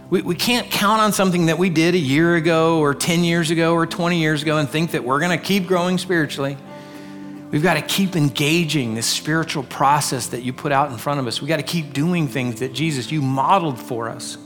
We, 0.10 0.22
we 0.22 0.36
can't 0.36 0.70
count 0.70 1.02
on 1.02 1.14
something 1.14 1.48
that 1.48 1.58
we 1.58 1.70
did 1.70 1.96
a 1.96 2.00
year 2.00 2.36
ago 2.36 2.80
or 2.80 2.94
10 2.94 3.24
years 3.24 3.50
ago 3.50 3.74
or 3.74 3.88
20 3.88 4.20
years 4.20 4.44
ago 4.44 4.58
and 4.58 4.70
think 4.70 4.92
that 4.92 5.04
we're 5.04 5.20
going 5.20 5.38
to 5.38 5.44
keep 5.44 5.66
growing 5.66 5.98
spiritually. 5.98 6.58
We've 7.50 7.64
got 7.64 7.76
to 7.76 7.82
keep 7.82 8.16
engaging 8.16 8.94
this 8.94 9.08
spiritual 9.08 9.64
process 9.64 10.28
that 10.28 10.44
you 10.44 10.54
put 10.54 10.72
out 10.72 10.92
in 10.92 10.98
front 10.98 11.20
of 11.20 11.28
us. 11.28 11.42
We've 11.42 11.48
got 11.48 11.58
to 11.58 11.64
keep 11.64 11.94
doing 11.94 12.28
things 12.28 12.60
that 12.60 12.74
Jesus, 12.74 13.12
you 13.12 13.22
modeled 13.22 13.80
for 13.80 14.10
us. 14.10 14.38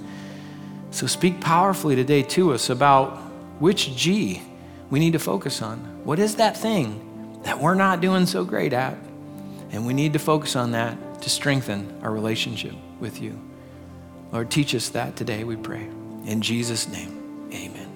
So 0.91 1.07
speak 1.07 1.41
powerfully 1.41 1.95
today 1.95 2.23
to 2.23 2.53
us 2.53 2.69
about 2.69 3.17
which 3.59 3.95
G 3.95 4.41
we 4.89 4.99
need 4.99 5.13
to 5.13 5.19
focus 5.19 5.61
on. 5.61 5.79
What 6.03 6.19
is 6.19 6.35
that 6.35 6.57
thing 6.57 7.39
that 7.43 7.59
we're 7.59 7.75
not 7.75 8.01
doing 8.01 8.25
so 8.25 8.43
great 8.43 8.73
at? 8.73 8.97
And 9.71 9.85
we 9.85 9.93
need 9.93 10.13
to 10.13 10.19
focus 10.19 10.55
on 10.55 10.71
that 10.71 11.21
to 11.21 11.29
strengthen 11.29 11.99
our 12.01 12.11
relationship 12.11 12.73
with 12.99 13.21
you. 13.21 13.48
Lord, 14.31 14.51
teach 14.51 14.75
us 14.75 14.89
that 14.89 15.15
today, 15.15 15.43
we 15.43 15.55
pray. 15.55 15.87
In 16.25 16.41
Jesus' 16.41 16.87
name, 16.87 17.49
amen. 17.53 17.88